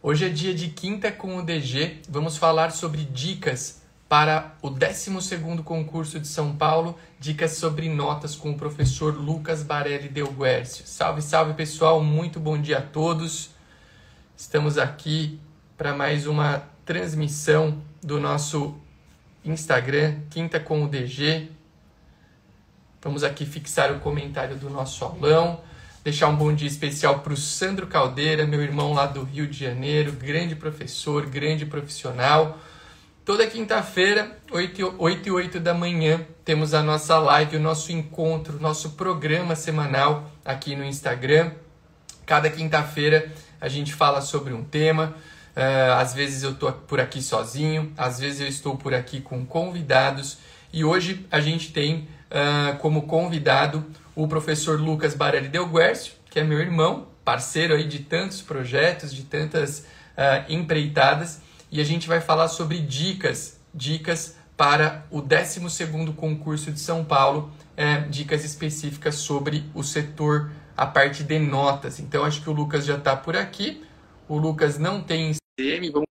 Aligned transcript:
Hoje 0.00 0.26
é 0.26 0.28
dia 0.28 0.54
de 0.54 0.68
quinta 0.68 1.10
com 1.10 1.36
o 1.36 1.42
DG. 1.42 2.02
Vamos 2.08 2.36
falar 2.36 2.70
sobre 2.70 3.04
dicas 3.04 3.82
para 4.08 4.54
o 4.62 4.70
12º 4.70 5.64
concurso 5.64 6.20
de 6.20 6.28
São 6.28 6.54
Paulo, 6.54 6.96
dicas 7.18 7.56
sobre 7.56 7.88
notas 7.88 8.36
com 8.36 8.52
o 8.52 8.56
professor 8.56 9.12
Lucas 9.12 9.64
Barelli 9.64 10.08
Del 10.08 10.28
Guercio. 10.28 10.86
Salve, 10.86 11.20
salve 11.20 11.52
pessoal, 11.54 12.00
muito 12.00 12.38
bom 12.38 12.56
dia 12.56 12.78
a 12.78 12.80
todos. 12.80 13.50
Estamos 14.36 14.78
aqui 14.78 15.40
para 15.76 15.92
mais 15.92 16.28
uma 16.28 16.62
transmissão 16.84 17.82
do 18.00 18.20
nosso 18.20 18.78
Instagram, 19.44 20.20
Quinta 20.30 20.60
com 20.60 20.84
o 20.84 20.88
DG. 20.88 21.50
Vamos 23.02 23.24
aqui 23.24 23.44
fixar 23.44 23.90
o 23.90 23.98
comentário 23.98 24.54
do 24.54 24.70
nosso 24.70 25.04
aulão. 25.04 25.60
Deixar 26.08 26.28
um 26.28 26.36
bom 26.36 26.54
dia 26.54 26.66
especial 26.66 27.18
para 27.18 27.34
o 27.34 27.36
Sandro 27.36 27.86
Caldeira, 27.86 28.46
meu 28.46 28.62
irmão 28.62 28.94
lá 28.94 29.04
do 29.04 29.24
Rio 29.24 29.46
de 29.46 29.62
Janeiro, 29.62 30.10
grande 30.12 30.56
professor, 30.56 31.26
grande 31.26 31.66
profissional. 31.66 32.58
Toda 33.26 33.46
quinta-feira, 33.46 34.38
8, 34.50 34.94
8 34.96 35.28
e 35.28 35.30
8 35.30 35.60
da 35.60 35.74
manhã, 35.74 36.24
temos 36.46 36.72
a 36.72 36.82
nossa 36.82 37.18
live, 37.18 37.58
o 37.58 37.60
nosso 37.60 37.92
encontro, 37.92 38.58
nosso 38.58 38.92
programa 38.92 39.54
semanal 39.54 40.32
aqui 40.42 40.74
no 40.74 40.82
Instagram. 40.82 41.50
Cada 42.24 42.48
quinta-feira 42.48 43.30
a 43.60 43.68
gente 43.68 43.92
fala 43.92 44.22
sobre 44.22 44.54
um 44.54 44.64
tema. 44.64 45.14
Uh, 45.54 45.92
às 45.98 46.14
vezes 46.14 46.42
eu 46.42 46.52
estou 46.52 46.72
por 46.72 47.00
aqui 47.00 47.20
sozinho, 47.20 47.92
às 47.98 48.18
vezes 48.18 48.40
eu 48.40 48.48
estou 48.48 48.78
por 48.78 48.94
aqui 48.94 49.20
com 49.20 49.44
convidados. 49.44 50.38
E 50.72 50.82
hoje 50.86 51.26
a 51.30 51.38
gente 51.38 51.70
tem 51.70 52.08
uh, 52.30 52.78
como 52.78 53.02
convidado 53.02 53.84
o 54.18 54.26
professor 54.26 54.80
Lucas 54.80 55.14
Barelli 55.14 55.46
Del 55.46 55.68
Guercio, 55.68 56.14
que 56.28 56.40
é 56.40 56.42
meu 56.42 56.58
irmão, 56.58 57.06
parceiro 57.24 57.72
aí 57.72 57.86
de 57.86 58.00
tantos 58.00 58.42
projetos, 58.42 59.14
de 59.14 59.22
tantas 59.24 59.86
uh, 60.16 60.44
empreitadas, 60.52 61.40
e 61.70 61.80
a 61.80 61.84
gente 61.84 62.08
vai 62.08 62.20
falar 62.20 62.48
sobre 62.48 62.80
dicas, 62.80 63.60
dicas 63.72 64.36
para 64.56 65.06
o 65.08 65.22
12º 65.22 66.16
concurso 66.16 66.72
de 66.72 66.80
São 66.80 67.04
Paulo, 67.04 67.52
é, 67.76 68.00
dicas 68.08 68.44
específicas 68.44 69.14
sobre 69.14 69.70
o 69.72 69.84
setor, 69.84 70.50
a 70.76 70.84
parte 70.84 71.22
de 71.22 71.38
notas. 71.38 72.00
Então, 72.00 72.24
acho 72.24 72.42
que 72.42 72.50
o 72.50 72.52
Lucas 72.52 72.84
já 72.84 72.96
está 72.96 73.16
por 73.16 73.36
aqui. 73.36 73.86
O 74.28 74.36
Lucas 74.36 74.80
não 74.80 75.00
tem 75.00 75.30
CM, 75.56 75.92
vamos 75.92 76.08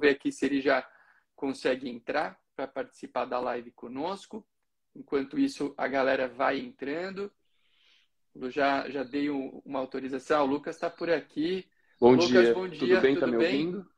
ver 0.00 0.10
aqui 0.10 0.30
se 0.30 0.46
ele 0.46 0.60
já 0.60 0.88
consegue 1.34 1.88
entrar 1.88 2.38
para 2.54 2.68
participar 2.68 3.24
da 3.24 3.40
live 3.40 3.72
conosco. 3.72 4.46
Enquanto 4.96 5.38
isso, 5.38 5.74
a 5.76 5.86
galera 5.86 6.26
vai 6.26 6.58
entrando. 6.58 7.30
Eu 8.34 8.50
já, 8.50 8.88
já 8.88 9.02
dei 9.02 9.28
uma 9.28 9.78
autorização. 9.78 10.44
O 10.44 10.46
Lucas 10.46 10.76
está 10.76 10.88
por 10.88 11.10
aqui. 11.10 11.68
Bom 12.00 12.12
Lucas, 12.12 12.28
dia. 12.28 12.54
Bom 12.54 12.68
dia. 12.68 12.78
Tudo 12.78 13.00
bem? 13.00 13.14
Está 13.14 13.26
me 13.26 13.36
bem? 13.36 13.66
ouvindo? 13.66 13.90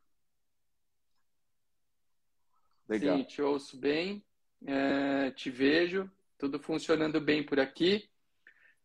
Legal. 2.87 3.17
Sim, 3.17 3.23
te 3.23 3.41
ouço 3.41 3.77
bem. 3.77 4.23
É, 4.65 5.31
te 5.31 5.49
vejo. 5.49 6.09
Tudo 6.37 6.59
funcionando 6.59 7.21
bem 7.21 7.43
por 7.43 7.59
aqui. 7.59 8.09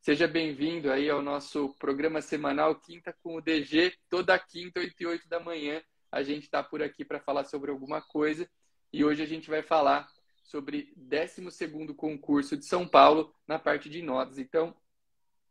Seja 0.01 0.29
bem-vindo 0.29 0.93
aí 0.93 1.09
ao 1.09 1.23
nosso 1.23 1.75
programa 1.79 2.21
semanal 2.21 2.77
Quinta 2.77 3.13
com 3.23 3.37
o 3.37 3.41
DG. 3.41 3.93
Toda 4.09 4.39
quinta, 4.39 4.79
8 4.79 4.95
e 5.01 5.07
8 5.07 5.29
da 5.29 5.41
manhã, 5.41 5.83
a 6.13 6.23
gente 6.23 6.45
está 6.45 6.63
por 6.63 6.83
aqui 6.83 7.05
para 7.05 7.19
falar 7.19 7.45
sobre 7.45 7.71
alguma 7.71 8.03
coisa. 8.03 8.49
E 8.93 9.05
hoje 9.05 9.23
a 9.23 9.27
gente 9.27 9.49
vai 9.49 9.63
falar 9.63 10.07
sobre 10.45 10.93
12º 10.97 11.95
concurso 11.95 12.57
de 12.57 12.65
São 12.65 12.87
Paulo 12.87 13.35
na 13.47 13.59
parte 13.59 13.89
de 13.89 14.03
notas. 14.03 14.39
Então, 14.39 14.75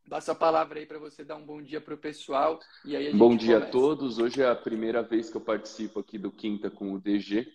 passo 0.09 0.31
a 0.31 0.35
palavra 0.35 0.79
aí 0.79 0.85
para 0.85 0.99
você 0.99 1.23
dar 1.23 1.35
um 1.35 1.45
bom 1.45 1.61
dia 1.61 1.81
para 1.81 1.95
o 1.95 1.97
pessoal. 1.97 2.59
E 2.85 2.95
aí 2.95 3.13
bom 3.13 3.35
dia 3.35 3.55
começa. 3.55 3.67
a 3.67 3.71
todos. 3.71 4.19
Hoje 4.19 4.41
é 4.41 4.47
a 4.47 4.55
primeira 4.55 5.01
vez 5.01 5.29
que 5.29 5.37
eu 5.37 5.41
participo 5.41 5.99
aqui 5.99 6.17
do 6.17 6.31
Quinta 6.31 6.69
com 6.69 6.93
o 6.93 6.99
DG. 6.99 7.51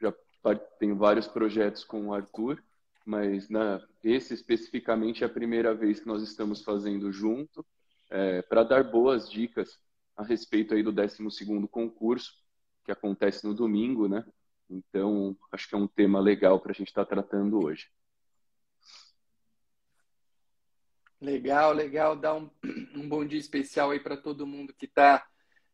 Já 0.00 0.14
tenho 0.78 0.96
vários 0.96 1.26
projetos 1.26 1.84
com 1.84 2.08
o 2.08 2.14
Arthur, 2.14 2.62
mas 3.06 3.48
na, 3.48 3.80
esse 4.02 4.34
especificamente 4.34 5.22
é 5.22 5.26
a 5.26 5.30
primeira 5.30 5.74
vez 5.74 6.00
que 6.00 6.06
nós 6.06 6.22
estamos 6.22 6.62
fazendo 6.62 7.10
junto 7.12 7.64
é, 8.10 8.42
para 8.42 8.62
dar 8.62 8.84
boas 8.84 9.30
dicas 9.30 9.78
a 10.16 10.22
respeito 10.22 10.74
aí 10.74 10.82
do 10.82 10.92
12º 10.92 11.66
concurso, 11.68 12.34
que 12.84 12.92
acontece 12.92 13.46
no 13.46 13.54
domingo, 13.54 14.08
né? 14.08 14.24
Então, 14.72 15.36
acho 15.52 15.68
que 15.68 15.74
é 15.74 15.78
um 15.78 15.86
tema 15.86 16.18
legal 16.18 16.58
para 16.58 16.72
a 16.72 16.74
gente 16.74 16.88
estar 16.88 17.04
tá 17.04 17.14
tratando 17.14 17.62
hoje. 17.62 17.90
Legal, 21.20 21.72
legal. 21.72 22.16
Dá 22.16 22.34
um, 22.34 22.50
um 22.96 23.06
bom 23.06 23.24
dia 23.24 23.38
especial 23.38 23.90
aí 23.90 24.00
para 24.00 24.16
todo 24.16 24.46
mundo 24.46 24.72
que 24.72 24.86
está 24.86 25.24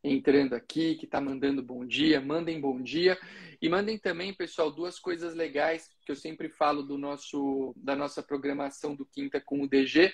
entrando 0.02 0.54
aqui, 0.54 0.96
que 0.96 1.04
está 1.04 1.20
mandando 1.20 1.62
bom 1.62 1.86
dia. 1.86 2.20
Mandem 2.20 2.60
bom 2.60 2.82
dia. 2.82 3.16
E 3.62 3.68
mandem 3.68 3.96
também, 3.98 4.34
pessoal, 4.34 4.70
duas 4.70 4.98
coisas 4.98 5.34
legais 5.34 5.88
que 6.04 6.10
eu 6.10 6.16
sempre 6.16 6.48
falo 6.48 6.82
do 6.82 6.98
nosso, 6.98 7.72
da 7.76 7.94
nossa 7.94 8.22
programação 8.22 8.96
do 8.96 9.06
Quinta 9.06 9.40
com 9.40 9.62
o 9.62 9.68
DG. 9.68 10.06
Uh, 10.06 10.10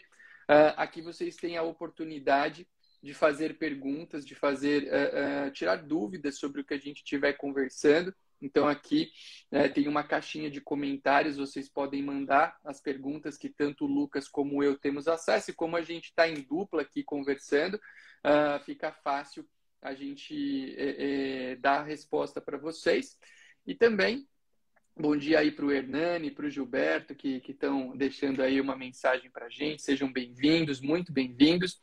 ah, 0.47 0.69
aqui 0.83 1.01
vocês 1.01 1.37
têm 1.37 1.56
a 1.56 1.62
oportunidade 1.62 2.69
de 3.03 3.15
fazer 3.15 3.59
perguntas, 3.59 4.25
de 4.27 4.34
fazer 4.34 4.84
uh, 4.84 5.49
uh, 5.49 5.51
tirar 5.53 5.77
dúvidas 5.77 6.39
sobre 6.39 6.61
o 6.61 6.65
que 6.65 6.75
a 6.75 6.78
gente 6.78 6.99
estiver 6.99 7.34
conversando. 7.34 8.15
Então 8.44 8.69
aqui 8.69 9.10
né, 9.50 9.69
tem 9.69 9.88
uma 9.88 10.05
caixinha 10.05 10.50
de 10.50 10.60
comentários, 10.60 11.38
vocês 11.38 11.69
podem 11.69 12.03
mandar 12.03 12.59
as 12.62 12.81
perguntas 12.81 13.38
que 13.38 13.49
tanto 13.49 13.87
o 13.87 13.88
Lucas 13.88 14.28
como 14.28 14.62
eu 14.62 14.78
temos 14.78 15.09
acesso, 15.09 15.50
e 15.50 15.55
como 15.55 15.77
a 15.77 15.82
gente 15.82 16.06
está 16.06 16.28
em 16.28 16.43
dupla 16.43 16.83
aqui 16.83 17.03
conversando, 17.03 17.75
uh, 17.77 18.62
fica 18.65 18.93
fácil 18.93 19.49
a 19.81 19.94
gente 19.94 20.75
é, 20.78 21.53
é, 21.53 21.56
dar 21.56 21.81
a 21.81 21.84
resposta 21.84 22.41
para 22.41 22.56
vocês. 22.56 23.19
E 23.66 23.75
também, 23.75 24.27
bom 24.97 25.15
dia 25.15 25.41
aí 25.41 25.50
para 25.50 25.66
o 25.66 25.72
Hernani, 25.72 26.31
para 26.31 26.47
o 26.47 26.50
Gilberto, 26.50 27.15
que 27.15 27.43
estão 27.47 27.94
deixando 27.94 28.43
aí 28.43 28.60
uma 28.60 28.77
mensagem 28.77 29.31
para 29.31 29.47
a 29.47 29.50
gente. 29.50 29.83
Sejam 29.83 30.10
bem-vindos, 30.10 30.81
muito 30.81 31.12
bem-vindos. 31.12 31.78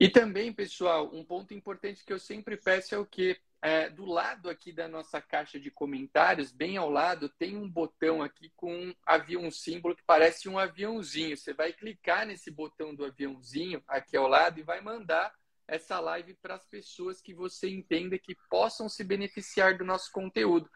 E 0.00 0.08
também, 0.08 0.50
pessoal, 0.50 1.14
um 1.14 1.22
ponto 1.22 1.52
importante 1.52 2.04
que 2.04 2.12
eu 2.12 2.18
sempre 2.18 2.56
peço 2.56 2.94
é 2.94 2.98
o 2.98 3.06
que 3.06 3.38
é, 3.64 3.88
do 3.88 4.04
lado 4.04 4.50
aqui 4.50 4.70
da 4.70 4.86
nossa 4.86 5.22
caixa 5.22 5.58
de 5.58 5.70
comentários, 5.70 6.52
bem 6.52 6.76
ao 6.76 6.90
lado, 6.90 7.30
tem 7.30 7.56
um 7.56 7.66
botão 7.66 8.22
aqui 8.22 8.52
com 8.54 8.70
um 8.70 8.94
avião, 9.06 9.44
um 9.44 9.50
símbolo 9.50 9.96
que 9.96 10.02
parece 10.06 10.50
um 10.50 10.58
aviãozinho. 10.58 11.34
Você 11.34 11.54
vai 11.54 11.72
clicar 11.72 12.26
nesse 12.26 12.50
botão 12.50 12.94
do 12.94 13.06
aviãozinho 13.06 13.82
aqui 13.88 14.18
ao 14.18 14.28
lado 14.28 14.60
e 14.60 14.62
vai 14.62 14.82
mandar 14.82 15.32
essa 15.66 15.98
live 15.98 16.34
para 16.42 16.56
as 16.56 16.66
pessoas 16.66 17.22
que 17.22 17.32
você 17.32 17.70
entenda 17.70 18.18
que 18.18 18.36
possam 18.50 18.86
se 18.86 19.02
beneficiar 19.02 19.78
do 19.78 19.84
nosso 19.84 20.12
conteúdo. 20.12 20.68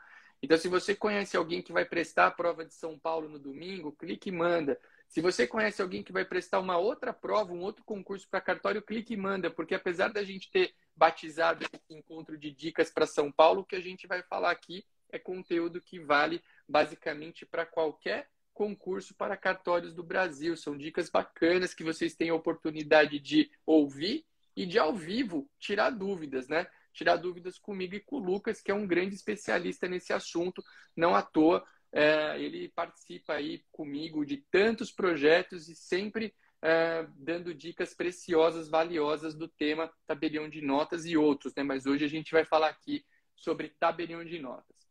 Então, 0.43 0.57
se 0.57 0.67
você 0.67 0.95
conhece 0.95 1.37
alguém 1.37 1.61
que 1.61 1.75
vai 1.75 1.85
prestar 1.85 2.29
a 2.29 2.31
prova 2.31 2.65
de 2.65 2.73
São 2.73 2.99
Paulo 2.99 3.29
no 3.29 3.39
domingo, 3.39 3.93
clique 3.93 4.31
e 4.31 4.33
manda. 4.33 4.81
Se 5.07 5.21
você 5.21 5.47
conhece 5.47 5.83
alguém 5.83 6.03
que 6.03 6.13
vai 6.13 6.25
prestar 6.25 6.59
uma 6.59 6.79
outra 6.79 7.13
prova, 7.13 7.53
um 7.53 7.61
outro 7.61 7.85
concurso 7.85 8.27
para 8.31 8.41
cartório, 8.41 8.81
clique 8.81 9.13
e 9.13 9.17
manda, 9.19 9.51
porque 9.51 9.75
apesar 9.75 10.09
da 10.09 10.25
gente 10.25 10.51
ter 10.51 10.73
batizado 10.99 11.65
esse 11.65 11.95
encontro 11.95 12.37
de 12.37 12.51
dicas 12.51 12.91
para 12.91 13.07
São 13.07 13.31
Paulo, 13.31 13.61
o 13.61 13.65
que 13.65 13.77
a 13.77 13.81
gente 13.81 14.07
vai 14.07 14.23
falar 14.23 14.51
aqui 14.51 14.85
é 15.11 15.19
conteúdo 15.19 15.81
que 15.81 16.01
vale 16.01 16.43
basicamente 16.69 17.47
para 17.47 17.65
qualquer 17.65 18.29
concurso 18.53 19.15
para 19.15 19.37
cartórios 19.37 19.95
do 19.95 20.03
Brasil. 20.03 20.57
São 20.57 20.77
dicas 20.77 21.09
bacanas 21.09 21.73
que 21.73 21.85
vocês 21.85 22.17
têm 22.17 22.31
a 22.31 22.35
oportunidade 22.35 23.21
de 23.21 23.49
ouvir 23.65 24.27
e 24.57 24.67
de 24.67 24.79
ao 24.79 24.95
vivo 24.95 25.49
tirar 25.59 25.91
dúvidas, 25.91 26.49
né? 26.49 26.67
Tirar 26.93 27.17
dúvidas 27.17 27.59
comigo 27.59 27.95
e 27.95 28.01
com 28.01 28.17
o 28.17 28.19
Lucas, 28.19 28.61
que 28.61 28.73
é 28.73 28.75
um 28.75 28.87
grande 28.87 29.15
especialista 29.15 29.89
nesse 29.89 30.13
assunto, 30.13 30.65
não 30.97 31.15
à 31.15 31.23
toa 31.23 31.65
é, 31.93 32.41
ele 32.41 32.69
participa 32.69 33.35
aí 33.35 33.63
comigo 33.73 34.25
de 34.25 34.39
tantos 34.51 34.93
projetos 34.93 35.69
e 35.69 35.75
sempre 35.75 36.35
é, 36.63 37.07
dando 37.17 37.55
dicas 37.55 37.95
preciosas, 37.95 38.69
valiosas 38.69 39.35
do 39.35 39.49
tema 39.49 39.93
tabelião 40.07 40.49
de 40.49 40.61
notas 40.61 41.07
e 41.07 41.17
outros, 41.17 41.55
né? 41.55 41.63
Mas 41.63 41.87
hoje 41.87 42.05
a 42.05 42.09
gente 42.09 42.33
vai 42.33 42.45
falar 42.45 42.69
aqui 42.69 43.05
sobre 43.37 43.75
tabelião 43.79 44.25
de 44.25 44.39
notas. 44.39 44.89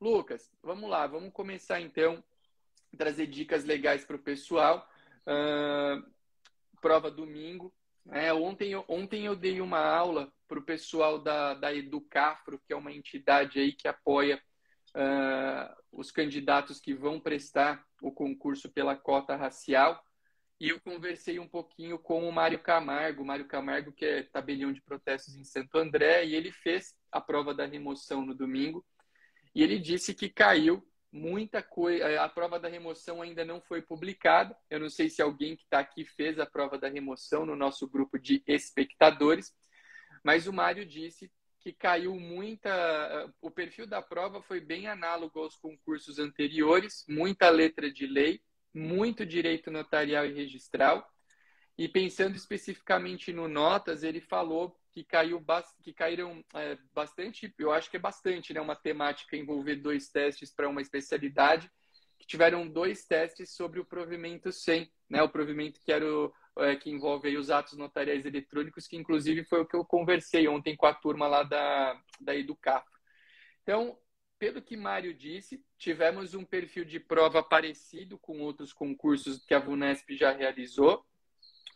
Lucas, 0.00 0.52
vamos 0.62 0.88
lá, 0.88 1.06
vamos 1.06 1.32
começar 1.32 1.80
então 1.80 2.22
a 2.94 2.96
trazer 2.96 3.26
dicas 3.26 3.64
legais 3.64 4.04
para 4.04 4.16
o 4.16 4.20
pessoal. 4.22 4.88
Uh, 5.26 6.08
prova 6.80 7.10
domingo. 7.10 7.74
É, 8.10 8.32
ontem, 8.32 8.74
ontem 8.88 9.26
eu 9.26 9.36
dei 9.36 9.60
uma 9.60 9.80
aula 9.80 10.32
para 10.46 10.58
o 10.58 10.64
pessoal 10.64 11.18
da, 11.18 11.52
da 11.54 11.74
Educafro, 11.74 12.58
que 12.66 12.72
é 12.72 12.76
uma 12.76 12.92
entidade 12.92 13.58
aí 13.58 13.72
que 13.72 13.86
apoia 13.86 14.40
uh, 14.94 15.76
os 15.92 16.10
candidatos 16.10 16.80
que 16.80 16.94
vão 16.94 17.20
prestar 17.20 17.84
o 18.00 18.10
concurso 18.10 18.70
pela 18.70 18.96
cota 18.96 19.36
racial. 19.36 20.02
E 20.60 20.70
eu 20.70 20.80
conversei 20.80 21.38
um 21.38 21.46
pouquinho 21.46 21.98
com 21.98 22.28
o 22.28 22.32
Mário 22.32 22.58
Camargo, 22.58 23.24
Mário 23.24 23.46
Camargo, 23.46 23.92
que 23.92 24.04
é 24.04 24.22
tabelião 24.24 24.72
de 24.72 24.82
protestos 24.82 25.36
em 25.36 25.44
Santo 25.44 25.78
André, 25.78 26.24
e 26.24 26.34
ele 26.34 26.50
fez 26.50 26.96
a 27.12 27.20
prova 27.20 27.54
da 27.54 27.64
remoção 27.64 28.26
no 28.26 28.34
domingo. 28.34 28.84
E 29.54 29.62
ele 29.62 29.78
disse 29.78 30.12
que 30.14 30.28
caiu 30.28 30.84
muita 31.12 31.62
coisa. 31.62 32.22
A 32.22 32.28
prova 32.28 32.58
da 32.58 32.68
remoção 32.68 33.22
ainda 33.22 33.44
não 33.44 33.60
foi 33.60 33.82
publicada. 33.82 34.56
Eu 34.68 34.80
não 34.80 34.90
sei 34.90 35.08
se 35.08 35.22
alguém 35.22 35.56
que 35.56 35.62
está 35.62 35.78
aqui 35.78 36.04
fez 36.04 36.38
a 36.38 36.46
prova 36.46 36.76
da 36.76 36.88
remoção 36.88 37.46
no 37.46 37.56
nosso 37.56 37.88
grupo 37.88 38.18
de 38.18 38.42
espectadores. 38.46 39.54
mas 40.24 40.46
o 40.46 40.52
Mário 40.52 40.84
disse 40.84 41.30
que 41.60 41.72
caiu 41.72 42.14
muita. 42.18 43.32
O 43.40 43.50
perfil 43.50 43.86
da 43.86 44.02
prova 44.02 44.42
foi 44.42 44.60
bem 44.60 44.86
análogo 44.86 45.38
aos 45.38 45.56
concursos 45.56 46.18
anteriores, 46.18 47.04
muita 47.08 47.48
letra 47.48 47.90
de 47.92 48.06
lei, 48.06 48.40
muito 48.74 49.24
direito 49.24 49.70
notarial 49.70 50.26
e 50.26 50.32
registral. 50.32 51.08
E 51.76 51.88
pensando 51.88 52.34
especificamente 52.34 53.32
no 53.32 53.46
Notas, 53.46 54.02
ele 54.02 54.20
falou 54.20 54.76
que 54.90 55.04
caiu 55.04 55.44
que 55.82 55.92
caíram 55.92 56.44
é, 56.54 56.76
bastante, 56.92 57.54
eu 57.56 57.70
acho 57.70 57.88
que 57.88 57.96
é 57.96 58.00
bastante, 58.00 58.52
né? 58.52 58.60
Uma 58.60 58.74
temática 58.74 59.36
envolver 59.36 59.76
dois 59.76 60.08
testes 60.08 60.52
para 60.52 60.68
uma 60.68 60.82
especialidade, 60.82 61.70
que 62.18 62.26
tiveram 62.26 62.66
dois 62.68 63.04
testes 63.04 63.54
sobre 63.54 63.78
o 63.78 63.84
provimento 63.84 64.50
100, 64.50 64.90
né? 65.08 65.22
O 65.22 65.28
provimento 65.28 65.80
que 65.80 65.92
era 65.92 66.04
o, 66.04 66.32
é, 66.58 66.74
que 66.74 66.90
envolve 66.90 67.36
os 67.36 67.50
atos 67.50 67.78
notariais 67.78 68.26
eletrônicos, 68.26 68.88
que 68.88 68.96
inclusive 68.96 69.44
foi 69.44 69.60
o 69.60 69.66
que 69.66 69.76
eu 69.76 69.84
conversei 69.84 70.48
ontem 70.48 70.76
com 70.76 70.86
a 70.86 70.94
turma 70.94 71.28
lá 71.28 71.44
da, 71.44 72.00
da 72.20 72.34
Educap. 72.34 72.84
Então, 73.62 73.96
pelo 74.38 74.62
que 74.62 74.76
Mário 74.76 75.12
disse, 75.14 75.64
tivemos 75.76 76.34
um 76.34 76.44
perfil 76.44 76.84
de 76.84 77.00
prova 77.00 77.42
parecido 77.42 78.18
com 78.18 78.40
outros 78.40 78.72
concursos 78.72 79.44
que 79.44 79.54
a 79.54 79.58
VUNESP 79.58 80.16
já 80.16 80.32
realizou, 80.32 81.04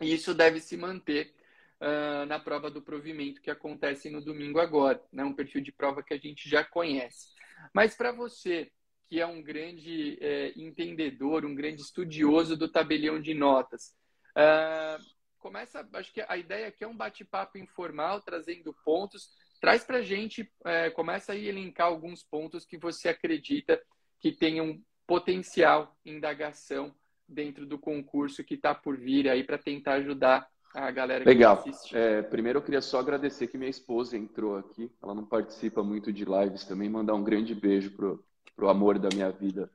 e 0.01 0.13
isso 0.13 0.35
deve 0.35 0.61
se 0.61 0.77
manter 0.77 1.35
uh, 1.81 2.27
na 2.27 2.39
prova 2.39 2.71
do 2.71 2.83
provimento 2.83 3.41
que 3.41 3.51
acontece 3.51 4.11
no 4.11 4.21
domingo 4.21 4.61
agora, 4.61 5.03
né? 5.13 5.25
um 5.25 5.35
perfil 5.35 5.61
de 5.61 5.73
prova 5.73 6.03
que 6.03 6.15
a 6.15 6.19
gente 6.19 6.49
já 6.49 6.65
conhece. 6.65 7.29
Mas 7.75 7.95
para 7.95 8.13
você, 8.13 8.71
que 9.09 9.21
é 9.21 9.27
um 9.27 9.43
grande 9.43 10.19
é, 10.21 10.53
entendedor, 10.57 11.45
um 11.45 11.55
grande 11.55 11.83
estudioso 11.83 12.57
do 12.57 12.71
tabelião 12.71 13.21
de 13.21 13.35
notas, 13.35 13.95
Uh, 14.33 15.03
começa, 15.39 15.87
acho 15.95 16.13
que 16.13 16.25
a 16.27 16.37
ideia 16.37 16.69
aqui 16.69 16.85
é 16.85 16.89
um 16.89 16.97
bate-papo 16.97 17.59
informal, 17.59 18.21
trazendo 18.23 18.75
pontos. 18.85 19.31
Traz 19.63 19.85
para 19.85 19.99
a 19.99 20.03
gente, 20.03 20.53
é, 20.65 20.91
começa 20.91 21.31
a 21.31 21.37
elencar 21.37 21.87
alguns 21.87 22.25
pontos 22.25 22.67
que 22.67 22.77
você 22.77 23.09
acredita 23.09 23.81
que 24.19 24.33
tenham 24.33 24.77
potencial 25.07 25.97
indagação 26.05 26.93
dentro 27.29 27.65
do 27.65 27.79
concurso 27.79 28.43
que 28.43 28.55
está 28.55 28.75
por 28.75 28.97
vir 28.97 29.29
aí 29.29 29.45
para 29.45 29.57
tentar 29.57 29.95
ajudar 29.95 30.49
a 30.75 30.91
galera 30.91 31.25
Legal. 31.25 31.63
que 31.63 31.71
assiste. 31.71 31.97
É, 31.97 32.23
primeiro 32.23 32.59
eu 32.59 32.63
queria 32.65 32.83
só 32.83 32.99
agradecer 32.99 33.47
que 33.47 33.57
minha 33.57 33.71
esposa 33.71 34.19
entrou 34.19 34.57
aqui. 34.57 34.91
Ela 35.01 35.15
não 35.15 35.25
participa 35.25 35.81
muito 35.81 36.13
de 36.13 36.25
lives 36.25 36.65
também. 36.65 36.89
Mandar 36.89 37.15
um 37.15 37.23
grande 37.23 37.55
beijo 37.55 37.93
pro, 37.93 38.25
pro 38.57 38.69
amor 38.69 38.99
da 38.99 39.11
minha 39.15 39.31
vida, 39.31 39.71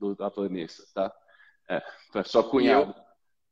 do, 0.00 0.14
da 0.14 0.30
Vanessa, 0.30 0.82
tá? 0.94 1.14
É, 1.68 1.82
só 2.24 2.42
cunhado. 2.42 2.94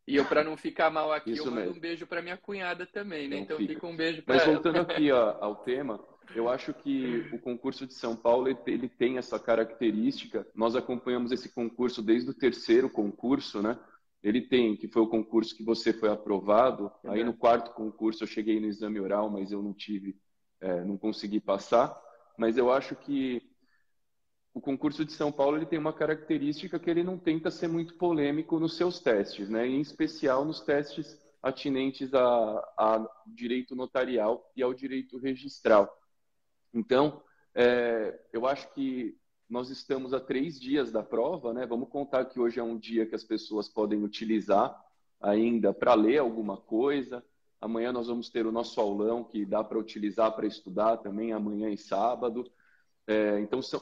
E 0.06 0.16
eu, 0.16 0.24
para 0.24 0.44
não 0.44 0.56
ficar 0.56 0.88
mal 0.88 1.12
aqui, 1.12 1.32
Isso 1.32 1.42
eu 1.42 1.46
mando 1.46 1.60
mesmo. 1.62 1.76
um 1.76 1.80
beijo 1.80 2.06
para 2.06 2.22
minha 2.22 2.36
cunhada 2.36 2.86
também, 2.86 3.28
né? 3.28 3.36
Não 3.36 3.42
então 3.42 3.56
fica. 3.56 3.74
fica 3.74 3.86
um 3.86 3.96
beijo 3.96 4.22
para 4.22 4.36
Mas 4.36 4.46
voltando 4.46 4.78
aqui 4.78 5.10
ó, 5.12 5.36
ao 5.40 5.56
tema, 5.56 6.00
eu 6.34 6.48
acho 6.48 6.72
que 6.72 7.28
o 7.32 7.40
concurso 7.40 7.86
de 7.86 7.94
São 7.94 8.14
Paulo 8.14 8.48
ele 8.66 8.88
tem 8.88 9.18
essa 9.18 9.38
característica. 9.38 10.46
Nós 10.54 10.76
acompanhamos 10.76 11.32
esse 11.32 11.52
concurso 11.52 12.02
desde 12.02 12.30
o 12.30 12.34
terceiro 12.34 12.88
concurso, 12.88 13.60
né? 13.60 13.78
Ele 14.22 14.40
tem, 14.40 14.76
que 14.76 14.88
foi 14.88 15.02
o 15.02 15.08
concurso 15.08 15.56
que 15.56 15.64
você 15.64 15.92
foi 15.92 16.08
aprovado. 16.08 16.90
É 17.04 17.10
Aí 17.10 17.24
no 17.24 17.34
quarto 17.34 17.72
concurso 17.72 18.22
eu 18.22 18.28
cheguei 18.28 18.60
no 18.60 18.66
exame 18.66 19.00
oral, 19.00 19.28
mas 19.28 19.50
eu 19.50 19.62
não 19.62 19.74
tive, 19.74 20.16
é, 20.60 20.84
não 20.84 20.96
consegui 20.96 21.40
passar. 21.40 21.96
Mas 22.38 22.56
eu 22.56 22.72
acho 22.72 22.94
que 22.94 23.42
o 24.56 24.60
concurso 24.60 25.04
de 25.04 25.12
São 25.12 25.30
Paulo 25.30 25.58
ele 25.58 25.66
tem 25.66 25.78
uma 25.78 25.92
característica 25.92 26.78
que 26.78 26.88
ele 26.88 27.02
não 27.02 27.18
tenta 27.18 27.50
ser 27.50 27.68
muito 27.68 27.92
polêmico 27.96 28.58
nos 28.58 28.74
seus 28.74 28.98
testes, 28.98 29.50
né? 29.50 29.66
em 29.66 29.82
especial 29.82 30.46
nos 30.46 30.62
testes 30.62 31.14
atinentes 31.42 32.14
a, 32.14 33.06
direito 33.26 33.76
notarial 33.76 34.50
e 34.56 34.62
ao 34.62 34.72
direito 34.72 35.18
registral. 35.18 35.94
Então, 36.72 37.22
é, 37.54 38.18
eu 38.32 38.46
acho 38.46 38.72
que 38.72 39.14
nós 39.46 39.68
estamos 39.68 40.14
a 40.14 40.20
três 40.20 40.58
dias 40.58 40.90
da 40.90 41.02
prova, 41.02 41.52
né? 41.52 41.66
Vamos 41.66 41.90
contar 41.90 42.24
que 42.24 42.40
hoje 42.40 42.58
é 42.58 42.62
um 42.62 42.78
dia 42.78 43.04
que 43.04 43.14
as 43.14 43.22
pessoas 43.22 43.68
podem 43.68 44.02
utilizar 44.02 44.74
ainda 45.20 45.74
para 45.74 45.92
ler 45.92 46.16
alguma 46.16 46.56
coisa. 46.56 47.22
Amanhã 47.60 47.92
nós 47.92 48.06
vamos 48.06 48.30
ter 48.30 48.46
o 48.46 48.52
nosso 48.52 48.80
aulão 48.80 49.22
que 49.22 49.44
dá 49.44 49.62
para 49.62 49.78
utilizar 49.78 50.34
para 50.34 50.46
estudar 50.46 50.96
também 50.96 51.34
amanhã 51.34 51.68
e 51.68 51.76
sábado. 51.76 52.50
É, 53.06 53.38
então 53.38 53.60
são, 53.62 53.80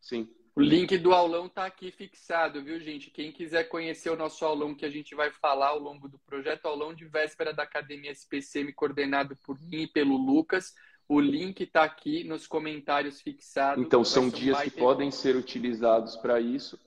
Sim. 0.00 0.28
O 0.54 0.60
link 0.60 0.98
do 0.98 1.12
aulão 1.12 1.46
está 1.46 1.64
aqui 1.64 1.90
fixado, 1.90 2.62
viu, 2.62 2.80
gente? 2.80 3.10
Quem 3.10 3.30
quiser 3.30 3.64
conhecer 3.64 4.10
o 4.10 4.16
nosso 4.16 4.44
aulão 4.44 4.74
que 4.74 4.84
a 4.84 4.90
gente 4.90 5.14
vai 5.14 5.30
falar 5.30 5.68
ao 5.68 5.78
longo 5.78 6.08
do 6.08 6.18
projeto, 6.18 6.66
aulão 6.66 6.92
de 6.92 7.04
véspera 7.06 7.52
da 7.52 7.62
Academia 7.62 8.10
SPCM, 8.10 8.72
coordenado 8.72 9.36
por 9.46 9.58
mim 9.60 9.82
e 9.82 9.86
pelo 9.86 10.16
Lucas. 10.16 10.74
O 11.08 11.20
link 11.20 11.62
está 11.62 11.84
aqui 11.84 12.24
nos 12.24 12.46
comentários 12.46 13.20
fixado. 13.20 13.80
Então, 13.80 14.04
são 14.04 14.28
dias 14.28 14.60
que 14.60 14.70
podem 14.70 15.10
ser 15.10 15.36
utilizados 15.36 16.16
para 16.16 16.40
isso. 16.40 16.78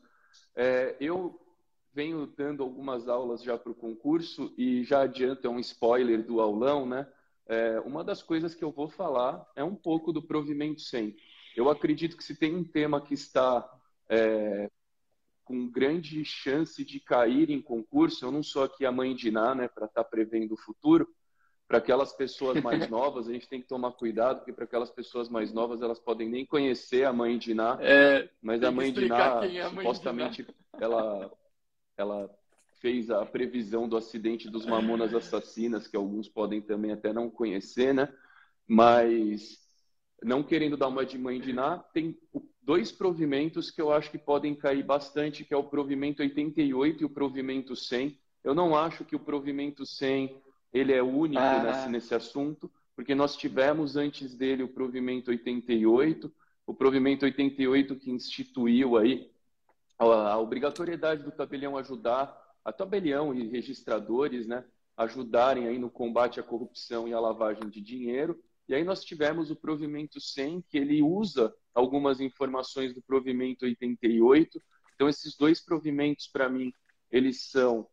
É, 0.55 0.95
eu 0.99 1.39
venho 1.93 2.27
dando 2.27 2.63
algumas 2.63 3.07
aulas 3.07 3.43
já 3.43 3.57
para 3.57 3.71
o 3.71 3.75
concurso 3.75 4.53
e 4.57 4.83
já 4.83 5.01
adianto, 5.01 5.47
é 5.47 5.49
um 5.49 5.59
spoiler 5.59 6.25
do 6.25 6.41
aulão, 6.41 6.85
né? 6.85 7.07
É, 7.45 7.79
uma 7.81 8.03
das 8.03 8.23
coisas 8.23 8.55
que 8.55 8.63
eu 8.63 8.71
vou 8.71 8.89
falar 8.89 9.45
é 9.55 9.63
um 9.63 9.75
pouco 9.75 10.11
do 10.11 10.21
provimento 10.21 10.81
100. 10.81 11.15
Eu 11.55 11.69
acredito 11.69 12.17
que 12.17 12.23
se 12.23 12.35
tem 12.35 12.55
um 12.55 12.63
tema 12.63 13.01
que 13.01 13.13
está 13.13 13.69
é, 14.09 14.69
com 15.43 15.69
grande 15.69 16.23
chance 16.25 16.83
de 16.83 16.99
cair 16.99 17.49
em 17.49 17.61
concurso, 17.61 18.25
eu 18.25 18.31
não 18.31 18.43
sou 18.43 18.63
aqui 18.63 18.85
a 18.85 18.91
mãe 18.91 19.15
de 19.15 19.29
Ná, 19.31 19.53
né, 19.53 19.67
para 19.67 19.85
estar 19.85 20.03
tá 20.03 20.09
prevendo 20.09 20.53
o 20.53 20.57
futuro, 20.57 21.07
para 21.67 21.77
aquelas 21.77 22.13
pessoas 22.13 22.61
mais 22.61 22.87
novas, 22.89 23.27
a 23.27 23.33
gente 23.33 23.47
tem 23.47 23.61
que 23.61 23.67
tomar 23.67 23.91
cuidado, 23.91 24.37
porque 24.37 24.53
para 24.53 24.65
aquelas 24.65 24.91
pessoas 24.91 25.29
mais 25.29 25.53
novas, 25.53 25.81
elas 25.81 25.99
podem 25.99 26.29
nem 26.29 26.45
conhecer 26.45 27.05
a 27.05 27.13
mãe 27.13 27.37
de 27.37 27.53
Ná, 27.53 27.77
é, 27.81 28.29
mas 28.41 28.63
a 28.63 28.71
mãe 28.71 28.91
de 28.91 29.07
Ná, 29.07 29.45
é 29.45 29.69
supostamente, 29.69 30.47
ela, 30.79 31.31
ela 31.97 32.29
fez 32.79 33.09
a 33.09 33.25
previsão 33.25 33.87
do 33.87 33.95
acidente 33.95 34.49
dos 34.49 34.65
mamonas 34.65 35.13
assassinas, 35.13 35.87
que 35.87 35.95
alguns 35.95 36.27
podem 36.27 36.61
também 36.61 36.91
até 36.91 37.13
não 37.13 37.29
conhecer, 37.29 37.93
né? 37.93 38.13
Mas 38.67 39.62
não 40.23 40.43
querendo 40.43 40.77
dar 40.77 40.87
uma 40.87 41.05
de 41.05 41.17
mãe 41.17 41.39
de 41.39 41.53
Ná, 41.53 41.77
tem 41.93 42.17
dois 42.61 42.91
provimentos 42.91 43.69
que 43.69 43.81
eu 43.81 43.91
acho 43.91 44.09
que 44.09 44.17
podem 44.17 44.55
cair 44.55 44.83
bastante, 44.83 45.43
que 45.43 45.53
é 45.53 45.57
o 45.57 45.63
provimento 45.63 46.21
88 46.21 47.01
e 47.01 47.05
o 47.05 47.09
provimento 47.09 47.75
100. 47.75 48.17
Eu 48.43 48.53
não 48.53 48.75
acho 48.75 49.03
que 49.03 49.15
o 49.15 49.19
provimento 49.19 49.85
100 49.85 50.41
ele 50.73 50.91
é 50.91 51.03
único 51.03 51.41
ah. 51.41 51.63
nesse, 51.63 51.89
nesse 51.89 52.15
assunto, 52.15 52.71
porque 52.95 53.13
nós 53.13 53.35
tivemos 53.35 53.95
antes 53.95 54.33
dele 54.33 54.63
o 54.63 54.67
provimento 54.67 55.29
88, 55.29 56.31
o 56.65 56.73
provimento 56.73 57.25
88 57.25 57.95
que 57.95 58.11
instituiu 58.11 58.97
aí 58.97 59.29
a, 59.99 60.05
a 60.05 60.39
obrigatoriedade 60.39 61.23
do 61.23 61.31
tabelião 61.31 61.77
ajudar, 61.77 62.35
a 62.63 62.71
tabelião 62.71 63.33
e 63.33 63.47
registradores, 63.47 64.47
né, 64.47 64.63
ajudarem 64.95 65.67
aí 65.67 65.77
no 65.77 65.89
combate 65.89 66.39
à 66.39 66.43
corrupção 66.43 67.07
e 67.07 67.13
à 67.13 67.19
lavagem 67.19 67.69
de 67.69 67.81
dinheiro. 67.81 68.39
E 68.67 68.73
aí 68.73 68.83
nós 68.83 69.03
tivemos 69.03 69.51
o 69.51 69.55
provimento 69.55 70.19
100, 70.19 70.61
que 70.69 70.77
ele 70.77 71.01
usa 71.01 71.53
algumas 71.73 72.19
informações 72.19 72.93
do 72.93 73.01
provimento 73.01 73.65
88. 73.65 74.61
Então, 74.95 75.09
esses 75.09 75.35
dois 75.35 75.59
provimentos, 75.59 76.27
para 76.27 76.49
mim, 76.49 76.71
eles 77.11 77.49
são 77.49 77.87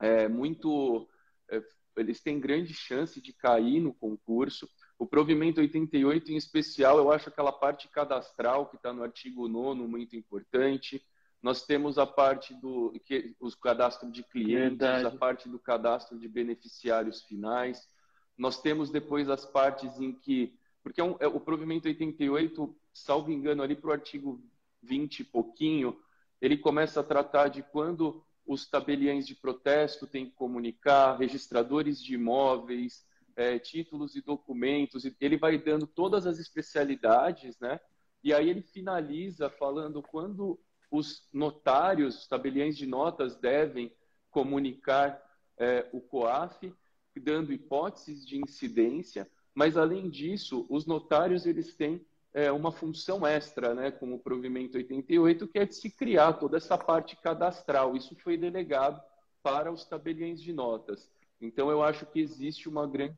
é, 0.00 0.28
muito... 0.28 1.08
É, 1.50 1.62
eles 1.96 2.20
têm 2.20 2.38
grande 2.38 2.74
chance 2.74 3.20
de 3.20 3.32
cair 3.32 3.80
no 3.80 3.94
concurso. 3.94 4.68
O 4.98 5.06
provimento 5.06 5.60
88, 5.60 6.32
em 6.32 6.36
especial, 6.36 6.98
eu 6.98 7.10
acho 7.10 7.28
aquela 7.28 7.52
parte 7.52 7.88
cadastral 7.88 8.68
que 8.68 8.76
está 8.76 8.92
no 8.92 9.02
artigo 9.02 9.48
9 9.48 9.82
muito 9.82 10.14
importante. 10.14 11.02
Nós 11.42 11.64
temos 11.64 11.98
a 11.98 12.06
parte 12.06 12.54
do 12.54 12.92
que, 13.04 13.34
os 13.40 13.54
cadastros 13.54 14.12
de 14.12 14.22
clientes, 14.24 14.78
Verdade. 14.78 15.06
a 15.06 15.18
parte 15.18 15.48
do 15.48 15.58
cadastro 15.58 16.18
de 16.18 16.28
beneficiários 16.28 17.22
finais. 17.22 17.88
Nós 18.36 18.60
temos 18.60 18.90
depois 18.90 19.28
as 19.28 19.44
partes 19.44 20.00
em 20.00 20.12
que. 20.12 20.58
Porque 20.82 21.00
é 21.00 21.04
um, 21.04 21.16
é, 21.18 21.26
o 21.26 21.40
provimento 21.40 21.88
88, 21.88 22.76
salvo 22.92 23.32
engano, 23.32 23.62
ali 23.62 23.74
para 23.74 23.90
o 23.90 23.92
artigo 23.92 24.40
20 24.82 25.20
e 25.20 25.24
pouquinho, 25.24 25.98
ele 26.40 26.56
começa 26.56 27.00
a 27.00 27.04
tratar 27.04 27.48
de 27.48 27.62
quando 27.62 28.24
os 28.46 28.68
tabeliães 28.68 29.26
de 29.26 29.34
protesto 29.34 30.06
têm 30.06 30.26
que 30.26 30.36
comunicar, 30.36 31.16
registradores 31.16 32.00
de 32.00 32.14
imóveis, 32.14 33.04
é, 33.34 33.58
títulos 33.58 34.14
e 34.14 34.22
documentos, 34.22 35.04
ele 35.20 35.36
vai 35.36 35.58
dando 35.58 35.86
todas 35.86 36.26
as 36.26 36.38
especialidades, 36.38 37.58
né? 37.58 37.80
E 38.24 38.32
aí 38.32 38.48
ele 38.48 38.62
finaliza 38.62 39.50
falando 39.50 40.02
quando 40.02 40.58
os 40.90 41.28
notários, 41.32 42.20
os 42.20 42.26
tabeliães 42.26 42.76
de 42.76 42.86
notas 42.86 43.36
devem 43.36 43.92
comunicar 44.30 45.20
é, 45.58 45.88
o 45.92 46.00
COAF 46.00 46.72
dando 47.20 47.52
hipóteses 47.52 48.26
de 48.26 48.36
incidência, 48.36 49.28
mas 49.54 49.76
além 49.76 50.10
disso, 50.10 50.66
os 50.68 50.86
notários 50.86 51.46
eles 51.46 51.74
têm 51.74 52.04
é, 52.36 52.52
uma 52.52 52.70
função 52.70 53.26
extra, 53.26 53.74
né, 53.74 53.90
com 53.90 54.14
o 54.14 54.18
provimento 54.18 54.76
88, 54.76 55.48
que 55.48 55.58
é 55.58 55.64
de 55.64 55.74
se 55.74 55.88
criar 55.88 56.34
toda 56.34 56.58
essa 56.58 56.76
parte 56.76 57.16
cadastral. 57.16 57.96
Isso 57.96 58.14
foi 58.16 58.36
delegado 58.36 59.02
para 59.42 59.72
os 59.72 59.86
tabeliões 59.86 60.42
de 60.42 60.52
notas. 60.52 61.10
Então, 61.40 61.70
eu 61.70 61.82
acho 61.82 62.04
que 62.04 62.20
existe 62.20 62.68
uma 62.68 62.86
grande 62.86 63.16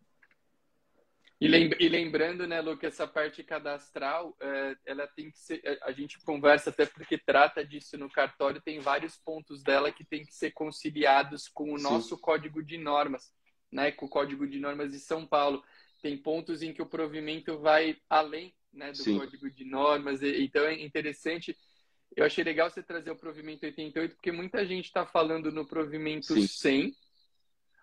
E, 1.40 1.88
lembrando, 1.88 2.46
né, 2.46 2.60
Lu, 2.60 2.76
que 2.76 2.86
essa 2.86 3.08
parte 3.08 3.42
cadastral, 3.42 4.36
é, 4.40 4.76
ela 4.86 5.06
tem 5.08 5.30
que 5.32 5.38
ser. 5.38 5.60
A 5.82 5.90
gente 5.90 6.20
conversa 6.20 6.70
até 6.70 6.86
porque 6.86 7.18
trata 7.18 7.64
disso 7.64 7.98
no 7.98 8.08
cartório, 8.08 8.60
tem 8.60 8.78
vários 8.78 9.16
pontos 9.16 9.64
dela 9.64 9.90
que 9.90 10.04
tem 10.04 10.24
que 10.24 10.34
ser 10.34 10.52
conciliados 10.52 11.48
com 11.48 11.72
o 11.72 11.78
Sim. 11.78 11.84
nosso 11.84 12.18
código 12.18 12.62
de 12.62 12.78
normas, 12.78 13.32
né, 13.70 13.92
com 13.92 14.06
o 14.06 14.08
código 14.08 14.46
de 14.46 14.58
normas 14.58 14.92
de 14.92 14.98
São 14.98 15.26
Paulo. 15.26 15.62
Tem 16.00 16.16
pontos 16.16 16.62
em 16.62 16.72
que 16.72 16.82
o 16.82 16.86
provimento 16.86 17.58
vai 17.58 17.96
além 18.08 18.54
né, 18.72 18.90
do 18.90 18.98
Sim. 18.98 19.18
código 19.18 19.50
de 19.50 19.64
normas, 19.64 20.22
então 20.22 20.64
é 20.64 20.80
interessante. 20.80 21.56
Eu 22.16 22.24
achei 22.24 22.42
legal 22.44 22.70
você 22.70 22.82
trazer 22.82 23.10
o 23.10 23.16
provimento 23.16 23.66
88, 23.66 24.14
porque 24.14 24.32
muita 24.32 24.64
gente 24.64 24.86
está 24.86 25.04
falando 25.04 25.50
no 25.52 25.66
provimento 25.66 26.34
Sim. 26.34 26.46
100 26.46 26.96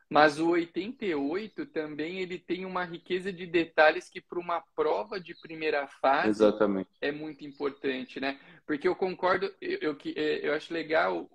mas 0.09 0.39
o 0.39 0.49
88 0.49 1.65
também 1.67 2.19
ele 2.19 2.37
tem 2.37 2.63
uma 2.63 2.83
riqueza 2.83 3.33
de 3.33 3.45
detalhes 3.47 4.07
que 4.07 4.21
para 4.21 4.39
uma 4.39 4.61
prova 4.75 5.19
de 5.19 5.33
primeira 5.33 5.87
fase 5.87 6.29
Exatamente. 6.29 6.89
é 7.01 7.11
muito 7.11 7.43
importante, 7.43 8.19
né? 8.19 8.39
Porque 8.67 8.87
eu 8.87 8.95
concordo, 8.95 9.51
eu, 9.59 9.79
eu, 9.81 9.97
é, 10.15 10.47
eu 10.47 10.53
acho 10.53 10.73
legal 10.73 11.27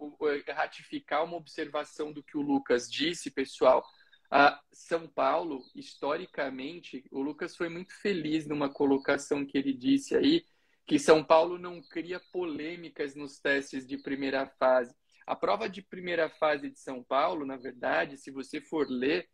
ratificar 0.48 1.24
uma 1.24 1.36
observação 1.36 2.12
do 2.12 2.22
que 2.22 2.36
o 2.36 2.42
Lucas 2.42 2.88
disse, 2.88 3.30
pessoal. 3.30 3.84
A 4.30 4.62
São 4.72 5.08
Paulo, 5.08 5.64
historicamente, 5.74 7.04
o 7.10 7.20
Lucas 7.20 7.56
foi 7.56 7.68
muito 7.68 7.92
feliz 8.00 8.46
numa 8.46 8.72
colocação 8.72 9.44
que 9.44 9.58
ele 9.58 9.72
disse 9.72 10.14
aí, 10.16 10.44
que 10.86 10.98
São 11.00 11.24
Paulo 11.24 11.58
não 11.58 11.82
cria 11.82 12.20
polêmicas 12.32 13.16
nos 13.16 13.40
testes 13.40 13.84
de 13.86 13.98
primeira 13.98 14.46
fase. 14.46 14.94
A 15.26 15.34
prova 15.34 15.68
de 15.68 15.82
primeira 15.82 16.28
fase 16.28 16.70
de 16.70 16.78
São 16.78 17.02
Paulo, 17.02 17.44
na 17.44 17.56
verdade, 17.56 18.16
se 18.16 18.30
você 18.30 18.60
for 18.60 18.88
ler, 18.88 19.28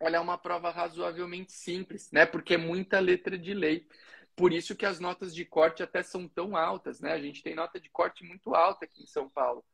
ela 0.00 0.16
é 0.16 0.20
uma 0.20 0.36
prova 0.36 0.70
razoavelmente 0.70 1.52
simples, 1.52 2.10
né? 2.12 2.26
Porque 2.26 2.54
é 2.54 2.58
muita 2.58 2.98
letra 2.98 3.38
de 3.38 3.54
lei. 3.54 3.86
Por 4.36 4.52
isso 4.52 4.74
que 4.74 4.84
as 4.84 4.98
notas 4.98 5.32
de 5.32 5.44
corte 5.44 5.82
até 5.82 6.02
são 6.02 6.26
tão 6.28 6.56
altas, 6.56 7.00
né? 7.00 7.12
A 7.12 7.20
gente 7.20 7.42
tem 7.42 7.54
nota 7.54 7.78
de 7.78 7.88
corte 7.88 8.24
muito 8.24 8.54
alta 8.54 8.84
aqui 8.84 9.04
em 9.04 9.06
São 9.06 9.28
Paulo. 9.30 9.64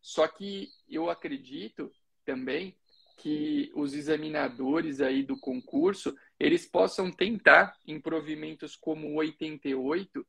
Só 0.00 0.26
que 0.26 0.70
eu 0.88 1.10
acredito 1.10 1.92
também 2.24 2.76
que 3.16 3.72
os 3.74 3.94
examinadores 3.94 5.00
aí 5.00 5.22
do 5.22 5.38
concurso, 5.38 6.14
eles 6.38 6.66
possam 6.66 7.10
tentar, 7.10 7.74
em 7.86 8.00
provimentos 8.00 8.76
como 8.76 9.08
o 9.08 9.14
88, 9.16 10.20
uh, 10.20 10.26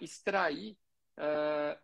extrair 0.00 0.76
uh, 1.16 1.78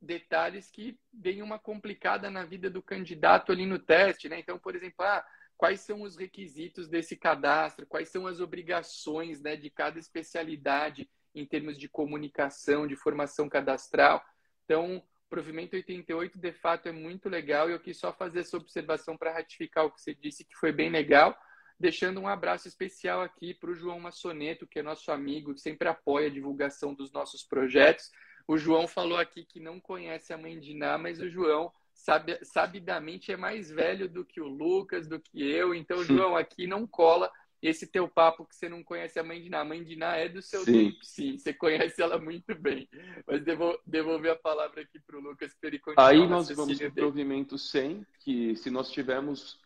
detalhes 0.00 0.70
que 0.70 0.98
deem 1.12 1.42
uma 1.42 1.58
complicada 1.58 2.30
na 2.30 2.44
vida 2.44 2.70
do 2.70 2.82
candidato 2.82 3.52
ali 3.52 3.66
no 3.66 3.78
teste, 3.78 4.28
né? 4.28 4.38
Então, 4.38 4.58
por 4.58 4.74
exemplo, 4.76 5.04
ah, 5.04 5.24
quais 5.56 5.80
são 5.80 6.02
os 6.02 6.16
requisitos 6.16 6.88
desse 6.88 7.16
cadastro, 7.16 7.86
quais 7.86 8.08
são 8.08 8.26
as 8.26 8.40
obrigações 8.40 9.40
né, 9.40 9.56
de 9.56 9.70
cada 9.70 9.98
especialidade 9.98 11.08
em 11.34 11.46
termos 11.46 11.78
de 11.78 11.88
comunicação, 11.88 12.86
de 12.86 12.96
formação 12.96 13.48
cadastral. 13.48 14.22
Então, 14.64 15.02
provimento 15.32 15.74
88, 15.74 16.38
de 16.38 16.52
fato, 16.52 16.90
é 16.90 16.92
muito 16.92 17.26
legal 17.26 17.70
e 17.70 17.72
eu 17.72 17.80
quis 17.80 17.96
só 17.96 18.12
fazer 18.12 18.40
essa 18.40 18.54
observação 18.54 19.16
para 19.16 19.32
ratificar 19.32 19.86
o 19.86 19.90
que 19.90 19.98
você 19.98 20.14
disse, 20.14 20.44
que 20.44 20.54
foi 20.54 20.72
bem 20.72 20.90
legal, 20.90 21.34
deixando 21.80 22.20
um 22.20 22.28
abraço 22.28 22.68
especial 22.68 23.22
aqui 23.22 23.54
para 23.54 23.70
o 23.70 23.74
João 23.74 23.98
Massoneto, 23.98 24.66
que 24.66 24.78
é 24.78 24.82
nosso 24.82 25.10
amigo, 25.10 25.54
que 25.54 25.62
sempre 25.62 25.88
apoia 25.88 26.26
a 26.26 26.30
divulgação 26.30 26.92
dos 26.92 27.10
nossos 27.12 27.42
projetos. 27.42 28.10
O 28.46 28.58
João 28.58 28.86
falou 28.86 29.16
aqui 29.16 29.42
que 29.42 29.58
não 29.58 29.80
conhece 29.80 30.34
a 30.34 30.36
mãe 30.36 30.60
de 30.60 30.74
Ná, 30.74 30.98
mas 30.98 31.18
o 31.18 31.30
João 31.30 31.72
sabe, 31.94 32.38
sabidamente 32.44 33.32
é 33.32 33.36
mais 33.36 33.70
velho 33.70 34.10
do 34.10 34.26
que 34.26 34.38
o 34.38 34.46
Lucas, 34.46 35.08
do 35.08 35.18
que 35.18 35.50
eu. 35.50 35.74
Então, 35.74 36.04
João, 36.04 36.36
aqui 36.36 36.66
não 36.66 36.86
cola 36.86 37.32
esse 37.62 37.86
teu 37.86 38.08
papo 38.08 38.44
que 38.44 38.56
você 38.56 38.68
não 38.68 38.82
conhece 38.82 39.20
a 39.20 39.22
mãe 39.22 39.40
de 39.40 39.48
Ná. 39.48 39.60
A 39.60 39.64
mãe 39.64 39.84
de 39.84 39.94
Ná 39.94 40.16
é 40.16 40.28
do 40.28 40.42
seu 40.42 40.64
sim. 40.64 40.72
tempo, 40.72 40.98
sim. 41.04 41.38
Você 41.38 41.54
conhece 41.54 42.02
ela 42.02 42.18
muito 42.18 42.54
bem. 42.56 42.88
Mas 43.24 43.44
devo, 43.44 43.78
devolver 43.86 44.32
a 44.32 44.36
palavra 44.36 44.82
aqui 44.82 44.98
para 44.98 45.16
o 45.16 45.20
Lucas 45.20 45.54
para 45.54 45.68
ele 45.68 45.78
continuar. 45.78 46.08
Aí 46.08 46.26
nós 46.26 46.50
vamos 46.50 46.76
para 46.76 46.88
o 46.88 46.92
provimento 46.92 47.56
100, 47.56 48.04
que 48.18 48.56
se 48.56 48.68
nós 48.68 48.90
tivermos 48.90 49.60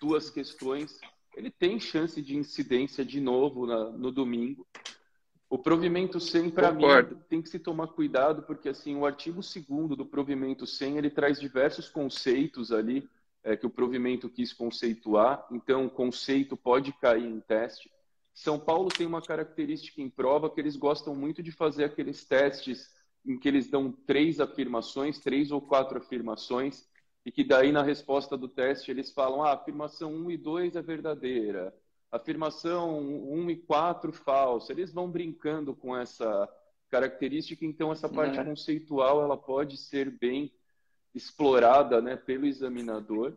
duas 0.00 0.28
questões, 0.28 0.98
ele 1.36 1.50
tem 1.50 1.78
chance 1.78 2.20
de 2.20 2.36
incidência 2.36 3.04
de 3.04 3.20
novo 3.20 3.66
na, 3.66 3.84
no 3.90 4.10
domingo. 4.10 4.66
O 5.48 5.56
provimento 5.56 6.18
100, 6.18 6.50
para 6.50 6.72
mim, 6.72 6.84
tem 7.28 7.40
que 7.40 7.48
se 7.48 7.58
tomar 7.58 7.86
cuidado, 7.86 8.42
porque 8.42 8.68
assim 8.68 8.96
o 8.96 9.06
artigo 9.06 9.40
2 9.40 9.96
do 9.96 10.04
provimento 10.04 10.66
100 10.66 10.98
ele 10.98 11.08
traz 11.08 11.40
diversos 11.40 11.88
conceitos 11.88 12.70
ali 12.70 13.08
é, 13.42 13.56
que 13.56 13.66
o 13.66 13.70
provimento 13.70 14.28
quis 14.28 14.52
conceituar. 14.52 15.46
Então, 15.50 15.86
o 15.86 15.90
conceito 15.90 16.56
pode 16.56 16.92
cair 16.92 17.24
em 17.24 17.40
teste. 17.40 17.90
São 18.34 18.58
Paulo 18.58 18.88
tem 18.88 19.06
uma 19.06 19.22
característica 19.22 20.00
em 20.00 20.08
prova 20.08 20.48
que 20.48 20.60
eles 20.60 20.76
gostam 20.76 21.14
muito 21.14 21.42
de 21.42 21.50
fazer 21.50 21.84
aqueles 21.84 22.24
testes 22.24 22.88
em 23.26 23.38
que 23.38 23.48
eles 23.48 23.68
dão 23.68 23.90
três 23.90 24.40
afirmações, 24.40 25.18
três 25.18 25.50
ou 25.50 25.60
quatro 25.60 25.98
afirmações, 25.98 26.86
e 27.24 27.32
que 27.32 27.44
daí 27.44 27.72
na 27.72 27.82
resposta 27.82 28.36
do 28.36 28.48
teste 28.48 28.90
eles 28.90 29.10
falam: 29.12 29.42
ah, 29.42 29.52
afirmação 29.52 30.14
1 30.14 30.30
e 30.30 30.36
2 30.36 30.76
é 30.76 30.82
verdadeira, 30.82 31.74
afirmação 32.10 32.98
1 33.00 33.50
e 33.50 33.56
4 33.56 34.12
falsa. 34.12 34.72
Eles 34.72 34.92
vão 34.92 35.10
brincando 35.10 35.74
com 35.74 35.96
essa 35.96 36.48
característica, 36.88 37.66
então 37.66 37.92
essa 37.92 38.08
parte 38.08 38.38
é. 38.38 38.44
conceitual 38.44 39.20
ela 39.20 39.36
pode 39.36 39.76
ser 39.76 40.10
bem 40.10 40.50
explorada 41.18 42.00
né, 42.00 42.16
pelo 42.16 42.46
examinador. 42.46 43.36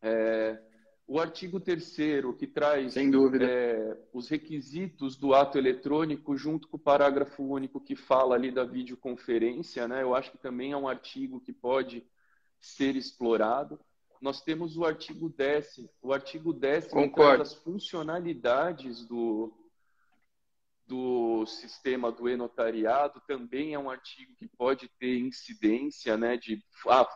É, 0.00 0.60
o 1.06 1.18
artigo 1.18 1.58
3 1.58 1.96
que 2.38 2.46
traz 2.46 2.96
é, 2.96 3.98
os 4.12 4.28
requisitos 4.28 5.16
do 5.16 5.34
ato 5.34 5.58
eletrônico 5.58 6.36
junto 6.36 6.68
com 6.68 6.76
o 6.76 6.80
parágrafo 6.80 7.42
único 7.42 7.80
que 7.80 7.96
fala 7.96 8.36
ali 8.36 8.52
da 8.52 8.64
videoconferência, 8.64 9.88
né, 9.88 10.02
eu 10.02 10.14
acho 10.14 10.30
que 10.30 10.38
também 10.38 10.72
é 10.72 10.76
um 10.76 10.86
artigo 10.86 11.40
que 11.40 11.52
pode 11.52 12.06
ser 12.60 12.94
explorado 12.94 13.80
nós 14.20 14.42
temos 14.42 14.76
o 14.76 14.84
artigo 14.84 15.30
10. 15.30 15.88
O 16.02 16.12
artigo 16.12 16.52
10 16.52 16.88
traz 16.88 17.40
as 17.40 17.54
funcionalidades 17.54 19.06
do, 19.06 19.52
do 20.90 21.46
sistema 21.46 22.10
do 22.10 22.28
e-notariado, 22.28 23.22
também 23.24 23.74
é 23.74 23.78
um 23.78 23.88
artigo 23.88 24.34
que 24.34 24.48
pode 24.48 24.88
ter 24.98 25.20
incidência, 25.20 26.16
né, 26.16 26.36
de... 26.36 26.60
Ah, 26.88 27.08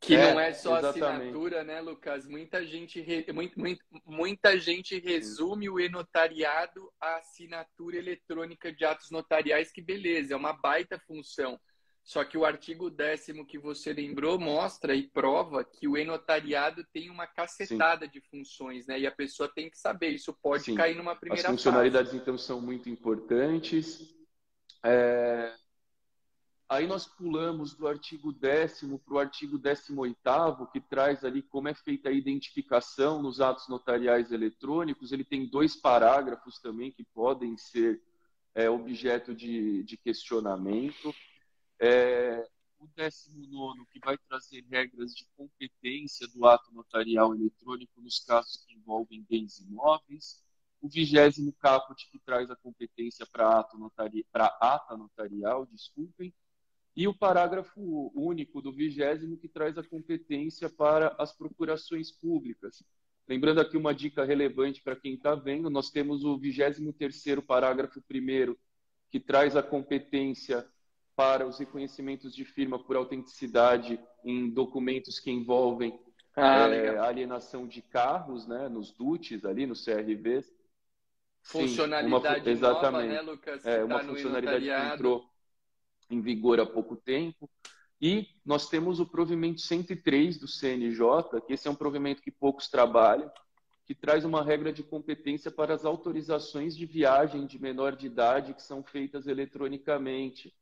que 0.00 0.16
é, 0.16 0.32
não 0.32 0.40
é 0.40 0.52
só 0.52 0.78
exatamente. 0.78 1.04
assinatura, 1.04 1.62
né, 1.62 1.80
Lucas? 1.80 2.26
Muita 2.26 2.66
gente, 2.66 3.00
re... 3.00 3.24
muita, 3.32 3.84
muita 4.04 4.58
gente 4.58 4.98
resume 4.98 5.70
o 5.70 5.78
e-notariado 5.78 6.92
à 7.00 7.18
assinatura 7.18 7.96
eletrônica 7.96 8.72
de 8.72 8.84
atos 8.84 9.12
notariais, 9.12 9.70
que 9.70 9.80
beleza, 9.80 10.34
é 10.34 10.36
uma 10.36 10.52
baita 10.52 10.98
função. 11.06 11.58
Só 12.04 12.22
que 12.22 12.36
o 12.36 12.44
artigo 12.44 12.90
décimo 12.90 13.46
que 13.46 13.58
você 13.58 13.90
lembrou 13.90 14.38
mostra 14.38 14.94
e 14.94 15.04
prova 15.04 15.64
que 15.64 15.88
o 15.88 15.96
e-notariado 15.96 16.84
tem 16.92 17.08
uma 17.08 17.26
cacetada 17.26 18.04
Sim. 18.04 18.12
de 18.12 18.20
funções, 18.20 18.86
né? 18.86 19.00
E 19.00 19.06
a 19.06 19.10
pessoa 19.10 19.48
tem 19.48 19.70
que 19.70 19.78
saber, 19.78 20.10
isso 20.10 20.30
pode 20.34 20.64
Sim. 20.64 20.74
cair 20.74 20.94
numa 20.94 21.16
primeira 21.16 21.48
As 21.48 21.54
funcionalidades, 21.54 22.12
fase. 22.12 22.22
então, 22.22 22.36
são 22.36 22.60
muito 22.60 22.90
importantes. 22.90 24.14
É... 24.84 25.54
Aí 26.68 26.86
nós 26.86 27.06
pulamos 27.06 27.74
do 27.74 27.88
artigo 27.88 28.32
décimo 28.32 28.98
para 28.98 29.14
o 29.14 29.18
artigo 29.18 29.58
décimo 29.58 30.02
oitavo, 30.02 30.66
que 30.66 30.80
traz 30.80 31.24
ali 31.24 31.40
como 31.40 31.68
é 31.68 31.74
feita 31.74 32.10
a 32.10 32.12
identificação 32.12 33.22
nos 33.22 33.40
atos 33.40 33.66
notariais 33.66 34.30
eletrônicos. 34.30 35.10
Ele 35.10 35.24
tem 35.24 35.46
dois 35.46 35.74
parágrafos 35.74 36.58
também 36.58 36.92
que 36.92 37.02
podem 37.02 37.56
ser 37.56 38.02
é, 38.54 38.68
objeto 38.68 39.34
de, 39.34 39.82
de 39.84 39.96
questionamento. 39.96 41.14
É, 41.80 42.46
o 42.78 42.86
19, 42.94 43.86
que 43.90 43.98
vai 43.98 44.16
trazer 44.18 44.64
regras 44.70 45.14
de 45.14 45.26
competência 45.36 46.28
do 46.28 46.46
ato 46.46 46.72
notarial 46.72 47.34
eletrônico 47.34 48.00
nos 48.00 48.20
casos 48.20 48.64
que 48.64 48.74
envolvem 48.74 49.24
bens 49.28 49.58
imóveis. 49.58 50.42
O 50.80 50.88
vigésimo 50.88 51.52
caput, 51.54 52.08
que 52.10 52.18
traz 52.18 52.50
a 52.50 52.56
competência 52.56 53.26
para 53.26 53.58
ato 53.58 53.78
notari... 53.78 54.26
ata 54.32 54.96
notarial, 54.96 55.66
desculpem. 55.66 56.32
E 56.96 57.08
o 57.08 57.14
parágrafo 57.14 58.12
único 58.14 58.60
do 58.60 58.72
vigésimo, 58.72 59.36
que 59.36 59.48
traz 59.48 59.76
a 59.78 59.82
competência 59.82 60.68
para 60.68 61.08
as 61.18 61.32
procurações 61.32 62.12
públicas. 62.12 62.84
Lembrando 63.26 63.60
aqui 63.60 63.76
uma 63.76 63.94
dica 63.94 64.24
relevante 64.24 64.82
para 64.82 64.94
quem 64.94 65.14
está 65.14 65.34
vendo, 65.34 65.70
nós 65.70 65.90
temos 65.90 66.22
o 66.22 66.38
23º 66.38 67.42
parágrafo 67.42 68.00
primeiro, 68.02 68.58
que 69.10 69.18
traz 69.18 69.56
a 69.56 69.62
competência 69.62 70.68
para 71.16 71.46
os 71.46 71.58
reconhecimentos 71.58 72.34
de 72.34 72.44
firma 72.44 72.78
por 72.78 72.96
autenticidade 72.96 74.00
em 74.24 74.50
documentos 74.50 75.18
que 75.18 75.30
envolvem 75.30 75.98
ah, 76.36 76.68
é, 76.68 76.98
alienação 76.98 77.66
de 77.66 77.80
carros, 77.80 78.46
né, 78.46 78.68
nos 78.68 78.90
DUTs 78.92 79.44
ali, 79.44 79.66
nos 79.66 79.84
CRVs. 79.84 80.52
Funcionalidade 81.42 82.36
Sim, 82.36 82.40
uma, 82.40 82.50
exatamente, 82.50 83.08
nova, 83.08 83.22
né, 83.22 83.30
Lucas? 83.30 83.66
É, 83.66 83.84
uma 83.84 84.00
tá 84.00 84.04
funcionalidade 84.04 84.64
que 84.64 84.94
entrou 84.94 85.30
em 86.10 86.20
vigor 86.20 86.58
há 86.58 86.66
pouco 86.66 86.96
tempo. 86.96 87.48
E 88.00 88.26
nós 88.44 88.68
temos 88.68 88.98
o 88.98 89.06
provimento 89.06 89.60
103 89.60 90.38
do 90.38 90.48
CNJ, 90.48 91.40
que 91.46 91.52
esse 91.52 91.68
é 91.68 91.70
um 91.70 91.76
provimento 91.76 92.20
que 92.20 92.30
poucos 92.30 92.68
trabalham, 92.68 93.30
que 93.86 93.94
traz 93.94 94.24
uma 94.24 94.42
regra 94.42 94.72
de 94.72 94.82
competência 94.82 95.50
para 95.50 95.74
as 95.74 95.84
autorizações 95.84 96.76
de 96.76 96.86
viagem 96.86 97.46
de 97.46 97.58
menor 97.58 97.94
de 97.94 98.06
idade 98.06 98.54
que 98.54 98.62
são 98.62 98.82
feitas 98.82 99.26
eletronicamente. 99.26 100.52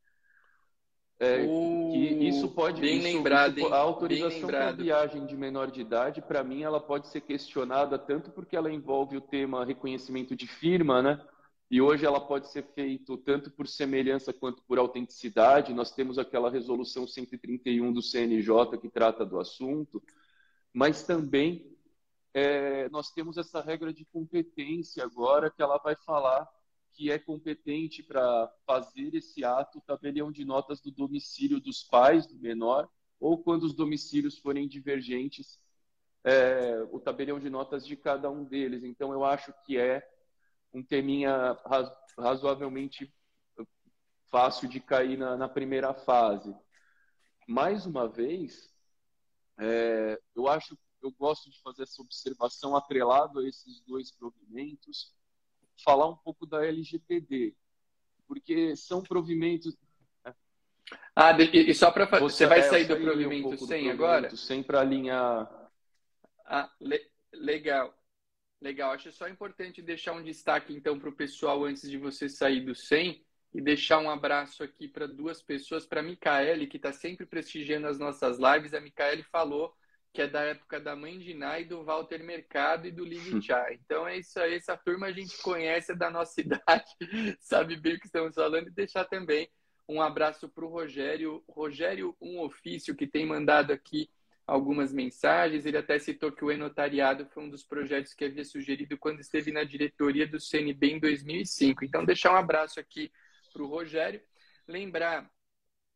É, 1.22 1.46
uh, 1.46 1.94
isso 1.94 2.48
pode 2.48 2.80
bem 2.80 2.98
isso, 2.98 3.04
lembrado, 3.04 3.56
isso, 3.56 3.72
a 3.72 3.78
autorização 3.78 4.48
para 4.48 4.72
viagem 4.72 5.24
de 5.24 5.36
menor 5.36 5.70
de 5.70 5.80
idade, 5.80 6.20
para 6.20 6.42
mim, 6.42 6.62
ela 6.62 6.80
pode 6.80 7.06
ser 7.06 7.20
questionada 7.20 7.96
tanto 7.96 8.32
porque 8.32 8.56
ela 8.56 8.72
envolve 8.72 9.16
o 9.16 9.20
tema 9.20 9.64
reconhecimento 9.64 10.34
de 10.34 10.48
firma, 10.48 11.00
né? 11.00 11.24
E 11.70 11.80
hoje 11.80 12.04
ela 12.04 12.20
pode 12.20 12.50
ser 12.50 12.64
feita 12.74 13.16
tanto 13.18 13.52
por 13.52 13.68
semelhança 13.68 14.32
quanto 14.32 14.64
por 14.64 14.80
autenticidade. 14.80 15.72
Nós 15.72 15.92
temos 15.92 16.18
aquela 16.18 16.50
resolução 16.50 17.06
131 17.06 17.92
do 17.92 18.02
CNJ 18.02 18.76
que 18.80 18.90
trata 18.90 19.24
do 19.24 19.38
assunto, 19.38 20.02
mas 20.74 21.04
também 21.04 21.72
é, 22.34 22.88
nós 22.88 23.12
temos 23.12 23.38
essa 23.38 23.60
regra 23.60 23.92
de 23.92 24.04
competência 24.06 25.04
agora 25.04 25.52
que 25.52 25.62
ela 25.62 25.78
vai 25.78 25.94
falar 25.94 26.48
que 26.92 27.10
é 27.10 27.18
competente 27.18 28.02
para 28.02 28.52
fazer 28.66 29.14
esse 29.14 29.44
ato, 29.44 29.80
tabelião 29.80 30.30
de 30.30 30.44
notas 30.44 30.80
do 30.80 30.90
domicílio 30.90 31.60
dos 31.60 31.82
pais 31.82 32.26
do 32.26 32.38
menor, 32.38 32.88
ou 33.18 33.38
quando 33.38 33.64
os 33.64 33.74
domicílios 33.74 34.38
forem 34.38 34.68
divergentes, 34.68 35.58
é, 36.24 36.86
o 36.90 37.00
tabelião 37.00 37.38
de 37.38 37.50
notas 37.50 37.86
de 37.86 37.96
cada 37.96 38.30
um 38.30 38.44
deles. 38.44 38.84
Então, 38.84 39.12
eu 39.12 39.24
acho 39.24 39.52
que 39.64 39.78
é 39.78 40.06
um 40.72 40.82
teminha 40.82 41.56
razoavelmente 42.18 43.12
fácil 44.30 44.68
de 44.68 44.80
cair 44.80 45.18
na, 45.18 45.36
na 45.36 45.48
primeira 45.48 45.92
fase. 45.92 46.54
Mais 47.46 47.84
uma 47.84 48.08
vez, 48.08 48.72
é, 49.58 50.18
eu 50.34 50.48
acho, 50.48 50.78
eu 51.02 51.12
gosto 51.12 51.50
de 51.50 51.60
fazer 51.60 51.82
essa 51.82 52.00
observação 52.00 52.74
atrelado 52.74 53.40
a 53.40 53.46
esses 53.46 53.80
dois 53.82 54.10
provimentos, 54.10 55.14
falar 55.82 56.08
um 56.08 56.16
pouco 56.16 56.46
da 56.46 56.64
LGPD, 56.64 57.54
porque 58.26 58.76
são 58.76 59.02
provimentos. 59.02 59.76
Né? 60.24 60.34
Ah, 61.14 61.36
e 61.40 61.74
só 61.74 61.90
para 61.90 62.06
fazer. 62.06 62.22
Você 62.22 62.46
vai 62.46 62.60
é, 62.60 62.62
sair 62.62 62.86
do 62.86 62.96
provimento 62.96 63.48
um 63.48 63.58
100 63.58 63.90
agora? 63.90 64.34
100 64.34 64.62
para 64.62 64.80
alinhar. 64.80 65.70
Ah, 66.46 66.70
le... 66.80 67.00
legal. 67.32 67.94
Legal. 68.60 68.92
Acho 68.92 69.10
só 69.12 69.28
importante 69.28 69.82
deixar 69.82 70.12
um 70.12 70.22
destaque, 70.22 70.72
então, 70.72 70.98
para 70.98 71.08
o 71.08 71.16
pessoal 71.16 71.64
antes 71.64 71.90
de 71.90 71.98
você 71.98 72.28
sair 72.28 72.60
do 72.60 72.74
100 72.74 73.24
e 73.54 73.60
deixar 73.60 73.98
um 73.98 74.08
abraço 74.08 74.62
aqui 74.62 74.88
para 74.88 75.06
duas 75.06 75.42
pessoas. 75.42 75.84
Para 75.84 76.00
a 76.00 76.02
Micaele, 76.02 76.66
que 76.66 76.76
está 76.76 76.92
sempre 76.92 77.26
prestigiando 77.26 77.86
as 77.86 77.98
nossas 77.98 78.38
lives. 78.38 78.72
A 78.72 78.80
Micaele 78.80 79.22
falou 79.24 79.74
que 80.12 80.22
é 80.22 80.26
da 80.26 80.42
época 80.42 80.78
da 80.78 80.94
Mãe 80.94 81.18
de 81.18 81.32
Nai, 81.34 81.64
do 81.64 81.82
Walter 81.82 82.22
Mercado 82.22 82.86
e 82.86 82.90
do 82.92 83.04
Lili 83.04 83.40
Chá. 83.40 83.72
Então 83.72 84.06
é 84.06 84.18
isso 84.18 84.38
aí, 84.38 84.54
essa 84.54 84.76
turma 84.76 85.06
a 85.06 85.12
gente 85.12 85.36
conhece 85.38 85.92
é 85.92 85.94
da 85.94 86.10
nossa 86.10 86.38
idade, 86.42 86.84
sabe 87.40 87.76
bem 87.76 87.94
o 87.94 88.00
que 88.00 88.06
estamos 88.06 88.34
falando, 88.34 88.68
e 88.68 88.72
deixar 88.72 89.04
também 89.06 89.48
um 89.88 90.00
abraço 90.00 90.48
para 90.48 90.64
o 90.64 90.68
Rogério, 90.68 91.42
Rogério 91.48 92.16
Um 92.20 92.40
Ofício, 92.40 92.94
que 92.94 93.06
tem 93.06 93.26
mandado 93.26 93.72
aqui 93.72 94.08
algumas 94.46 94.92
mensagens. 94.92 95.66
Ele 95.66 95.76
até 95.76 95.98
citou 95.98 96.32
que 96.32 96.44
o 96.44 96.50
e-notariado 96.50 97.26
foi 97.26 97.44
um 97.44 97.50
dos 97.50 97.64
projetos 97.64 98.14
que 98.14 98.24
havia 98.24 98.44
sugerido 98.44 98.96
quando 98.98 99.20
esteve 99.20 99.50
na 99.50 99.64
diretoria 99.64 100.26
do 100.26 100.40
CNB 100.40 100.92
em 100.92 101.00
2005. 101.00 101.84
Então, 101.84 102.04
deixar 102.04 102.32
um 102.32 102.36
abraço 102.36 102.78
aqui 102.78 103.10
para 103.52 103.62
o 103.62 103.66
Rogério. 103.66 104.22
Lembrar 104.66 105.30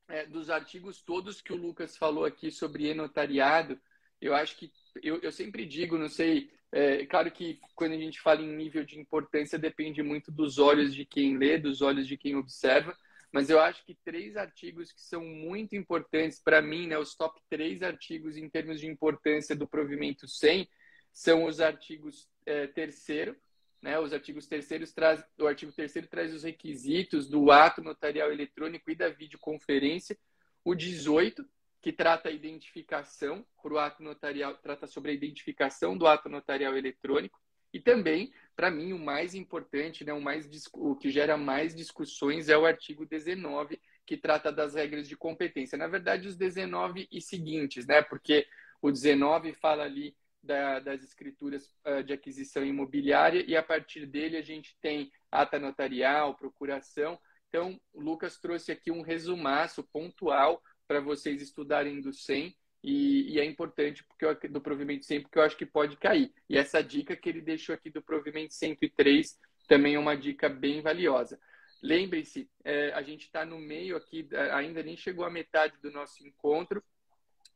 é, 0.08 0.26
dos 0.26 0.50
artigos 0.50 1.00
todos 1.00 1.40
que 1.40 1.52
o 1.52 1.56
Lucas 1.56 1.96
falou 1.96 2.24
aqui 2.24 2.50
sobre 2.50 2.90
e-notariado, 2.90 3.80
eu 4.20 4.34
acho 4.34 4.56
que 4.56 4.72
eu, 5.02 5.20
eu 5.20 5.32
sempre 5.32 5.66
digo, 5.66 5.98
não 5.98 6.08
sei, 6.08 6.50
é 6.72 7.04
claro 7.06 7.30
que 7.30 7.60
quando 7.74 7.92
a 7.92 7.98
gente 7.98 8.20
fala 8.20 8.42
em 8.42 8.56
nível 8.56 8.84
de 8.84 8.98
importância 8.98 9.58
depende 9.58 10.02
muito 10.02 10.30
dos 10.30 10.58
olhos 10.58 10.94
de 10.94 11.04
quem 11.04 11.36
lê, 11.36 11.58
dos 11.58 11.82
olhos 11.82 12.06
de 12.06 12.16
quem 12.16 12.36
observa, 12.36 12.96
mas 13.32 13.50
eu 13.50 13.60
acho 13.60 13.84
que 13.84 13.94
três 14.04 14.36
artigos 14.36 14.92
que 14.92 15.00
são 15.00 15.22
muito 15.22 15.76
importantes 15.76 16.40
para 16.40 16.62
mim, 16.62 16.86
né, 16.86 16.98
os 16.98 17.14
top 17.14 17.40
três 17.48 17.82
artigos 17.82 18.36
em 18.36 18.48
termos 18.48 18.80
de 18.80 18.86
importância 18.86 19.54
do 19.54 19.68
provimento 19.68 20.26
100 20.26 20.68
são 21.12 21.44
os 21.44 21.60
artigos 21.60 22.28
é, 22.44 22.66
terceiro, 22.66 23.36
né, 23.82 23.98
os 23.98 24.12
artigos 24.12 24.46
terceiros 24.46 24.92
traz, 24.92 25.22
o 25.38 25.46
artigo 25.46 25.72
terceiro 25.72 26.08
traz 26.08 26.32
os 26.32 26.44
requisitos 26.44 27.28
do 27.28 27.50
ato 27.50 27.82
notarial 27.82 28.32
eletrônico 28.32 28.90
e 28.90 28.94
da 28.94 29.08
videoconferência, 29.08 30.16
o 30.64 30.74
18 30.74 31.46
que 31.86 31.92
trata 31.92 32.30
a 32.30 32.32
identificação 32.32 33.46
para 33.62 33.72
o 33.72 33.78
ato 33.78 34.02
notarial, 34.02 34.56
trata 34.56 34.88
sobre 34.88 35.12
a 35.12 35.14
identificação 35.14 35.96
do 35.96 36.04
ato 36.04 36.28
notarial 36.28 36.76
eletrônico 36.76 37.40
e 37.72 37.78
também, 37.78 38.32
para 38.56 38.72
mim, 38.72 38.92
o 38.92 38.98
mais 38.98 39.36
importante, 39.36 40.04
né, 40.04 40.12
o, 40.12 40.20
mais, 40.20 40.48
o 40.72 40.96
que 40.96 41.12
gera 41.12 41.36
mais 41.36 41.76
discussões 41.76 42.48
é 42.48 42.58
o 42.58 42.66
artigo 42.66 43.06
19, 43.06 43.80
que 44.04 44.16
trata 44.16 44.50
das 44.50 44.74
regras 44.74 45.06
de 45.06 45.16
competência. 45.16 45.78
Na 45.78 45.86
verdade, 45.86 46.26
os 46.26 46.34
19 46.34 47.06
e 47.08 47.20
seguintes, 47.20 47.86
né, 47.86 48.02
porque 48.02 48.48
o 48.82 48.90
19 48.90 49.52
fala 49.52 49.84
ali 49.84 50.16
da, 50.42 50.80
das 50.80 51.04
escrituras 51.04 51.72
uh, 51.86 52.02
de 52.02 52.12
aquisição 52.12 52.64
imobiliária 52.64 53.44
e 53.46 53.56
a 53.56 53.62
partir 53.62 54.06
dele 54.06 54.36
a 54.36 54.42
gente 54.42 54.76
tem 54.80 55.12
ata 55.30 55.60
notarial, 55.60 56.34
procuração. 56.34 57.16
Então, 57.48 57.80
o 57.92 58.00
Lucas 58.00 58.40
trouxe 58.40 58.72
aqui 58.72 58.90
um 58.90 59.02
resumaço 59.02 59.84
pontual 59.84 60.60
para 60.86 61.00
vocês 61.00 61.42
estudarem 61.42 62.00
do 62.00 62.12
100 62.12 62.56
e, 62.82 63.34
e, 63.34 63.40
é 63.40 63.44
importante 63.44 64.04
porque 64.04 64.24
eu, 64.24 64.50
do 64.50 64.60
provimento 64.60 65.04
100 65.04 65.22
porque 65.22 65.38
eu 65.38 65.42
acho 65.42 65.56
que 65.56 65.66
pode 65.66 65.96
cair. 65.96 66.32
E 66.48 66.56
essa 66.56 66.82
dica 66.82 67.16
que 67.16 67.28
ele 67.28 67.40
deixou 67.40 67.74
aqui 67.74 67.90
do 67.90 68.00
provimento 68.00 68.54
103 68.54 69.38
também 69.66 69.96
é 69.96 69.98
uma 69.98 70.16
dica 70.16 70.48
bem 70.48 70.80
valiosa. 70.80 71.38
Lembre-se, 71.82 72.48
é, 72.64 72.92
a 72.92 73.02
gente 73.02 73.22
está 73.22 73.44
no 73.44 73.58
meio 73.58 73.96
aqui, 73.96 74.28
ainda 74.52 74.82
nem 74.82 74.96
chegou 74.96 75.24
a 75.24 75.30
metade 75.30 75.76
do 75.82 75.90
nosso 75.90 76.26
encontro. 76.26 76.82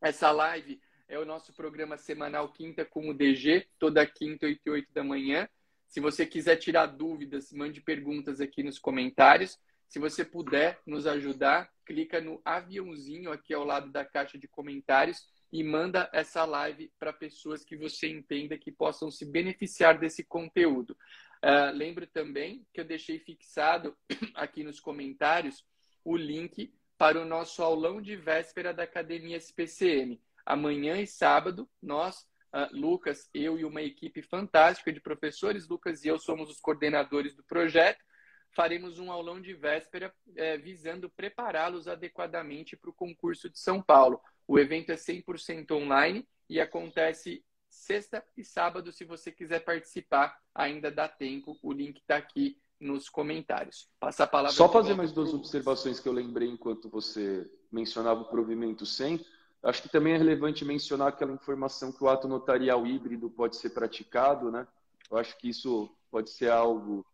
Essa 0.01 0.31
live 0.31 0.81
é 1.09 1.19
o 1.19 1.25
nosso 1.25 1.53
programa 1.53 1.97
semanal 1.97 2.53
Quinta 2.53 2.85
com 2.85 3.09
o 3.09 3.15
DG, 3.15 3.67
toda 3.79 4.07
quinta, 4.07 4.47
8 4.47 4.61
e 4.65 4.71
8 4.71 4.93
da 4.93 5.05
manhã. 5.05 5.49
Se 5.89 5.99
você 5.99 6.25
quiser 6.25 6.57
tirar 6.57 6.87
dúvidas, 6.87 7.53
mande 7.53 7.81
perguntas 7.81 8.41
aqui 8.41 8.63
nos 8.63 8.79
comentários. 8.79 9.59
Se 9.91 9.99
você 9.99 10.25
puder 10.25 10.81
nos 10.87 11.05
ajudar, 11.05 11.69
clica 11.85 12.21
no 12.21 12.41
aviãozinho 12.45 13.33
aqui 13.33 13.53
ao 13.53 13.65
lado 13.65 13.91
da 13.91 14.05
caixa 14.05 14.39
de 14.39 14.47
comentários 14.47 15.27
e 15.53 15.65
manda 15.65 16.09
essa 16.13 16.45
live 16.45 16.93
para 16.97 17.13
pessoas 17.13 17.65
que 17.65 17.77
você 17.77 18.09
entenda 18.09 18.57
que 18.57 18.71
possam 18.71 19.11
se 19.11 19.25
beneficiar 19.25 19.99
desse 19.99 20.23
conteúdo. 20.23 20.97
Uh, 21.45 21.75
lembro 21.75 22.07
também 22.07 22.65
que 22.73 22.81
eu 22.81 22.85
deixei 22.85 23.19
fixado 23.19 23.97
aqui 24.37 24.63
nos 24.63 24.79
comentários 24.79 25.67
o 26.05 26.17
link 26.17 26.73
para 26.97 27.21
o 27.21 27.25
nosso 27.25 27.61
aulão 27.61 28.01
de 28.01 28.15
véspera 28.15 28.73
da 28.73 28.85
Academia 28.85 29.39
SPCM. 29.39 30.23
Amanhã 30.47 31.01
e 31.01 31.07
sábado, 31.07 31.69
nós, 31.83 32.29
uh, 32.55 32.69
Lucas, 32.71 33.29
eu 33.35 33.59
e 33.59 33.65
uma 33.65 33.83
equipe 33.83 34.23
fantástica 34.23 34.93
de 34.93 35.01
professores, 35.01 35.67
Lucas 35.67 36.05
e 36.05 36.09
eu 36.09 36.19
somos 36.21 36.49
os 36.49 36.61
coordenadores 36.61 37.35
do 37.35 37.43
projeto, 37.43 38.05
faremos 38.53 38.99
um 38.99 39.11
aulão 39.11 39.41
de 39.41 39.55
véspera 39.55 40.13
é, 40.37 40.57
visando 40.59 41.09
prepará-los 41.09 41.87
adequadamente 41.89 42.77
para 42.77 42.91
o 42.91 42.95
concurso 42.95 43.49
de 43.49 43.59
São 43.59 43.81
Paulo. 43.81 44.21
O 44.47 44.59
evento 44.59 44.91
é 44.91 44.97
100% 44.97 45.71
online 45.73 46.27
e 46.49 46.61
acontece 46.61 47.45
sexta 47.69 48.25
e 48.37 48.45
sábado. 48.45 48.93
Se 48.93 49.05
você 49.05 49.31
quiser 49.31 49.61
participar, 49.61 50.37
ainda 50.55 50.91
dá 50.91 51.09
tempo. 51.09 51.57
O 51.63 51.73
link 51.73 51.99
está 51.99 52.17
aqui 52.17 52.59
nos 52.81 53.09
comentários. 53.09 53.89
Passa 54.01 54.25
a 54.25 54.27
palavra. 54.27 54.57
Só 54.57 54.69
fazer 54.69 54.95
mais 54.95 55.13
duas 55.13 55.33
observações 55.33 56.01
que 56.01 56.09
eu 56.09 56.13
lembrei 56.13 56.49
enquanto 56.49 56.89
você 56.89 57.49
mencionava 57.71 58.23
o 58.23 58.29
provimento 58.29 58.85
100. 58.85 59.25
Acho 59.63 59.83
que 59.83 59.89
também 59.91 60.15
é 60.15 60.17
relevante 60.17 60.65
mencionar 60.65 61.09
aquela 61.09 61.33
informação 61.33 61.93
que 61.93 62.03
o 62.03 62.09
ato 62.09 62.27
notarial 62.27 62.87
híbrido 62.87 63.29
pode 63.31 63.57
ser 63.57 63.71
praticado, 63.71 64.51
né? 64.51 64.67
Eu 65.11 65.19
acho 65.19 65.37
que 65.37 65.51
isso 65.51 65.95
pode 66.11 66.31
ser 66.31 66.51
algo 66.51 67.05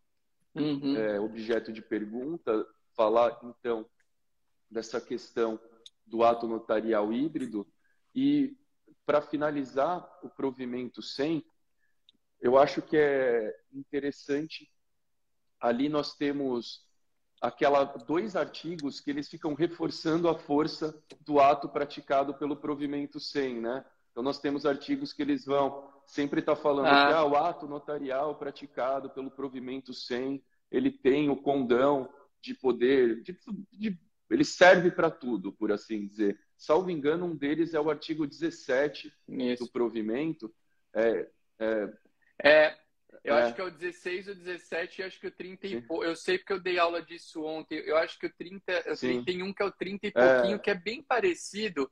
uhum. 0.61 0.97
é, 0.97 1.19
objeto 1.19 1.71
de 1.71 1.81
pergunta, 1.81 2.65
falar 2.95 3.39
então 3.43 3.85
dessa 4.69 4.99
questão 4.99 5.59
do 6.05 6.23
ato 6.23 6.47
notarial 6.47 7.11
híbrido 7.11 7.67
e 8.13 8.57
para 9.05 9.21
finalizar 9.21 10.05
o 10.21 10.29
provimento 10.29 11.01
100, 11.01 11.45
eu 12.41 12.57
acho 12.57 12.81
que 12.81 12.97
é 12.97 13.57
interessante 13.71 14.69
ali 15.59 15.89
nós 15.89 16.15
temos 16.15 16.85
aquela 17.41 17.83
dois 17.83 18.35
artigos 18.35 18.99
que 18.99 19.09
eles 19.09 19.27
ficam 19.27 19.53
reforçando 19.53 20.27
a 20.27 20.37
força 20.37 20.99
do 21.21 21.39
ato 21.39 21.69
praticado 21.69 22.33
pelo 22.33 22.55
provimento 22.57 23.19
100, 23.19 23.61
né? 23.61 23.85
Então 24.17 24.23
nós 24.23 24.39
temos 24.39 24.65
artigos 24.65 25.13
que 25.13 25.21
eles 25.21 25.45
vão 25.45 25.87
sempre 26.07 26.39
estar 26.39 26.55
tá 26.55 26.59
falando 26.59 26.87
ah. 26.87 27.07
que 27.07 27.13
ah, 27.13 27.23
o 27.23 27.35
ato 27.35 27.67
notarial 27.67 28.33
praticado 28.33 29.11
pelo 29.11 29.29
provimento 29.29 29.93
100, 29.93 30.43
ele 30.71 30.89
tem 30.89 31.29
o 31.29 31.35
condão 31.35 32.11
de 32.41 32.55
poder, 32.55 33.21
de, 33.21 33.37
de, 33.71 33.95
ele 34.27 34.43
serve 34.43 34.89
para 34.89 35.11
tudo, 35.11 35.53
por 35.53 35.71
assim 35.71 36.07
dizer. 36.07 36.39
Salvo 36.57 36.89
engano, 36.89 37.27
um 37.27 37.35
deles 37.35 37.75
é 37.75 37.79
o 37.79 37.91
artigo 37.91 38.25
17 38.25 39.13
Isso. 39.27 39.63
do 39.63 39.71
provimento. 39.71 40.51
É, 40.95 41.29
é, 41.59 41.93
É, 42.43 42.77
eu 43.23 43.35
é. 43.35 43.43
acho 43.43 43.53
que 43.53 43.61
é 43.61 43.65
o 43.65 43.69
16 43.69 44.29
ou 44.29 44.33
17 44.33 44.99
e 44.99 45.03
acho 45.03 45.19
que 45.19 45.27
o 45.27 45.31
30 45.31 45.67
Sim. 45.67 45.75
e 45.75 45.81
pouco. 45.81 46.03
Eu 46.03 46.15
sei 46.15 46.39
porque 46.39 46.53
eu 46.53 46.59
dei 46.59 46.79
aula 46.79 47.03
disso 47.03 47.43
ontem. 47.43 47.77
Eu 47.85 47.95
acho 47.97 48.17
que 48.17 48.25
o 48.25 48.33
30, 48.33 48.95
Sim. 48.95 49.23
tem 49.23 49.43
um 49.43 49.53
que 49.53 49.61
é 49.61 49.65
o 49.67 49.71
30 49.71 50.07
e 50.07 50.11
pouquinho, 50.11 50.55
é. 50.55 50.59
que 50.59 50.71
é 50.71 50.75
bem 50.75 51.03
parecido 51.03 51.87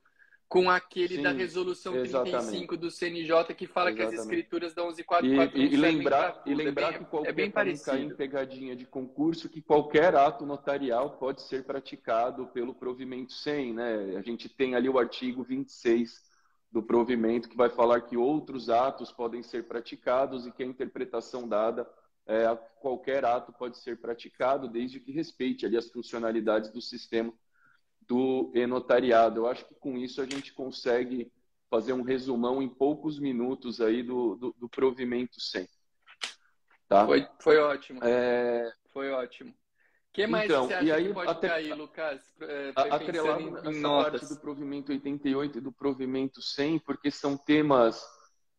com 0.48 0.70
aquele 0.70 1.16
Sim, 1.16 1.22
da 1.22 1.32
resolução 1.32 1.96
exatamente. 1.96 2.46
35 2.46 2.76
do 2.76 2.90
CNJ 2.90 3.54
que 3.54 3.66
fala 3.66 3.90
exatamente. 3.90 4.14
que 4.14 4.20
as 4.20 4.24
escrituras 4.24 4.74
da 4.74 4.82
1144 4.82 5.58
e, 5.58 5.60
e, 5.60 5.72
e 5.72 5.76
lembrar 5.76 6.42
e 6.46 6.54
lembrar 6.54 6.88
é 6.88 6.90
bem, 6.90 6.98
que 6.98 7.04
qualquer 7.06 7.28
é 7.28 7.32
bem 7.32 7.50
parecido. 7.50 7.96
em 7.96 8.14
pegadinha 8.14 8.76
de 8.76 8.86
concurso 8.86 9.48
que 9.48 9.60
qualquer 9.60 10.14
ato 10.14 10.46
notarial 10.46 11.18
pode 11.18 11.42
ser 11.42 11.64
praticado 11.64 12.46
pelo 12.48 12.74
provimento 12.74 13.32
100, 13.32 13.74
né? 13.74 14.16
A 14.16 14.22
gente 14.22 14.48
tem 14.48 14.76
ali 14.76 14.88
o 14.88 14.98
artigo 14.98 15.42
26 15.42 16.22
do 16.70 16.82
provimento 16.82 17.48
que 17.48 17.56
vai 17.56 17.70
falar 17.70 18.02
que 18.02 18.16
outros 18.16 18.70
atos 18.70 19.10
podem 19.10 19.42
ser 19.42 19.66
praticados 19.66 20.46
e 20.46 20.52
que 20.52 20.62
a 20.62 20.66
interpretação 20.66 21.48
dada 21.48 21.88
é, 22.24 22.44
a 22.46 22.56
qualquer 22.56 23.24
ato 23.24 23.52
pode 23.52 23.78
ser 23.78 24.00
praticado 24.00 24.68
desde 24.68 25.00
que 25.00 25.10
respeite 25.10 25.66
ali 25.66 25.76
as 25.76 25.90
funcionalidades 25.90 26.70
do 26.70 26.80
sistema 26.80 27.32
do 28.06 28.50
e-notariado. 28.54 29.40
Eu 29.40 29.46
acho 29.46 29.64
que 29.64 29.74
com 29.74 29.96
isso 29.96 30.20
a 30.20 30.24
gente 30.24 30.52
consegue 30.52 31.30
fazer 31.68 31.92
um 31.92 32.02
resumão 32.02 32.62
em 32.62 32.68
poucos 32.68 33.18
minutos 33.18 33.80
aí 33.80 34.02
do, 34.02 34.36
do, 34.36 34.54
do 34.58 34.68
provimento 34.68 35.40
100. 35.40 35.68
Tá? 36.88 37.04
Foi, 37.04 37.28
foi 37.40 37.58
ótimo. 37.58 38.00
É... 38.02 38.72
Foi 38.92 39.10
ótimo 39.10 39.54
que 40.16 40.26
mais 40.26 40.46
então, 40.46 40.66
você 40.66 40.72
acha 40.72 40.84
e 40.84 40.92
aí, 40.92 41.08
que 41.08 41.12
pode 41.12 41.30
até, 41.30 41.48
cair, 41.48 41.74
Lucas? 41.74 42.22
É, 42.40 42.72
atrelado 42.74 43.42
em, 43.42 43.54
essa 43.54 43.70
notas. 43.72 44.20
parte 44.22 44.34
do 44.34 44.40
provimento 44.40 44.90
88 44.90 45.58
e 45.58 45.60
do 45.60 45.70
provimento 45.70 46.40
100, 46.40 46.78
porque 46.78 47.10
são 47.10 47.36
temas 47.36 48.02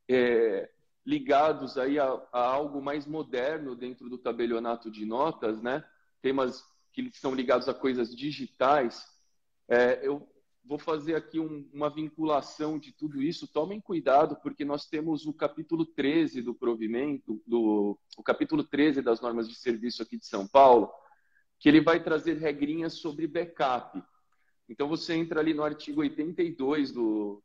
é, 0.07 0.69
ligados 1.03 1.75
aí 1.75 1.97
a, 1.97 2.05
a, 2.31 2.39
algo 2.39 2.79
mais 2.79 3.07
moderno 3.07 3.75
dentro 3.75 4.07
do 4.07 4.19
tabelionato 4.19 4.91
de 4.91 5.03
notas, 5.03 5.59
né? 5.59 5.83
Temas 6.21 6.63
que 6.93 7.09
são 7.13 7.33
ligados 7.33 7.67
a 7.67 7.73
coisas 7.73 8.15
digitais. 8.15 9.03
É, 9.69 9.99
eu 10.01 10.27
vou 10.63 10.77
fazer 10.77 11.15
aqui 11.15 11.39
um, 11.39 11.69
uma 11.73 11.89
vinculação 11.89 12.77
de 12.77 12.91
tudo 12.91 13.21
isso. 13.21 13.47
Tomem 13.47 13.79
cuidado, 13.79 14.37
porque 14.41 14.65
nós 14.65 14.85
temos 14.85 15.25
o 15.25 15.33
capítulo 15.33 15.85
13 15.85 16.41
do 16.41 16.53
provimento, 16.53 17.41
do, 17.47 17.97
o 18.17 18.23
capítulo 18.23 18.63
13 18.63 19.01
das 19.01 19.21
normas 19.21 19.47
de 19.47 19.55
serviço 19.55 20.03
aqui 20.03 20.17
de 20.17 20.25
São 20.25 20.47
Paulo, 20.47 20.91
que 21.59 21.69
ele 21.69 21.81
vai 21.81 22.03
trazer 22.03 22.37
regrinhas 22.37 22.93
sobre 22.93 23.27
backup. 23.27 24.01
Então, 24.69 24.87
você 24.87 25.13
entra 25.13 25.39
ali 25.39 25.53
no 25.53 25.63
artigo 25.63 26.01
82 26.01 26.91
do, 26.91 27.41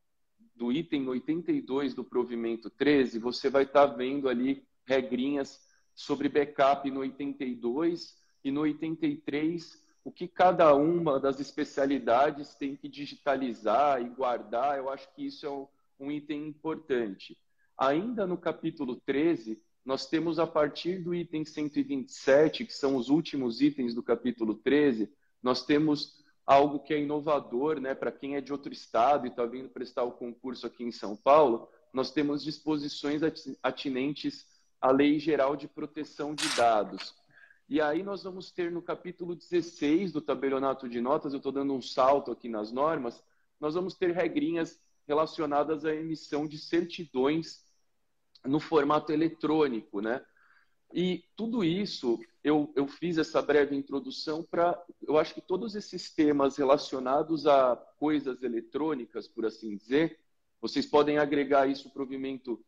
do 0.55 0.73
item 0.73 1.09
82 1.09 1.95
do 1.95 2.05
provimento 2.05 2.69
13, 2.69 3.19
você 3.19 3.49
vai 3.49 3.63
estar 3.63 3.89
tá 3.89 3.95
vendo 3.95 4.29
ali 4.29 4.67
regrinhas 4.85 5.61
sobre 5.95 6.29
backup 6.29 6.91
no 6.91 7.01
82 7.01 8.17
e 8.45 8.51
no 8.51 8.63
83, 8.63 9.82
o 10.05 10.11
que 10.11 10.27
cada 10.27 10.75
uma 10.75 11.21
das 11.21 11.39
especialidades 11.39 12.55
tem 12.55 12.75
que 12.75 12.89
digitalizar 12.89 14.03
e 14.03 14.09
guardar. 14.09 14.79
Eu 14.79 14.91
acho 14.91 15.13
que 15.15 15.27
isso 15.27 15.47
é 15.47 15.51
um, 15.51 15.67
um 16.01 16.11
item 16.11 16.49
importante. 16.49 17.39
Ainda 17.79 18.27
no 18.27 18.37
capítulo 18.37 18.97
13, 19.07 19.63
nós 19.85 20.07
temos 20.07 20.39
a 20.39 20.47
partir 20.47 21.03
do 21.03 21.15
item 21.15 21.45
127, 21.45 22.65
que 22.65 22.73
são 22.73 22.97
os 22.97 23.09
últimos 23.09 23.61
itens 23.61 23.95
do 23.95 24.03
capítulo 24.03 24.55
13, 24.55 25.13
nós 25.43 25.65
temos 25.65 26.23
algo 26.47 26.81
que 26.81 26.93
é 26.93 27.01
inovador, 27.01 27.81
né, 27.81 27.95
para 27.95 28.13
quem 28.13 28.37
é 28.37 28.41
de 28.41 28.53
outro 28.53 28.73
estado 28.73 29.27
e 29.27 29.31
está 29.31 29.45
vindo 29.45 29.69
prestar 29.69 30.05
o 30.05 30.13
concurso 30.13 30.67
aqui 30.67 30.85
em 30.85 30.93
São 30.93 31.17
Paulo, 31.17 31.69
nós 31.93 32.11
temos 32.11 32.43
disposições 32.43 33.23
atinentes 33.63 34.47
à 34.81 34.91
Lei 34.91 35.19
Geral 35.19 35.57
de 35.57 35.69
Proteção 35.69 36.35
de 36.35 36.49
Dados. 36.57 37.15
E 37.73 37.81
aí 37.81 38.03
nós 38.03 38.23
vamos 38.23 38.51
ter 38.51 38.71
no 38.71 38.83
capítulo 38.83 39.35
16 39.35 40.13
do 40.13 40.21
tabelionato 40.21 40.87
de 40.87 41.01
notas, 41.01 41.33
eu 41.33 41.39
estou 41.39 41.51
dando 41.51 41.73
um 41.73 41.81
salto 41.81 42.31
aqui 42.31 42.47
nas 42.47 42.71
normas, 42.71 43.25
nós 43.59 43.73
vamos 43.73 43.95
ter 43.95 44.11
regrinhas 44.11 44.79
relacionadas 45.09 45.87
à 45.87 45.95
emissão 45.95 46.47
de 46.47 46.59
certidões 46.59 47.65
no 48.45 48.61
formato 48.61 49.11
eletrônico, 49.11 50.03
né? 50.03 50.23
E 50.93 51.25
tudo 51.35 51.65
isso, 51.65 52.21
eu, 52.45 52.71
eu 52.77 52.87
fiz 52.87 53.17
essa 53.17 53.41
breve 53.41 53.75
introdução 53.75 54.43
para. 54.43 54.79
Eu 55.01 55.17
acho 55.17 55.33
que 55.33 55.41
todos 55.41 55.75
esses 55.75 56.15
temas 56.15 56.59
relacionados 56.59 57.47
a 57.47 57.75
coisas 57.99 58.43
eletrônicas, 58.43 59.27
por 59.27 59.47
assim 59.47 59.75
dizer, 59.79 60.21
vocês 60.61 60.85
podem 60.85 61.17
agregar 61.17 61.67
isso 61.67 61.85
para 61.85 61.91
o 61.91 61.95
provimento 61.95 62.63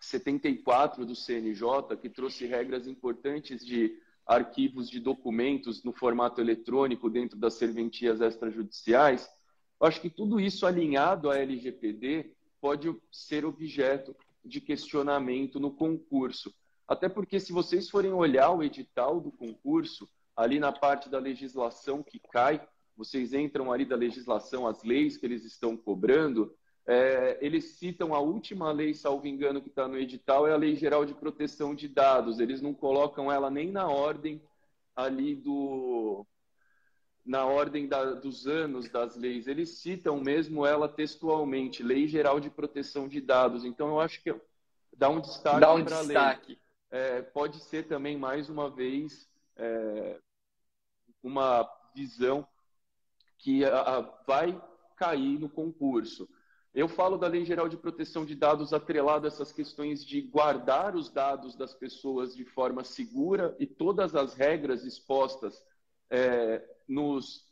74 0.00 1.06
do 1.06 1.14
CNJ, 1.14 1.96
que 2.02 2.10
trouxe 2.10 2.44
regras 2.44 2.88
importantes 2.88 3.64
de 3.64 4.04
arquivos 4.26 4.90
de 4.90 4.98
documentos 4.98 5.84
no 5.84 5.92
formato 5.92 6.40
eletrônico 6.40 7.08
dentro 7.08 7.38
das 7.38 7.54
serventias 7.54 8.20
extrajudiciais. 8.20 9.28
Acho 9.80 10.00
que 10.00 10.10
tudo 10.10 10.40
isso 10.40 10.66
alinhado 10.66 11.30
à 11.30 11.36
LGPD 11.38 12.34
pode 12.60 12.94
ser 13.12 13.44
objeto 13.44 14.16
de 14.44 14.60
questionamento 14.60 15.60
no 15.60 15.70
concurso. 15.70 16.52
Até 16.88 17.08
porque, 17.08 17.38
se 17.38 17.52
vocês 17.52 17.88
forem 17.88 18.12
olhar 18.12 18.50
o 18.50 18.62
edital 18.62 19.20
do 19.20 19.30
concurso, 19.30 20.08
ali 20.36 20.58
na 20.58 20.72
parte 20.72 21.08
da 21.08 21.18
legislação 21.18 22.02
que 22.02 22.18
cai, 22.18 22.66
vocês 22.96 23.32
entram 23.32 23.72
ali 23.72 23.84
da 23.84 23.96
legislação, 23.96 24.66
as 24.66 24.82
leis 24.82 25.16
que 25.16 25.26
eles 25.26 25.44
estão 25.44 25.76
cobrando, 25.76 26.54
é, 26.86 27.36
eles 27.40 27.72
citam 27.78 28.14
a 28.14 28.20
última 28.20 28.70
lei, 28.70 28.94
salvo 28.94 29.26
engano, 29.26 29.60
que 29.60 29.68
está 29.68 29.88
no 29.88 29.98
edital, 29.98 30.46
é 30.46 30.52
a 30.52 30.56
Lei 30.56 30.76
Geral 30.76 31.04
de 31.04 31.14
Proteção 31.14 31.74
de 31.74 31.88
Dados. 31.88 32.38
Eles 32.38 32.62
não 32.62 32.72
colocam 32.72 33.30
ela 33.30 33.50
nem 33.50 33.72
na 33.72 33.88
ordem 33.88 34.40
ali 34.94 35.34
do, 35.34 36.24
na 37.24 37.44
ordem 37.44 37.88
da, 37.88 38.12
dos 38.12 38.46
anos 38.46 38.88
das 38.88 39.16
leis. 39.16 39.48
Eles 39.48 39.78
citam 39.78 40.20
mesmo 40.20 40.64
ela 40.64 40.88
textualmente, 40.88 41.82
Lei 41.82 42.06
Geral 42.06 42.38
de 42.38 42.48
Proteção 42.48 43.08
de 43.08 43.20
Dados. 43.20 43.64
Então, 43.64 43.88
eu 43.88 44.00
acho 44.00 44.22
que 44.22 44.32
dá 44.96 45.08
um 45.08 45.20
destaque 45.20 45.60
dá 45.60 45.74
um 45.74 45.84
para 45.84 45.98
a 45.98 46.02
lei. 46.02 46.58
É, 46.88 47.20
pode 47.20 47.58
ser 47.64 47.88
também, 47.88 48.16
mais 48.16 48.48
uma 48.48 48.70
vez, 48.70 49.28
é, 49.56 50.20
uma 51.20 51.68
visão 51.92 52.46
que 53.38 53.64
a, 53.64 53.80
a, 53.80 54.00
vai 54.24 54.62
cair 54.96 55.40
no 55.40 55.48
concurso. 55.48 56.28
Eu 56.76 56.88
falo 56.88 57.16
da 57.16 57.26
Lei 57.26 57.42
Geral 57.42 57.70
de 57.70 57.76
Proteção 57.78 58.26
de 58.26 58.34
Dados 58.34 58.74
atrelado 58.74 59.24
a 59.24 59.28
essas 59.28 59.50
questões 59.50 60.04
de 60.04 60.20
guardar 60.20 60.94
os 60.94 61.08
dados 61.08 61.56
das 61.56 61.72
pessoas 61.72 62.36
de 62.36 62.44
forma 62.44 62.84
segura 62.84 63.56
e 63.58 63.66
todas 63.66 64.14
as 64.14 64.34
regras 64.34 64.84
expostas 64.84 65.64
é, 66.10 66.62
nos, 66.86 67.46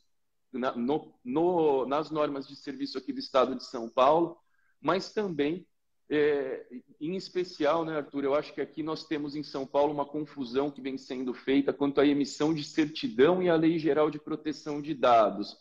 na, 0.52 0.76
no, 0.76 1.14
no, 1.24 1.86
nas 1.86 2.10
normas 2.10 2.46
de 2.46 2.54
serviço 2.54 2.98
aqui 2.98 3.14
do 3.14 3.18
Estado 3.18 3.56
de 3.56 3.64
São 3.64 3.88
Paulo, 3.88 4.36
mas 4.78 5.10
também, 5.10 5.66
é, 6.10 6.66
em 7.00 7.16
especial, 7.16 7.82
né, 7.82 7.96
Arthur, 7.96 8.24
eu 8.24 8.34
acho 8.34 8.52
que 8.52 8.60
aqui 8.60 8.82
nós 8.82 9.06
temos 9.06 9.34
em 9.34 9.42
São 9.42 9.66
Paulo 9.66 9.94
uma 9.94 10.04
confusão 10.04 10.70
que 10.70 10.82
vem 10.82 10.98
sendo 10.98 11.32
feita 11.32 11.72
quanto 11.72 11.98
à 11.98 12.06
emissão 12.06 12.52
de 12.52 12.62
certidão 12.62 13.42
e 13.42 13.48
à 13.48 13.56
Lei 13.56 13.78
Geral 13.78 14.10
de 14.10 14.18
Proteção 14.18 14.82
de 14.82 14.92
Dados. 14.92 15.58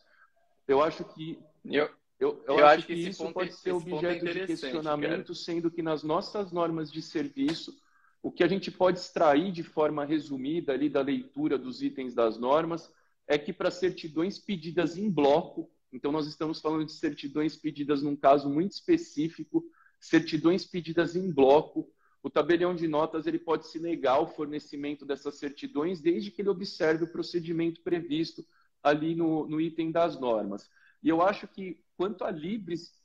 Eu 0.67 0.84
acho 0.84 1.06
que 1.06 1.39
eu, 1.63 1.89
eu, 2.19 2.43
eu, 2.47 2.58
eu 2.58 2.65
acho, 2.65 2.78
acho, 2.78 2.88
que, 2.88 2.95
que 2.95 3.10
isso 3.10 3.32
pode 3.32 3.54
ser 3.54 3.69
é 3.69 3.73
objeto 3.73 4.28
é 4.28 4.34
de 4.34 4.45
questionamento, 4.45 5.28
cara. 5.28 5.36
sendo 5.36 5.71
que 5.71 5.82
nas 5.82 6.04
nossas 6.04 6.52
normas 6.52 6.91
de 6.91 7.02
serviço 7.02 7.76
o 8.23 8.32
que 8.32 8.43
a 8.43 8.47
gente 8.47 8.71
pode 8.71 8.99
extrair 8.99 9.52
de 9.52 9.63
forma 9.63 10.06
resumida 10.06 10.71
ali 10.71 10.88
da 10.88 11.02
leitura 11.02 11.58
dos 11.58 11.84
itens 11.84 12.13
das 12.13 12.38
normas 12.38 12.89
é 13.28 13.38
que 13.38 13.52
para 13.52 13.69
certidões 13.69 14.39
pedidas 14.39 14.97
em 14.97 15.10
bloco, 15.10 15.69
então 15.91 16.12
nós 16.12 16.26
estamos 16.26 16.62
falando 16.62 16.86
de 16.86 16.93
certidões 16.93 17.58
pedidas 17.58 18.02
num 18.02 18.15
caso 18.15 18.49
muito 18.49 18.71
específico, 18.71 19.65
certidões 19.99 20.65
pedidas 20.65 21.17
em 21.17 21.30
bloco, 21.30 21.91
o 22.23 22.30
tabelião 22.30 22.73
de 22.73 22.88
notas 22.88 23.28
ele 23.28 23.39
pode 23.39 23.67
se 23.67 23.78
negar 23.78 24.19
o 24.19 24.28
fornecimento 24.28 25.06
dessas 25.06 25.36
certidões 25.36 25.99
desde 25.99 26.32
que 26.32 26.41
ele 26.41 26.49
observe 26.49 27.04
o 27.04 27.12
procedimento 27.12 27.82
previsto 27.82 28.45
ali 28.82 29.15
no, 29.15 29.45
no 29.47 29.60
item 29.60 29.91
das 29.91 30.17
normas. 30.17 30.69
E 31.04 31.10
eu 31.10 31.21
acho 31.21 31.45
que 31.45 31.83
quanto 31.98 32.24
a 32.24 32.32
Libres 32.32 33.04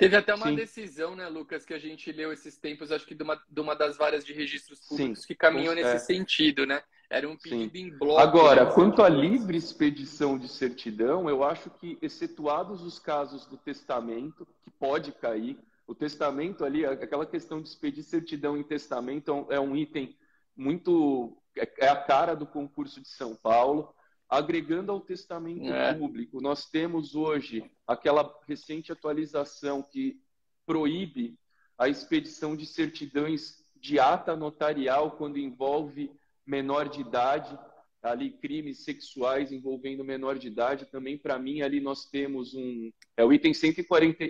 Teve 0.00 0.16
até 0.16 0.34
uma 0.34 0.48
Sim. 0.48 0.54
decisão, 0.54 1.14
né, 1.14 1.28
Lucas, 1.28 1.64
que 1.64 1.74
a 1.74 1.78
gente 1.78 2.10
leu 2.10 2.32
esses 2.32 2.56
tempos, 2.56 2.90
acho 2.90 3.06
que 3.06 3.14
de 3.14 3.22
uma, 3.22 3.40
de 3.48 3.60
uma 3.60 3.74
das 3.74 3.98
várias 3.98 4.24
de 4.24 4.32
registros 4.32 4.80
públicos 4.80 5.20
Sim. 5.20 5.26
que 5.26 5.34
caminham 5.34 5.74
nesse 5.74 5.96
é. 5.96 5.98
sentido, 5.98 6.64
né? 6.66 6.82
Era 7.10 7.28
um 7.28 7.36
pedido 7.36 7.76
Sim. 7.76 7.86
em 7.86 7.90
bloco. 7.90 8.20
Agora, 8.20 8.64
né? 8.64 8.72
quanto 8.72 9.02
à 9.02 9.08
livre 9.08 9.58
expedição 9.58 10.38
de 10.38 10.48
certidão, 10.48 11.28
eu 11.28 11.44
acho 11.44 11.68
que, 11.70 11.98
excetuados 12.00 12.82
os 12.82 12.98
casos 12.98 13.46
do 13.46 13.58
testamento, 13.58 14.46
que 14.62 14.70
pode 14.70 15.12
cair, 15.12 15.58
o 15.86 15.94
testamento 15.94 16.64
ali, 16.64 16.86
aquela 16.86 17.26
questão 17.26 17.60
de 17.60 17.68
expedir 17.68 18.04
certidão 18.04 18.56
em 18.56 18.62
testamento 18.62 19.46
é 19.50 19.60
um 19.60 19.76
item 19.76 20.16
muito. 20.56 21.36
é 21.56 21.88
a 21.88 21.96
cara 21.96 22.34
do 22.34 22.46
concurso 22.46 23.02
de 23.02 23.08
São 23.08 23.34
Paulo 23.34 23.92
agregando 24.30 24.92
ao 24.92 25.00
testamento 25.00 25.66
é. 25.72 25.92
público. 25.92 26.40
Nós 26.40 26.64
temos 26.70 27.16
hoje 27.16 27.68
aquela 27.84 28.32
recente 28.46 28.92
atualização 28.92 29.82
que 29.82 30.20
proíbe 30.64 31.36
a 31.76 31.88
expedição 31.88 32.54
de 32.54 32.64
certidões 32.64 33.64
de 33.74 33.98
ata 33.98 34.36
notarial 34.36 35.12
quando 35.12 35.38
envolve 35.38 36.12
menor 36.46 36.88
de 36.88 37.00
idade, 37.00 37.58
ali 38.02 38.30
crimes 38.30 38.84
sexuais 38.84 39.50
envolvendo 39.50 40.04
menor 40.04 40.38
de 40.38 40.46
idade, 40.46 40.86
também 40.86 41.18
para 41.18 41.38
mim 41.38 41.62
ali 41.62 41.80
nós 41.80 42.04
temos 42.06 42.54
um 42.54 42.90
é 43.16 43.24
o 43.24 43.32
item 43.32 43.52
140 43.52 44.24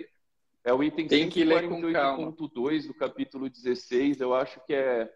é 0.63 0.73
o 0.73 0.83
item 0.83 1.07
148.2 1.07 2.87
do 2.87 2.93
capítulo 2.93 3.49
16, 3.49 4.19
eu 4.19 4.33
acho 4.33 4.59
que 4.65 4.73
é 4.73 5.11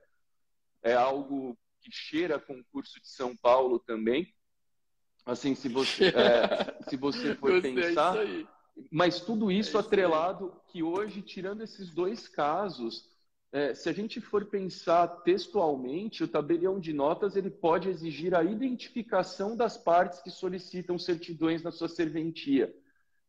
é 0.84 0.94
algo 0.94 1.58
que 1.82 1.90
cheira 1.92 2.40
concurso 2.40 3.02
de 3.02 3.10
São 3.10 3.36
Paulo 3.36 3.80
também. 3.80 4.32
Assim, 5.26 5.56
se 5.56 5.68
você 5.68 6.06
é, 6.16 6.78
se 6.88 6.96
você 6.96 7.36
for 7.36 7.62
pensar, 7.62 8.16
mas 8.92 9.22
tudo 9.22 9.52
isso 9.52 9.78
é 9.78 9.80
atrelado 9.80 10.54
que 10.68 10.84
hoje, 10.84 11.22
tirando 11.22 11.64
esses 11.64 11.90
dois 11.90 12.28
casos, 12.28 13.10
é, 13.52 13.74
se 13.74 13.88
a 13.88 13.94
gente 13.94 14.20
for 14.20 14.46
pensar 14.46 15.08
textualmente, 15.24 16.24
o 16.24 16.28
tabelião 16.28 16.80
de 16.80 16.92
notas 16.92 17.36
ele 17.36 17.50
pode 17.50 17.90
exigir 17.90 18.36
a 18.36 18.44
identificação 18.44 19.56
das 19.56 19.78
partes 19.78 20.22
que 20.22 20.30
solicitam 20.30 21.00
certidões 21.00 21.64
na 21.64 21.72
sua 21.72 21.88
serventia, 21.88 22.76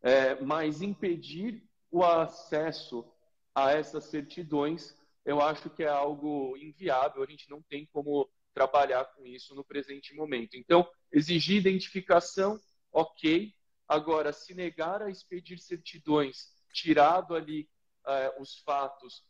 é, 0.02 0.40
mas 0.42 0.82
impedir 0.82 1.62
o 1.90 2.02
acesso 2.02 3.06
a 3.54 3.72
essas 3.72 4.04
certidões, 4.04 4.94
eu 5.24 5.40
acho 5.40 5.70
que 5.70 5.82
é 5.82 5.88
algo 5.88 6.56
inviável. 6.56 7.22
A 7.22 7.26
gente 7.26 7.48
não 7.48 7.62
tem 7.62 7.88
como 7.92 8.28
trabalhar 8.56 9.04
com 9.04 9.26
isso 9.26 9.54
no 9.54 9.62
presente 9.62 10.14
momento. 10.14 10.56
Então, 10.56 10.88
exigir 11.12 11.58
identificação, 11.58 12.58
ok. 12.90 13.52
Agora, 13.86 14.32
se 14.32 14.54
negar 14.54 15.02
a 15.02 15.10
expedir 15.10 15.58
certidões, 15.58 16.54
tirado 16.72 17.34
ali 17.34 17.68
uh, 18.06 18.40
os 18.40 18.56
fatos 18.60 19.22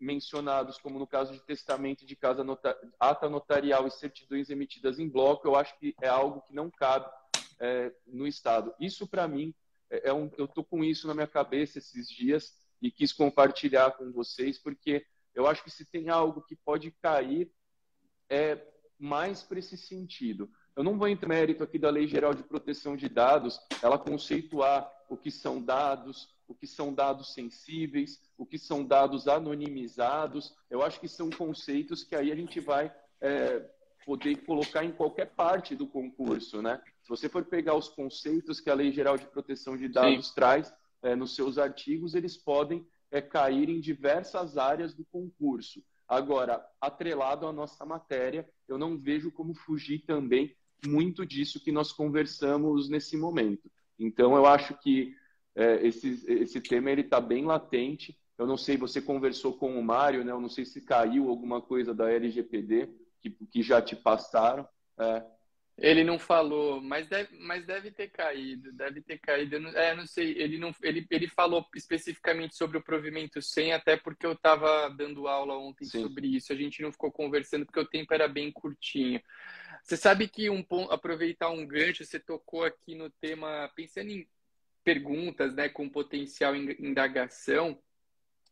mencionados, 0.00 0.78
como 0.78 0.98
no 0.98 1.06
caso 1.06 1.34
de 1.34 1.40
testamento 1.40 2.06
de 2.06 2.16
casa 2.16 2.42
nota 2.42 2.74
ata 2.98 3.28
notarial 3.28 3.86
e 3.86 3.90
certidões 3.90 4.48
emitidas 4.48 4.98
em 4.98 5.10
bloco, 5.10 5.46
eu 5.46 5.56
acho 5.56 5.78
que 5.78 5.94
é 6.00 6.08
algo 6.08 6.40
que 6.40 6.54
não 6.54 6.70
cabe 6.70 7.04
é, 7.60 7.92
no 8.06 8.26
Estado. 8.26 8.74
Isso, 8.80 9.06
para 9.06 9.28
mim, 9.28 9.54
é, 9.90 10.08
é 10.08 10.12
um, 10.14 10.30
eu 10.38 10.46
estou 10.46 10.64
com 10.64 10.82
isso 10.82 11.06
na 11.06 11.12
minha 11.12 11.26
cabeça 11.26 11.76
esses 11.76 12.08
dias 12.08 12.56
e 12.80 12.90
quis 12.90 13.12
compartilhar 13.12 13.90
com 13.90 14.10
vocês, 14.10 14.58
porque 14.58 15.04
eu 15.34 15.46
acho 15.46 15.62
que 15.62 15.70
se 15.70 15.84
tem 15.84 16.08
algo 16.08 16.40
que 16.40 16.56
pode 16.56 16.90
cair, 16.92 17.52
é 18.30 18.64
mais 18.98 19.42
para 19.42 19.58
esse 19.58 19.76
sentido. 19.76 20.48
Eu 20.76 20.84
não 20.84 20.96
vou 20.96 21.08
entrar 21.08 21.28
no 21.28 21.34
mérito 21.34 21.62
aqui 21.62 21.78
da 21.78 21.90
Lei 21.90 22.06
Geral 22.06 22.32
de 22.32 22.42
Proteção 22.42 22.96
de 22.96 23.08
Dados, 23.08 23.60
ela 23.82 23.98
conceituar 23.98 24.90
o 25.08 25.16
que 25.16 25.30
são 25.30 25.60
dados, 25.60 26.32
o 26.46 26.54
que 26.54 26.66
são 26.66 26.94
dados 26.94 27.34
sensíveis, 27.34 28.20
o 28.38 28.46
que 28.46 28.58
são 28.58 28.84
dados 28.84 29.26
anonimizados. 29.26 30.54
Eu 30.70 30.82
acho 30.82 31.00
que 31.00 31.08
são 31.08 31.28
conceitos 31.28 32.04
que 32.04 32.14
aí 32.14 32.30
a 32.30 32.36
gente 32.36 32.60
vai 32.60 32.94
é, 33.20 33.68
poder 34.06 34.36
colocar 34.44 34.84
em 34.84 34.92
qualquer 34.92 35.26
parte 35.26 35.74
do 35.74 35.86
concurso, 35.86 36.62
né? 36.62 36.80
Se 37.02 37.08
você 37.08 37.28
for 37.28 37.44
pegar 37.44 37.74
os 37.74 37.88
conceitos 37.88 38.60
que 38.60 38.70
a 38.70 38.74
Lei 38.74 38.92
Geral 38.92 39.16
de 39.16 39.26
Proteção 39.26 39.76
de 39.76 39.88
Dados 39.88 40.28
Sim. 40.28 40.34
traz 40.34 40.72
é, 41.02 41.16
nos 41.16 41.34
seus 41.34 41.58
artigos, 41.58 42.14
eles 42.14 42.36
podem 42.36 42.86
é, 43.10 43.20
cair 43.20 43.68
em 43.68 43.80
diversas 43.80 44.56
áreas 44.56 44.94
do 44.94 45.04
concurso. 45.04 45.82
Agora, 46.10 46.60
atrelado 46.80 47.46
à 47.46 47.52
nossa 47.52 47.86
matéria, 47.86 48.44
eu 48.66 48.76
não 48.76 48.98
vejo 48.98 49.30
como 49.30 49.54
fugir 49.54 50.00
também 50.00 50.56
muito 50.84 51.24
disso 51.24 51.62
que 51.62 51.70
nós 51.70 51.92
conversamos 51.92 52.88
nesse 52.88 53.16
momento. 53.16 53.70
Então, 53.96 54.34
eu 54.34 54.44
acho 54.44 54.76
que 54.78 55.14
é, 55.54 55.86
esse, 55.86 56.24
esse 56.26 56.60
tema 56.60 56.90
ele 56.90 57.02
está 57.02 57.20
bem 57.20 57.44
latente. 57.44 58.18
Eu 58.36 58.44
não 58.44 58.56
sei, 58.56 58.76
você 58.76 59.00
conversou 59.00 59.56
com 59.56 59.78
o 59.78 59.84
Mário, 59.84 60.24
né? 60.24 60.32
Eu 60.32 60.40
não 60.40 60.48
sei 60.48 60.64
se 60.64 60.80
caiu 60.80 61.28
alguma 61.28 61.62
coisa 61.62 61.94
da 61.94 62.10
LGPD 62.10 62.88
que, 63.20 63.30
que 63.30 63.62
já 63.62 63.80
te 63.80 63.94
passaram. 63.94 64.66
É. 64.98 65.24
Ele 65.80 66.04
não 66.04 66.18
falou, 66.18 66.78
mas 66.82 67.08
deve, 67.08 67.38
mas 67.38 67.64
deve 67.64 67.90
ter 67.90 68.08
caído, 68.08 68.70
deve 68.72 69.00
ter 69.00 69.18
caído. 69.18 69.56
Eu 69.56 69.60
não, 69.60 69.70
é, 69.70 69.96
não 69.96 70.06
sei, 70.06 70.32
ele 70.36 70.58
não, 70.58 70.74
ele, 70.82 71.06
ele 71.10 71.26
falou 71.26 71.66
especificamente 71.74 72.54
sobre 72.54 72.76
o 72.76 72.82
provimento 72.82 73.40
100, 73.40 73.72
até 73.72 73.96
porque 73.96 74.26
eu 74.26 74.32
estava 74.32 74.90
dando 74.90 75.26
aula 75.26 75.56
ontem 75.56 75.86
Sim. 75.86 76.02
sobre 76.02 76.36
isso. 76.36 76.52
A 76.52 76.56
gente 76.56 76.82
não 76.82 76.92
ficou 76.92 77.10
conversando 77.10 77.64
porque 77.64 77.80
o 77.80 77.88
tempo 77.88 78.12
era 78.12 78.28
bem 78.28 78.52
curtinho. 78.52 79.22
Você 79.82 79.96
sabe 79.96 80.28
que 80.28 80.50
um 80.50 80.62
aproveitar 80.90 81.48
um 81.48 81.66
gancho, 81.66 82.04
você 82.04 82.20
tocou 82.20 82.62
aqui 82.62 82.94
no 82.94 83.08
tema, 83.08 83.70
pensando 83.74 84.10
em 84.10 84.28
perguntas, 84.84 85.54
né, 85.54 85.70
com 85.70 85.88
potencial 85.88 86.54
indagação. 86.54 87.80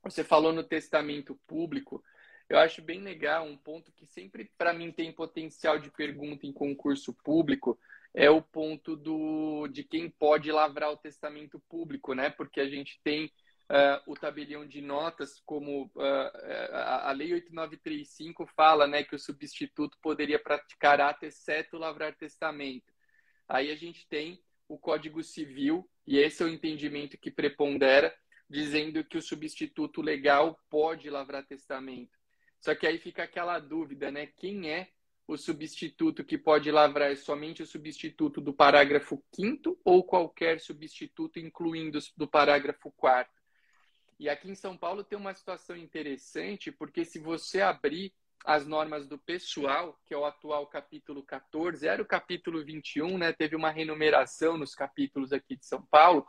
Você 0.02 0.24
falou 0.24 0.52
no 0.52 0.64
testamento 0.64 1.38
público. 1.46 2.02
Eu 2.48 2.58
acho 2.58 2.80
bem 2.80 3.00
legal 3.00 3.44
um 3.44 3.56
ponto 3.56 3.92
que 3.92 4.06
sempre 4.06 4.50
para 4.56 4.72
mim 4.72 4.90
tem 4.90 5.12
potencial 5.12 5.78
de 5.78 5.90
pergunta 5.90 6.46
em 6.46 6.52
concurso 6.52 7.12
público 7.12 7.78
é 8.14 8.30
o 8.30 8.40
ponto 8.40 8.96
do 8.96 9.68
de 9.68 9.84
quem 9.84 10.08
pode 10.08 10.50
lavrar 10.50 10.90
o 10.90 10.96
testamento 10.96 11.60
público, 11.68 12.14
né? 12.14 12.30
Porque 12.30 12.60
a 12.60 12.68
gente 12.68 12.98
tem 13.04 13.26
uh, 13.70 14.00
o 14.10 14.14
tabelião 14.14 14.66
de 14.66 14.80
notas, 14.80 15.40
como 15.44 15.84
uh, 15.94 16.72
a, 16.72 17.12
Lei 17.12 17.32
8935 17.34 18.46
fala, 18.56 18.86
né, 18.86 19.04
que 19.04 19.14
o 19.14 19.18
substituto 19.18 19.98
poderia 20.02 20.38
praticar 20.38 21.00
ato 21.00 21.26
exceto 21.26 21.76
lavrar 21.76 22.16
testamento. 22.16 22.92
Aí 23.48 23.70
a 23.70 23.76
gente 23.76 24.06
tem 24.08 24.42
o 24.68 24.78
Código 24.78 25.22
Civil 25.22 25.88
e 26.06 26.18
esse 26.18 26.42
é 26.42 26.46
o 26.46 26.48
entendimento 26.48 27.18
que 27.18 27.30
prepondera, 27.30 28.14
dizendo 28.48 29.04
que 29.04 29.18
o 29.18 29.22
substituto 29.22 30.00
legal 30.00 30.58
pode 30.70 31.08
lavrar 31.10 31.46
testamento. 31.46 32.17
Só 32.60 32.74
que 32.74 32.86
aí 32.86 32.98
fica 32.98 33.22
aquela 33.22 33.58
dúvida, 33.58 34.10
né? 34.10 34.26
Quem 34.26 34.70
é 34.70 34.88
o 35.26 35.36
substituto 35.36 36.24
que 36.24 36.38
pode 36.38 36.70
lavrar? 36.70 37.12
É 37.12 37.16
somente 37.16 37.62
o 37.62 37.66
substituto 37.66 38.40
do 38.40 38.52
parágrafo 38.52 39.22
5 39.34 39.78
ou 39.84 40.02
qualquer 40.02 40.60
substituto, 40.60 41.38
incluindo 41.38 41.98
do 42.16 42.26
parágrafo 42.26 42.90
4? 42.92 43.32
E 44.18 44.28
aqui 44.28 44.50
em 44.50 44.54
São 44.54 44.76
Paulo 44.76 45.04
tem 45.04 45.16
uma 45.16 45.34
situação 45.34 45.76
interessante, 45.76 46.72
porque 46.72 47.04
se 47.04 47.20
você 47.20 47.60
abrir 47.60 48.12
as 48.44 48.66
normas 48.66 49.06
do 49.06 49.18
pessoal, 49.18 50.00
que 50.06 50.14
é 50.14 50.16
o 50.16 50.24
atual 50.24 50.66
capítulo 50.66 51.22
14, 51.22 51.86
era 51.86 52.02
o 52.02 52.06
capítulo 52.06 52.64
21, 52.64 53.18
né? 53.18 53.32
Teve 53.32 53.54
uma 53.54 53.70
renumeração 53.70 54.56
nos 54.56 54.74
capítulos 54.74 55.32
aqui 55.32 55.56
de 55.56 55.66
São 55.66 55.82
Paulo. 55.82 56.26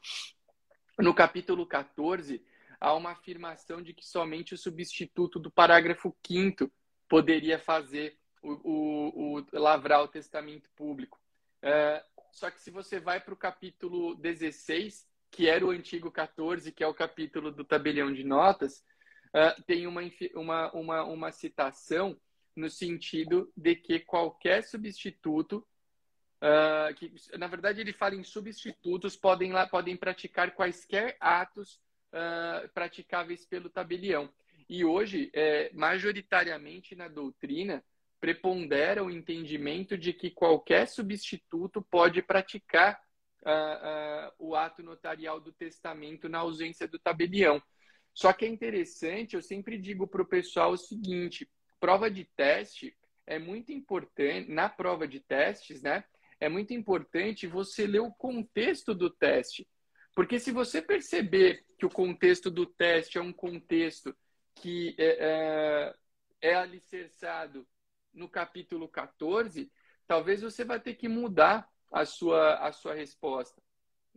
No 1.00 1.14
capítulo 1.14 1.66
14, 1.66 2.44
há 2.80 2.94
uma 2.94 3.12
afirmação 3.12 3.82
de 3.82 3.94
que 3.94 4.06
somente 4.06 4.54
o 4.54 4.58
substituto 4.58 5.40
do 5.40 5.52
parágrafo 5.52 6.16
5 6.26 6.72
poderia 7.08 7.60
fazer 7.60 8.18
o, 8.42 8.52
o, 8.64 9.40
o, 9.40 9.46
lavrar 9.54 10.02
o 10.02 10.08
testamento 10.08 10.70
público. 10.76 11.20
É, 11.62 12.04
só 12.32 12.50
que 12.50 12.62
se 12.62 12.72
você 12.72 13.00
vai 13.00 13.20
para 13.20 13.34
o 13.34 13.38
capítulo 13.38 14.16
16, 14.16 15.08
que 15.32 15.48
era 15.48 15.66
o 15.66 15.72
antigo 15.72 16.12
14, 16.12 16.72
que 16.72 16.84
é 16.84 16.88
o 16.88 16.94
capítulo 16.94 17.52
do 17.52 17.66
tabelião 17.66 18.14
de 18.14 18.24
notas, 18.24 18.84
uh, 19.30 19.62
tem 19.64 19.86
uma, 19.86 20.02
uma, 20.36 20.72
uma, 20.72 21.04
uma 21.04 21.32
citação 21.32 22.20
no 22.56 22.70
sentido 22.70 23.52
de 23.56 23.76
que 23.76 24.00
qualquer 24.00 24.64
substituto, 24.64 25.66
uh, 26.42 26.94
que, 26.96 27.14
na 27.38 27.48
verdade 27.48 27.82
ele 27.82 27.94
fala 27.94 28.16
em 28.16 28.24
substitutos, 28.24 29.16
podem, 29.16 29.52
lá, 29.52 29.68
podem 29.68 29.98
praticar 29.98 30.54
quaisquer 30.54 31.18
atos 31.20 31.80
uh, 32.14 32.70
praticáveis 32.74 33.46
pelo 33.46 33.70
tabelião. 33.70 34.32
E 34.70 34.86
hoje, 34.86 35.32
é, 35.34 35.72
majoritariamente 35.74 36.96
na 36.96 37.08
doutrina, 37.08 37.84
prepondera 38.20 39.04
o 39.04 39.10
entendimento 39.10 39.98
de 39.98 40.14
que 40.14 40.30
qualquer 40.30 40.88
substituto 40.88 41.82
pode 41.82 42.22
praticar 42.22 43.00
uh, 43.42 43.50
uh, 43.50 44.50
o 44.50 44.56
ato 44.56 44.84
notarial 44.84 45.40
do 45.40 45.52
testamento 45.52 46.30
na 46.30 46.40
ausência 46.40 46.88
do 46.88 47.00
tabelião. 47.00 47.62
Só 48.14 48.34
que 48.34 48.46
é 48.46 48.48
interessante, 48.48 49.36
eu 49.36 49.42
sempre 49.42 49.78
digo 49.78 50.08
para 50.08 50.22
o 50.22 50.28
pessoal 50.28 50.74
o 50.74 50.78
seguinte: 50.78 51.50
prova 51.80 52.12
de 52.12 52.26
teste 52.36 52.96
é 53.26 53.40
muito 53.40 53.72
importante, 53.72 54.52
na 54.52 54.68
prova 54.68 55.08
de 55.08 55.20
testes, 55.20 55.82
né? 55.82 56.04
É 56.40 56.50
muito 56.50 56.74
importante 56.74 57.48
você 57.48 57.86
ler 57.86 58.00
o 58.00 58.12
contexto 58.12 58.94
do 58.94 59.10
teste. 59.10 59.68
Porque 60.16 60.40
se 60.40 60.52
você 60.52 60.82
perceber 60.82 61.64
que 61.80 61.86
o 61.86 61.90
contexto 61.90 62.52
do 62.52 62.66
teste 62.66 63.18
é 63.18 63.22
um 63.22 63.32
contexto 63.32 64.16
que 64.56 64.94
é, 65.00 65.96
é, 66.42 66.50
é 66.50 66.56
alicerçado 66.56 67.66
no 68.14 68.28
capítulo 68.28 68.88
14, 68.88 69.72
talvez 70.06 70.42
você 70.42 70.66
vai 70.66 70.80
ter 70.80 70.96
que 70.96 71.08
mudar 71.08 71.70
a 71.92 72.06
sua, 72.06 72.56
a 72.56 72.72
sua 72.74 72.94
resposta. 72.94 73.62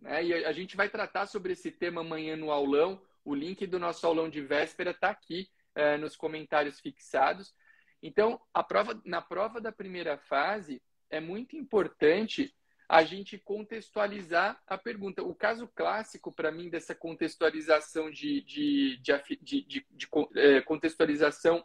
Né? 0.00 0.24
E 0.24 0.44
a, 0.44 0.52
gente 0.52 0.76
vai 0.76 0.88
tratar 0.88 1.26
sobre 1.26 1.52
esse 1.52 1.70
tema 1.70 2.00
amanhã 2.00 2.36
no 2.36 2.50
aulão. 2.50 3.00
O 3.24 3.34
link 3.34 3.64
do 3.66 3.78
nosso 3.78 4.04
aulão 4.04 4.28
de 4.28 4.40
véspera 4.40 4.90
está 4.90 5.10
aqui 5.10 5.48
é, 5.74 5.96
nos 5.96 6.16
comentários 6.16 6.80
fixados. 6.80 7.54
Então, 8.02 8.40
a 8.52 8.64
prova, 8.64 9.00
na 9.04 9.22
prova 9.22 9.60
da 9.60 9.70
primeira 9.70 10.18
fase, 10.18 10.82
é 11.08 11.20
muito 11.20 11.56
importante 11.56 12.52
a 12.92 13.04
gente 13.04 13.38
contextualizar 13.38 14.62
a 14.66 14.76
pergunta. 14.76 15.22
O 15.22 15.34
caso 15.34 15.66
clássico, 15.66 16.30
para 16.30 16.52
mim, 16.52 16.68
dessa 16.68 16.94
contextualização 16.94 18.10
de, 18.10 18.42
de, 18.42 18.98
de, 18.98 19.38
de, 19.40 19.86
de 19.90 20.08
é, 20.36 20.60
contextualização 20.60 21.64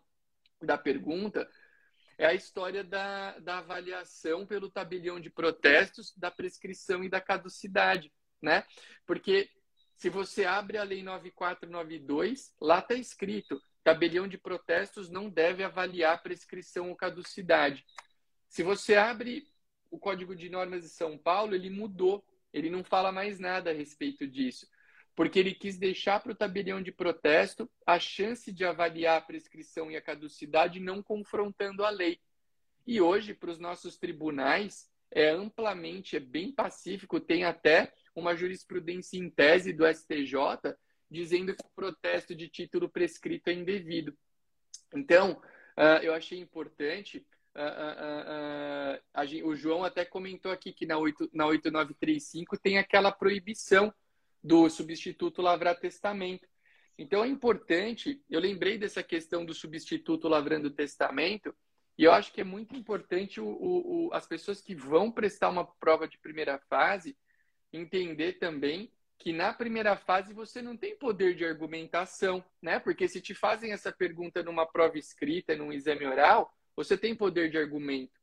da 0.61 0.77
pergunta 0.77 1.45
é 2.17 2.25
a 2.25 2.33
história 2.33 2.81
da, 2.81 3.37
da 3.39 3.57
avaliação 3.57 4.45
pelo 4.45 4.71
tabelião 4.71 5.19
de 5.19 5.29
protestos 5.29 6.15
da 6.15 6.31
prescrição 6.31 7.03
e 7.03 7.09
da 7.09 7.19
caducidade, 7.19 8.09
né? 8.41 8.63
Porque 9.05 9.49
se 9.97 10.09
você 10.09 10.45
abre 10.45 10.77
a 10.77 10.83
Lei 10.83 11.03
9492, 11.03 12.55
lá 12.61 12.79
está 12.79 12.93
escrito: 12.93 13.61
tabelião 13.83 14.29
de 14.29 14.37
protestos 14.37 15.09
não 15.09 15.29
deve 15.29 15.61
avaliar 15.61 16.23
prescrição 16.23 16.89
ou 16.89 16.95
caducidade. 16.95 17.85
Se 18.47 18.63
você 18.63 18.95
abre 18.95 19.45
o 19.91 19.99
Código 19.99 20.35
de 20.35 20.49
Normas 20.49 20.83
de 20.83 20.89
São 20.89 21.17
Paulo, 21.17 21.55
ele 21.55 21.69
mudou. 21.69 22.23
Ele 22.53 22.69
não 22.69 22.83
fala 22.83 23.11
mais 23.11 23.39
nada 23.39 23.71
a 23.71 23.73
respeito 23.73 24.27
disso. 24.27 24.67
Porque 25.15 25.39
ele 25.39 25.53
quis 25.53 25.77
deixar 25.77 26.21
para 26.21 26.31
o 26.31 26.35
tabelião 26.35 26.81
de 26.81 26.91
protesto 26.91 27.69
a 27.85 27.99
chance 27.99 28.51
de 28.51 28.63
avaliar 28.63 29.17
a 29.17 29.21
prescrição 29.21 29.91
e 29.91 29.95
a 29.95 30.01
caducidade 30.01 30.79
não 30.79 31.01
confrontando 31.01 31.83
a 31.83 31.89
lei. 31.89 32.19
E 32.85 33.01
hoje, 33.01 33.33
para 33.33 33.51
os 33.51 33.59
nossos 33.59 33.97
tribunais, 33.97 34.89
é 35.11 35.29
amplamente, 35.29 36.15
é 36.15 36.19
bem 36.19 36.51
pacífico, 36.51 37.19
tem 37.19 37.43
até 37.43 37.91
uma 38.15 38.35
jurisprudência 38.35 39.17
em 39.17 39.29
tese 39.29 39.73
do 39.73 39.85
STJ 39.85 40.75
dizendo 41.09 41.55
que 41.55 41.65
o 41.65 41.75
protesto 41.75 42.35
de 42.35 42.47
título 42.49 42.89
prescrito 42.89 43.49
é 43.49 43.53
indevido. 43.53 44.17
Então, 44.93 45.41
uh, 45.77 46.03
eu 46.03 46.13
achei 46.13 46.39
importante. 46.39 47.25
Uh, 47.57 49.43
uh, 49.43 49.49
o 49.49 49.55
João 49.55 49.83
até 49.83 50.05
comentou 50.05 50.51
aqui 50.51 50.71
que 50.71 50.85
na, 50.85 50.97
8, 50.97 51.31
na 51.33 51.47
8935 51.47 52.57
tem 52.57 52.77
aquela 52.77 53.11
proibição 53.11 53.91
do 54.43 54.69
substituto 54.69 55.41
lavrar 55.41 55.79
testamento. 55.79 56.47
Então 56.97 57.23
é 57.23 57.27
importante, 57.27 58.21
eu 58.29 58.39
lembrei 58.39 58.77
dessa 58.77 59.01
questão 59.01 59.43
do 59.43 59.53
substituto 59.53 60.27
lavrando 60.27 60.69
testamento, 60.69 61.55
e 61.97 62.03
eu 62.03 62.11
acho 62.11 62.31
que 62.31 62.41
é 62.41 62.43
muito 62.43 62.75
importante 62.75 63.41
o, 63.41 63.47
o, 63.47 64.07
o, 64.07 64.13
as 64.13 64.27
pessoas 64.27 64.61
que 64.61 64.75
vão 64.75 65.11
prestar 65.11 65.49
uma 65.49 65.65
prova 65.65 66.07
de 66.07 66.17
primeira 66.19 66.59
fase 66.69 67.17
entender 67.73 68.33
também 68.33 68.91
que 69.17 69.33
na 69.33 69.51
primeira 69.51 69.97
fase 69.97 70.33
você 70.33 70.61
não 70.61 70.77
tem 70.77 70.95
poder 70.95 71.35
de 71.35 71.43
argumentação, 71.43 72.43
né? 72.61 72.79
Porque 72.79 73.07
se 73.07 73.19
te 73.19 73.33
fazem 73.33 73.71
essa 73.71 73.91
pergunta 73.91 74.43
numa 74.43 74.65
prova 74.65 74.97
escrita, 74.97 75.55
num 75.55 75.73
exame 75.73 76.05
oral, 76.05 76.53
você 76.77 76.95
tem 76.95 77.15
poder 77.15 77.49
de 77.49 77.57
argumento. 77.57 78.17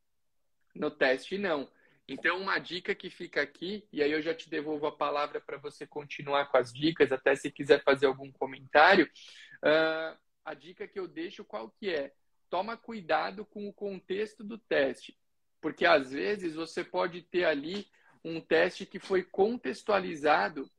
No 0.74 0.90
teste, 0.90 1.36
não. 1.36 1.68
Então, 2.06 2.40
uma 2.40 2.58
dica 2.58 2.94
que 2.94 3.10
fica 3.10 3.42
aqui, 3.42 3.86
e 3.92 4.02
aí 4.02 4.12
eu 4.12 4.22
já 4.22 4.34
te 4.34 4.48
devolvo 4.48 4.86
a 4.86 4.96
palavra 4.96 5.40
para 5.40 5.56
você 5.56 5.86
continuar 5.86 6.46
com 6.46 6.56
as 6.56 6.72
dicas, 6.72 7.10
até 7.10 7.34
se 7.34 7.50
quiser 7.50 7.82
fazer 7.82 8.06
algum 8.06 8.30
comentário. 8.30 9.10
Uh, 9.56 10.16
a 10.44 10.54
dica 10.54 10.86
que 10.86 10.98
eu 10.98 11.08
deixo 11.08 11.44
qual 11.44 11.68
que 11.70 11.90
é? 11.90 12.12
Toma 12.48 12.76
cuidado 12.76 13.44
com 13.44 13.68
o 13.68 13.72
contexto 13.72 14.44
do 14.44 14.56
teste, 14.56 15.18
porque 15.60 15.84
às 15.84 16.12
vezes 16.12 16.54
você 16.54 16.84
pode 16.84 17.22
ter 17.22 17.44
ali 17.44 17.88
um 18.22 18.40
teste 18.40 18.86
que 18.86 19.00
foi 19.00 19.24
contextualizado 19.24 20.70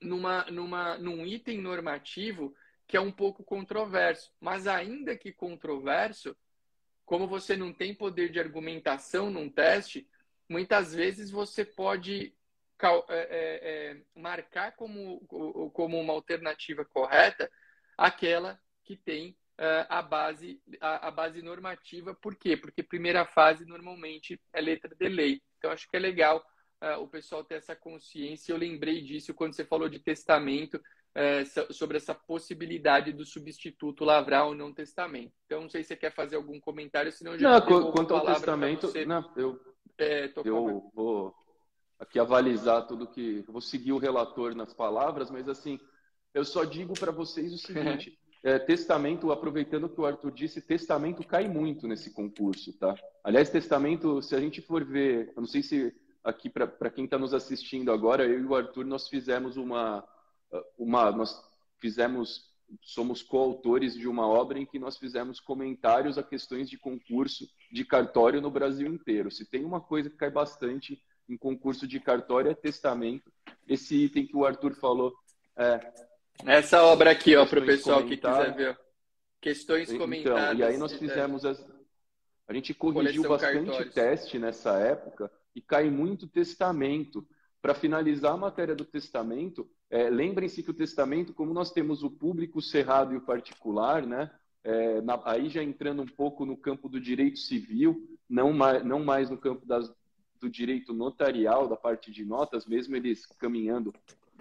numa, 0.00 0.44
numa, 0.50 0.96
num 0.96 1.26
item 1.26 1.60
normativo 1.60 2.54
que 2.86 2.96
é 2.96 3.00
um 3.00 3.12
pouco 3.12 3.44
controverso. 3.44 4.32
Mas 4.40 4.66
ainda 4.66 5.16
que 5.16 5.32
controverso, 5.32 6.34
como 7.08 7.26
você 7.26 7.56
não 7.56 7.72
tem 7.72 7.94
poder 7.94 8.30
de 8.30 8.38
argumentação 8.38 9.30
num 9.30 9.48
teste, 9.48 10.06
muitas 10.46 10.94
vezes 10.94 11.30
você 11.30 11.64
pode 11.64 12.34
é, 12.82 12.86
é, 13.08 13.60
é, 13.62 13.96
marcar 14.14 14.76
como, 14.76 15.20
como 15.72 15.98
uma 15.98 16.12
alternativa 16.12 16.84
correta 16.84 17.50
aquela 17.96 18.60
que 18.84 18.94
tem 18.94 19.30
uh, 19.30 19.88
a, 19.88 20.02
base, 20.02 20.60
a, 20.82 21.08
a, 21.08 21.10
base 21.10 21.40
normativa. 21.40 22.14
Por 22.14 22.36
quê? 22.36 22.58
Porque 22.58 22.82
primeira 22.82 23.24
fase 23.24 23.64
normalmente 23.64 24.38
é 24.52 24.60
letra 24.60 24.94
de 24.94 25.08
lei. 25.08 25.40
Então, 25.56 25.70
acho 25.70 25.88
que 25.88 25.96
é 25.96 26.00
legal 26.00 26.44
uh, 26.82 27.00
o 27.00 27.08
pessoal 27.08 27.42
ter 27.42 27.54
essa 27.54 27.74
consciência. 27.74 28.52
Eu 28.52 28.58
lembrei 28.58 29.00
disso 29.00 29.32
quando 29.32 29.54
você 29.54 29.64
falou 29.64 29.88
de 29.88 29.98
testamento, 29.98 30.78
uh, 31.18 31.72
sobre 31.74 31.96
essa 31.96 32.14
possibilidade 32.14 33.12
do 33.12 33.24
substituto 33.24 34.04
lavrar 34.04 34.46
ou 34.46 34.54
não 34.54 34.72
testamento. 34.72 35.32
Então, 35.46 35.62
não 35.62 35.68
sei 35.68 35.82
se 35.82 35.88
você 35.88 35.96
quer 35.96 36.14
fazer 36.14 36.36
algum 36.36 36.60
comentário, 36.60 37.10
senão 37.10 37.32
eu 37.32 37.38
já 37.38 37.60
Não, 37.60 37.92
quanto 37.92 38.14
ao 38.14 38.24
testamento, 38.24 38.92
não, 39.06 39.32
eu, 39.36 39.60
é, 39.98 40.32
eu 40.44 40.90
vou 40.94 41.34
aqui 41.98 42.18
avalizar 42.18 42.86
tudo 42.86 43.08
que. 43.08 43.42
Vou 43.48 43.60
seguir 43.60 43.92
o 43.92 43.98
relator 43.98 44.54
nas 44.54 44.72
palavras, 44.72 45.30
mas 45.30 45.48
assim, 45.48 45.78
eu 46.32 46.44
só 46.44 46.64
digo 46.64 46.94
para 46.94 47.10
vocês 47.10 47.52
o 47.52 47.58
seguinte. 47.58 48.16
É, 48.44 48.56
testamento, 48.56 49.32
aproveitando 49.32 49.88
que 49.88 50.00
o 50.00 50.06
Arthur 50.06 50.30
disse, 50.30 50.62
testamento 50.62 51.26
cai 51.26 51.48
muito 51.48 51.88
nesse 51.88 52.12
concurso, 52.12 52.72
tá? 52.78 52.94
Aliás, 53.24 53.50
testamento, 53.50 54.22
se 54.22 54.32
a 54.32 54.40
gente 54.40 54.62
for 54.62 54.84
ver, 54.84 55.32
eu 55.34 55.40
não 55.40 55.46
sei 55.48 55.60
se 55.60 55.92
aqui 56.22 56.48
para 56.48 56.88
quem 56.88 57.04
está 57.04 57.18
nos 57.18 57.34
assistindo 57.34 57.90
agora, 57.90 58.24
eu 58.24 58.38
e 58.38 58.44
o 58.44 58.54
Arthur 58.54 58.84
nós 58.84 59.08
fizemos 59.08 59.56
uma, 59.56 60.06
uma 60.76 61.10
nós 61.10 61.40
fizemos 61.78 62.48
somos 62.82 63.22
coautores 63.22 63.94
de 63.94 64.06
uma 64.06 64.28
obra 64.28 64.58
em 64.58 64.66
que 64.66 64.78
nós 64.78 64.98
fizemos 64.98 65.40
comentários 65.40 66.18
a 66.18 66.22
questões 66.22 66.68
de 66.68 66.76
concurso 66.76 67.48
de 67.72 67.82
cartório 67.82 68.42
no 68.42 68.50
Brasil 68.50 68.92
inteiro. 68.92 69.30
Se 69.30 69.46
tem 69.48 69.64
uma 69.64 69.80
coisa 69.80 70.10
que 70.10 70.16
cai 70.16 70.30
bastante 70.30 71.02
em 71.28 71.36
concurso 71.36 71.86
de 71.86 71.98
cartório 71.98 72.50
é 72.50 72.54
testamento. 72.54 73.32
Esse 73.66 74.04
item 74.04 74.26
que 74.26 74.36
o 74.36 74.44
Arthur 74.44 74.74
falou 74.74 75.14
é 75.56 75.92
essa 76.46 76.82
obra 76.84 77.10
aqui, 77.10 77.34
ó, 77.36 77.44
para 77.46 77.60
o 77.60 77.66
pessoal 77.66 78.04
que 78.04 78.16
quiser 78.16 78.54
ver. 78.54 78.78
Questões 79.40 79.92
comentadas. 79.92 80.54
Então, 80.54 80.58
e 80.58 80.62
aí 80.62 80.78
nós 80.78 80.92
fizemos 80.92 81.44
as... 81.44 81.64
a 82.46 82.52
gente 82.52 82.74
corrigiu 82.74 83.28
bastante 83.28 83.66
cartórios. 83.66 83.94
teste 83.94 84.38
nessa 84.38 84.78
época 84.78 85.30
e 85.54 85.60
cai 85.60 85.90
muito 85.90 86.26
testamento. 86.28 87.26
Para 87.60 87.74
finalizar 87.74 88.32
a 88.32 88.36
matéria 88.36 88.74
do 88.74 88.84
testamento, 88.84 89.68
é, 89.90 90.08
lembrem-se 90.08 90.62
que 90.62 90.70
o 90.70 90.74
testamento, 90.74 91.34
como 91.34 91.52
nós 91.52 91.72
temos 91.72 92.02
o 92.02 92.10
público, 92.10 92.58
o 92.58 92.62
cerrado 92.62 93.12
e 93.14 93.16
o 93.16 93.24
particular, 93.24 94.06
né? 94.06 94.30
É, 94.62 95.00
na, 95.00 95.20
aí 95.24 95.48
já 95.48 95.62
entrando 95.62 96.02
um 96.02 96.06
pouco 96.06 96.44
no 96.44 96.56
campo 96.56 96.88
do 96.88 97.00
direito 97.00 97.38
civil, 97.38 98.08
não 98.28 98.52
mais, 98.52 98.84
não 98.84 99.04
mais 99.04 99.30
no 99.30 99.38
campo 99.38 99.64
das, 99.64 99.90
do 100.40 100.48
direito 100.48 100.92
notarial, 100.92 101.68
da 101.68 101.76
parte 101.76 102.12
de 102.12 102.24
notas, 102.24 102.66
mesmo 102.66 102.94
eles 102.94 103.24
caminhando 103.26 103.92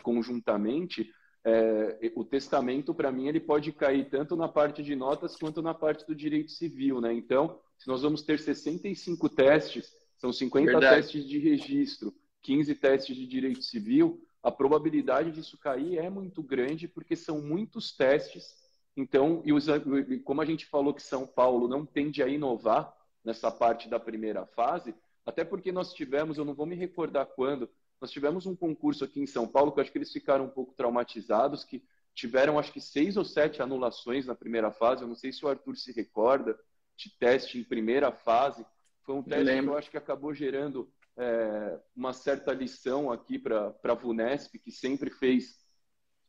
conjuntamente, 0.03 1.11
é, 1.43 2.11
o 2.13 2.25
testamento, 2.25 2.93
para 2.93 3.11
mim, 3.11 3.27
ele 3.27 3.39
pode 3.39 3.71
cair 3.71 4.09
tanto 4.09 4.35
na 4.35 4.49
parte 4.49 4.83
de 4.83 4.95
notas 4.95 5.35
quanto 5.37 5.61
na 5.61 5.73
parte 5.73 6.05
do 6.05 6.13
direito 6.13 6.51
civil, 6.51 6.99
né? 6.99 7.13
Então, 7.13 7.59
se 7.77 7.87
nós 7.87 8.01
vamos 8.01 8.21
ter 8.21 8.37
65 8.37 9.29
testes, 9.29 9.95
são 10.17 10.33
50 10.33 10.71
Verdade. 10.71 10.95
testes 10.95 11.25
de 11.25 11.39
registro, 11.39 12.13
15 12.47 12.75
testes 12.75 13.13
de 13.13 13.27
direito 13.27 13.61
civil, 13.61 14.25
a 14.41 14.49
probabilidade 14.49 15.33
disso 15.33 15.57
cair 15.57 15.97
é 15.97 16.09
muito 16.09 16.41
grande 16.41 16.87
porque 16.87 17.13
são 17.13 17.41
muitos 17.41 17.91
testes. 17.91 18.55
Então, 18.95 19.43
e 19.45 20.19
como 20.19 20.41
a 20.41 20.45
gente 20.45 20.65
falou 20.65 20.93
que 20.93 21.01
São 21.01 21.27
Paulo 21.27 21.67
não 21.67 21.85
tende 21.85 22.23
a 22.23 22.27
inovar 22.27 22.95
nessa 23.21 23.51
parte 23.51 23.89
da 23.89 23.99
primeira 23.99 24.45
fase, 24.45 24.95
até 25.25 25.43
porque 25.43 25.73
nós 25.73 25.93
tivemos, 25.93 26.37
eu 26.37 26.45
não 26.45 26.53
vou 26.53 26.65
me 26.65 26.73
recordar 26.73 27.25
quando, 27.25 27.69
nós 27.99 28.11
tivemos 28.11 28.45
um 28.45 28.55
concurso 28.55 29.03
aqui 29.03 29.19
em 29.19 29.27
São 29.27 29.45
Paulo 29.45 29.73
que 29.73 29.79
eu 29.79 29.81
acho 29.81 29.91
que 29.91 29.97
eles 29.97 30.13
ficaram 30.13 30.45
um 30.45 30.49
pouco 30.49 30.73
traumatizados, 30.73 31.65
que 31.65 31.83
tiveram 32.15 32.57
acho 32.57 32.71
que 32.71 32.79
seis 32.79 33.17
ou 33.17 33.25
sete 33.25 33.61
anulações 33.61 34.25
na 34.25 34.33
primeira 34.33 34.71
fase. 34.71 35.01
Eu 35.01 35.09
não 35.09 35.15
sei 35.15 35.33
se 35.33 35.43
o 35.43 35.49
Arthur 35.49 35.75
se 35.75 35.91
recorda 35.91 36.57
de 36.95 37.09
teste 37.09 37.59
em 37.59 37.63
primeira 37.65 38.09
fase. 38.09 38.65
Foi 39.03 39.15
um 39.15 39.21
teste 39.21 39.51
que 39.61 39.67
eu 39.67 39.77
acho 39.77 39.91
que 39.91 39.97
acabou 39.97 40.33
gerando 40.33 40.89
é, 41.17 41.79
uma 41.95 42.13
certa 42.13 42.53
lição 42.53 43.11
aqui 43.11 43.39
para 43.39 43.75
a 43.83 43.93
VUNESP, 43.93 44.59
que 44.59 44.71
sempre 44.71 45.09
fez 45.09 45.57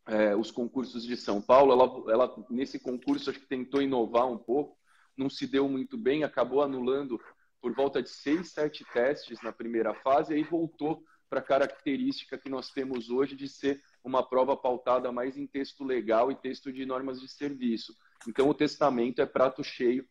é, 0.07 0.35
os 0.35 0.51
concursos 0.51 1.05
de 1.05 1.17
São 1.17 1.43
Paulo. 1.43 1.73
Ela, 1.73 2.13
ela, 2.13 2.47
nesse 2.49 2.79
concurso, 2.79 3.31
acho 3.31 3.41
que 3.41 3.47
tentou 3.47 3.83
inovar 3.83 4.27
um 4.27 4.39
pouco, 4.39 4.79
não 5.17 5.29
se 5.29 5.47
deu 5.47 5.69
muito 5.69 5.99
bem, 5.99 6.25
acabou 6.25 6.63
anulando 6.63 7.21
por 7.61 7.75
volta 7.75 8.03
de 8.03 8.09
seis, 8.09 8.53
sete 8.53 8.85
testes 8.93 9.41
na 9.43 9.53
primeira 9.53 9.93
fase, 9.93 10.33
e 10.33 10.37
aí 10.37 10.43
voltou 10.45 11.03
para 11.29 11.41
a 11.41 11.43
característica 11.43 12.39
que 12.39 12.49
nós 12.49 12.71
temos 12.71 13.11
hoje 13.11 13.37
de 13.37 13.49
ser 13.49 13.83
uma 14.03 14.27
prova 14.27 14.57
pautada 14.57 15.13
mais 15.13 15.37
em 15.37 15.47
texto 15.47 15.85
legal 15.85 16.31
e 16.31 16.37
texto 16.37 16.73
de 16.73 16.87
normas 16.87 17.21
de 17.21 17.29
serviço. 17.29 17.95
Então, 18.27 18.49
o 18.49 18.55
testamento 18.55 19.21
é 19.21 19.27
prato 19.27 19.63
cheio 19.63 20.09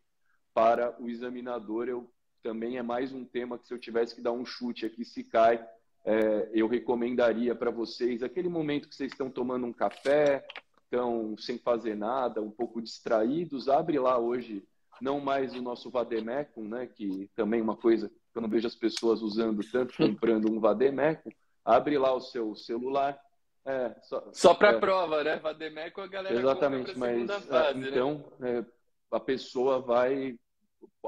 para 0.54 0.96
o 1.02 1.10
examinador. 1.10 1.88
Eu 1.88 2.14
também 2.42 2.78
é 2.78 2.82
mais 2.82 3.12
um 3.14 3.26
tema 3.26 3.58
que 3.58 3.68
se 3.68 3.74
eu 3.74 3.80
tivesse 3.80 4.16
que 4.16 4.22
dar 4.22 4.32
um 4.32 4.46
chute 4.46 4.86
aqui, 4.86 5.04
se 5.04 5.24
cai, 5.24 5.66
é, 6.06 6.50
eu 6.54 6.68
recomendaria 6.68 7.54
para 7.54 7.70
vocês 7.70 8.24
aquele 8.24 8.50
momento 8.50 8.88
que 8.88 8.96
vocês 8.96 9.12
estão 9.12 9.30
tomando 9.30 9.66
um 9.66 9.74
café, 9.74 10.46
estão 10.84 11.36
sem 11.38 11.58
fazer 11.58 11.96
nada, 11.96 12.42
um 12.42 12.52
pouco 12.52 12.82
distraídos, 12.82 13.68
abre 13.68 14.00
lá 14.00 14.18
hoje, 14.18 14.64
não 15.02 15.20
mais 15.20 15.54
o 15.54 15.62
nosso 15.62 15.90
Vademecum, 15.90 16.68
né, 16.68 16.88
que 16.88 17.30
também 17.36 17.60
é 17.60 17.64
uma 17.64 17.76
coisa 17.76 18.10
que 18.10 18.38
eu 18.38 18.42
não 18.42 18.50
vejo 18.50 18.68
as 18.68 18.76
pessoas 18.76 19.22
usando 19.22 19.62
tanto, 19.70 19.96
comprando 19.98 20.50
um 20.50 20.60
Vademecum, 20.60 21.30
abre 21.66 21.98
lá 21.98 22.14
o 22.14 22.22
seu 22.22 22.56
celular, 22.56 23.20
é, 23.66 23.94
só, 24.04 24.30
só 24.32 24.54
para 24.54 24.70
é, 24.70 24.80
prova, 24.80 25.26
né? 25.26 25.36
Vademecum 25.40 26.00
a 26.00 26.08
galera 26.08 26.40
Exatamente, 26.40 26.98
mas 26.98 27.30
fase, 27.46 27.78
né? 27.78 27.90
então, 27.90 28.24
né? 28.40 28.66
a 29.12 29.20
pessoa 29.20 29.80
vai 29.82 30.40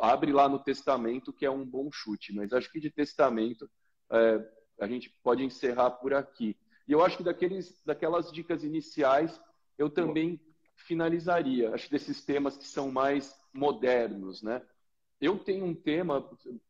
abre 0.02 0.32
lá 0.32 0.48
no 0.48 0.60
testamento 0.60 1.34
que 1.34 1.46
é 1.46 1.52
um 1.52 1.66
bom 1.66 1.90
chute, 1.92 2.34
mas 2.34 2.54
acho 2.54 2.72
que 2.72 2.80
de 2.80 2.90
testamento 2.90 3.70
é, 4.12 4.46
a 4.80 4.88
gente 4.88 5.10
pode 5.24 5.44
encerrar 5.44 5.92
por 5.92 6.14
aqui. 6.14 6.58
E 6.88 6.92
eu 6.92 7.04
acho 7.04 7.18
que 7.18 7.24
daqueles, 7.24 7.82
daquelas 7.86 8.32
dicas 8.32 8.64
iniciais 8.64 9.40
eu 9.78 9.90
também 9.90 10.40
finalizaria. 10.76 11.74
Acho 11.74 11.90
desses 11.92 12.24
temas 12.24 12.58
que 12.58 12.68
são 12.68 12.92
mais 12.92 13.36
modernos, 13.54 14.42
né? 14.42 14.62
Eu 15.22 15.38
tenho 15.38 15.66
um 15.66 15.76
tema, 15.76 16.28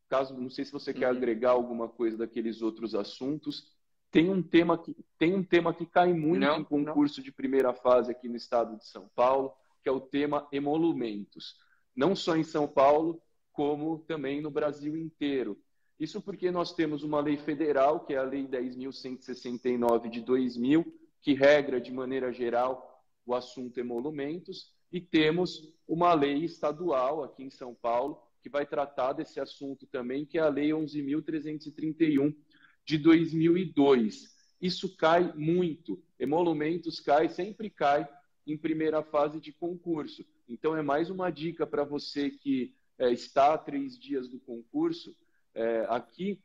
caso 0.08 0.36
não 0.36 0.50
sei 0.50 0.64
se 0.64 0.72
você 0.72 0.92
quer 0.92 1.10
uhum. 1.10 1.16
agregar 1.16 1.50
alguma 1.50 1.88
coisa 1.88 2.16
daqueles 2.16 2.62
outros 2.62 2.94
assuntos, 2.94 3.72
tem 4.10 4.28
um 4.28 4.42
tema 4.42 4.76
que 4.76 4.96
tem 5.16 5.34
um 5.34 5.44
tema 5.44 5.72
que 5.72 5.86
cai 5.86 6.12
muito 6.12 6.40
não, 6.40 6.58
em 6.58 6.64
concurso 6.64 7.20
não. 7.20 7.24
de 7.24 7.30
primeira 7.30 7.72
fase 7.72 8.10
aqui 8.10 8.28
no 8.28 8.36
estado 8.36 8.76
de 8.76 8.84
São 8.86 9.08
Paulo, 9.14 9.52
que 9.82 9.88
é 9.88 9.92
o 9.92 10.00
tema 10.00 10.48
emolumentos. 10.50 11.56
Não 12.00 12.16
só 12.16 12.34
em 12.34 12.42
São 12.42 12.66
Paulo, 12.66 13.20
como 13.52 13.98
também 14.08 14.40
no 14.40 14.50
Brasil 14.50 14.96
inteiro. 14.96 15.60
Isso 15.98 16.18
porque 16.22 16.50
nós 16.50 16.72
temos 16.72 17.02
uma 17.02 17.20
lei 17.20 17.36
federal, 17.36 18.06
que 18.06 18.14
é 18.14 18.16
a 18.16 18.22
Lei 18.22 18.48
10.169 18.48 20.08
de 20.08 20.22
2000, 20.22 20.98
que 21.20 21.34
regra 21.34 21.78
de 21.78 21.92
maneira 21.92 22.32
geral 22.32 23.04
o 23.26 23.34
assunto 23.34 23.78
emolumentos, 23.78 24.72
e 24.90 24.98
temos 24.98 25.74
uma 25.86 26.14
lei 26.14 26.42
estadual 26.42 27.22
aqui 27.22 27.42
em 27.42 27.50
São 27.50 27.74
Paulo, 27.74 28.18
que 28.42 28.48
vai 28.48 28.64
tratar 28.64 29.12
desse 29.12 29.38
assunto 29.38 29.86
também, 29.86 30.24
que 30.24 30.38
é 30.38 30.40
a 30.40 30.48
Lei 30.48 30.70
11.331 30.70 32.34
de 32.82 32.96
2002. 32.96 34.34
Isso 34.58 34.96
cai 34.96 35.34
muito. 35.36 36.02
Emolumentos 36.18 36.98
cai, 36.98 37.28
sempre 37.28 37.68
cai 37.68 38.08
em 38.46 38.56
primeira 38.56 39.02
fase 39.02 39.38
de 39.38 39.52
concurso. 39.52 40.24
Então, 40.50 40.76
é 40.76 40.82
mais 40.82 41.10
uma 41.10 41.30
dica 41.30 41.66
para 41.66 41.84
você 41.84 42.30
que 42.30 42.74
é, 42.98 43.10
está 43.12 43.54
a 43.54 43.58
três 43.58 43.98
dias 43.98 44.28
do 44.28 44.38
concurso. 44.40 45.14
É, 45.54 45.86
aqui, 45.88 46.42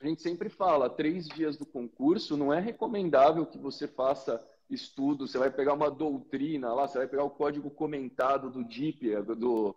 a 0.00 0.06
gente 0.06 0.22
sempre 0.22 0.48
fala, 0.48 0.90
três 0.90 1.26
dias 1.26 1.56
do 1.56 1.66
concurso, 1.66 2.36
não 2.36 2.52
é 2.52 2.60
recomendável 2.60 3.46
que 3.46 3.58
você 3.58 3.88
faça 3.88 4.42
estudo, 4.68 5.26
você 5.26 5.38
vai 5.38 5.50
pegar 5.50 5.74
uma 5.74 5.90
doutrina 5.90 6.72
lá, 6.72 6.86
você 6.86 6.98
vai 6.98 7.08
pegar 7.08 7.24
o 7.24 7.30
código 7.30 7.70
comentado 7.70 8.50
do 8.50 8.64
DIP, 8.64 9.14
do, 9.22 9.34
do, 9.34 9.76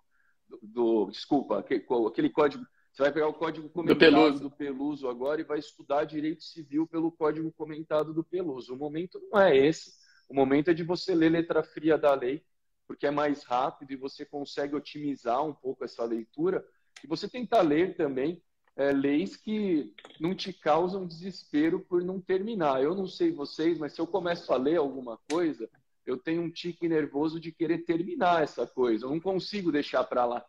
do 0.61 1.09
desculpa, 1.11 1.59
aquele, 1.59 1.85
aquele 2.07 2.29
código 2.29 2.65
você 2.95 3.03
vai 3.03 3.11
pegar 3.11 3.27
o 3.27 3.33
código 3.33 3.67
comentado 3.67 3.97
do 3.97 3.99
Peluso. 3.99 4.39
do 4.39 4.49
Peluso 4.49 5.09
agora 5.09 5.41
e 5.41 5.43
vai 5.43 5.59
estudar 5.59 6.05
direito 6.05 6.45
civil 6.45 6.87
pelo 6.87 7.11
código 7.11 7.51
comentado 7.51 8.13
do 8.13 8.23
Peluso. 8.23 8.73
O 8.73 8.77
momento 8.77 9.19
não 9.29 9.37
é 9.37 9.53
esse. 9.53 9.91
O 10.29 10.33
momento 10.33 10.69
é 10.69 10.73
de 10.73 10.81
você 10.81 11.13
ler 11.13 11.29
letra 11.29 11.61
fria 11.61 11.97
da 11.97 12.13
lei, 12.13 12.41
porque 12.88 13.07
é 13.07 13.11
mais 13.11 13.43
rápido 13.43 13.91
e 13.91 13.95
você 13.95 14.25
consegue 14.25 14.75
otimizar 14.75 15.43
um 15.43 15.53
pouco 15.53 15.83
essa 15.83 16.03
leitura. 16.03 16.65
E 17.03 17.07
você 17.07 17.27
tentar 17.27 17.61
ler 17.61 17.95
também 17.95 18.41
é, 18.75 18.91
leis 18.91 19.38
que 19.38 19.93
não 20.19 20.36
te 20.36 20.51
causam 20.51 21.07
desespero 21.07 21.79
por 21.79 22.03
não 22.03 22.19
terminar. 22.19 22.83
Eu 22.83 22.93
não 22.93 23.07
sei 23.07 23.31
vocês, 23.31 23.77
mas 23.77 23.93
se 23.93 24.01
eu 24.01 24.07
começo 24.07 24.51
a 24.51 24.57
ler 24.57 24.77
alguma 24.77 25.17
coisa, 25.29 25.69
eu 26.05 26.17
tenho 26.17 26.41
um 26.41 26.51
tique 26.51 26.88
nervoso 26.88 27.39
de 27.39 27.51
querer 27.51 27.79
terminar 27.79 28.43
essa 28.43 28.67
coisa. 28.67 29.05
Eu 29.05 29.09
não 29.09 29.19
consigo 29.19 29.71
deixar 29.71 30.03
para 30.03 30.25
lá. 30.25 30.45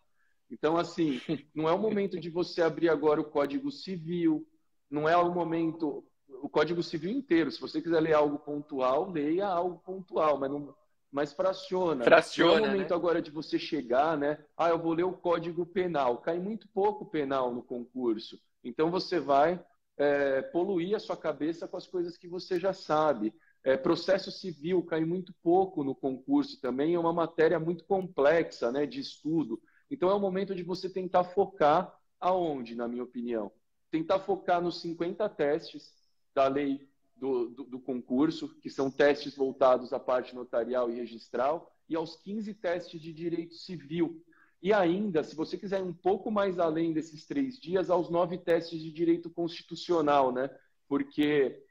Então, 0.51 0.77
assim, 0.77 1.21
não 1.55 1.69
é 1.69 1.73
o 1.73 1.79
momento 1.79 2.19
de 2.19 2.31
você 2.31 2.63
abrir 2.63 2.89
agora 2.89 3.21
o 3.21 3.25
Código 3.25 3.71
Civil, 3.71 4.47
não 4.91 5.09
é 5.09 5.17
o 5.17 5.33
momento, 5.33 6.05
o 6.29 6.49
Código 6.49 6.83
Civil 6.83 7.11
inteiro. 7.11 7.51
Se 7.51 7.61
você 7.61 7.81
quiser 7.81 8.01
ler 8.01 8.15
algo 8.15 8.39
pontual, 8.39 9.11
leia 9.11 9.47
algo 9.47 9.79
pontual, 9.79 10.39
mas 10.39 10.51
não, 10.51 10.75
mas 11.11 11.33
fraciona. 11.33 12.05
Fraciona. 12.05 12.53
Não 12.53 12.59
é 12.59 12.69
o 12.69 12.73
momento 12.73 12.91
né? 12.91 12.97
agora 12.97 13.23
de 13.23 13.31
você 13.31 13.59
chegar, 13.59 14.17
né? 14.17 14.39
Ah, 14.57 14.71
eu 14.71 14.79
vou 14.79 14.93
ler 14.93 15.05
o 15.05 15.13
Código 15.13 15.65
Penal. 15.65 16.19
Cai 16.19 16.39
muito 16.39 16.69
pouco 16.69 17.07
penal 17.07 17.55
no 17.55 17.63
concurso. 17.63 18.41
Então 18.63 18.91
você 18.91 19.19
vai 19.19 19.65
é, 19.97 20.43
poluir 20.43 20.95
a 20.95 21.01
sua 21.01 21.17
cabeça 21.17 21.67
com 21.67 21.77
as 21.77 21.87
coisas 21.87 22.17
que 22.17 22.29
você 22.29 22.61
já 22.61 22.73
sabe. 22.73 23.33
É, 23.65 23.77
processo 23.77 24.31
civil 24.31 24.83
cai 24.85 25.05
muito 25.05 25.35
pouco 25.43 25.83
no 25.83 25.95
concurso 25.95 26.61
também, 26.61 26.95
é 26.95 26.99
uma 26.99 27.13
matéria 27.13 27.59
muito 27.59 27.85
complexa 27.85 28.71
né, 28.71 28.87
de 28.87 29.01
estudo. 29.01 29.61
Então 29.91 30.09
é 30.09 30.15
o 30.15 30.21
momento 30.21 30.55
de 30.55 30.63
você 30.63 30.89
tentar 30.89 31.25
focar 31.25 31.93
aonde, 32.21 32.75
na 32.75 32.87
minha 32.87 33.03
opinião? 33.03 33.51
Tentar 33.91 34.21
focar 34.21 34.61
nos 34.61 34.81
50 34.81 35.29
testes 35.31 35.93
da 36.35 36.47
lei 36.47 36.89
do, 37.17 37.49
do, 37.49 37.65
do, 37.65 37.81
concurso, 37.81 38.55
que 38.61 38.69
são 38.69 38.91
testes 38.91 39.35
voltados 39.35 39.93
à 39.93 39.99
parte 39.99 40.35
notarial 40.35 40.91
e 40.91 40.97
registral, 40.97 41.73
e 41.89 41.97
aos 41.97 42.17
15 42.17 42.53
testes 42.55 43.01
de 43.01 43.13
direito 43.13 43.55
civil. 43.55 44.23
E 44.63 44.73
ainda, 44.73 45.23
se 45.23 45.35
você 45.35 45.57
quiser 45.57 45.81
ir 45.81 45.85
um 45.85 45.95
pouco 45.95 46.31
mais 46.31 46.59
além 46.59 46.93
desses 46.93 47.25
três 47.27 47.59
dias, 47.59 47.91
aos 47.91 48.11
nove 48.11 48.39
testes 48.39 48.83
de 48.83 48.91
direito 48.91 49.31
constitucional, 49.31 50.33
né? 50.33 50.51
Porque 50.89 51.63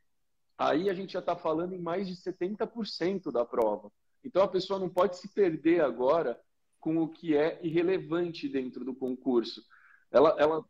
aí 0.57 0.89
a 0.89 0.93
gente 0.93 1.13
já 1.13 1.19
está 1.19 1.35
falando 1.35 1.73
em 1.73 1.81
mais 1.81 2.07
de 2.07 2.15
70% 2.15 3.31
da 3.31 3.45
prova. 3.45 3.91
Então 4.23 4.41
a 4.41 4.47
pessoa 4.47 4.79
não 4.79 4.89
pode 4.89 5.17
se 5.17 5.27
perder 5.27 5.81
agora 5.81 6.39
com 6.79 6.97
o 6.97 7.09
que 7.09 7.35
é 7.35 7.59
irrelevante 7.63 8.47
dentro 8.47 8.83
do 8.83 8.95
concurso. 8.95 9.63
Ela, 10.11 10.35
ela... 10.39 10.65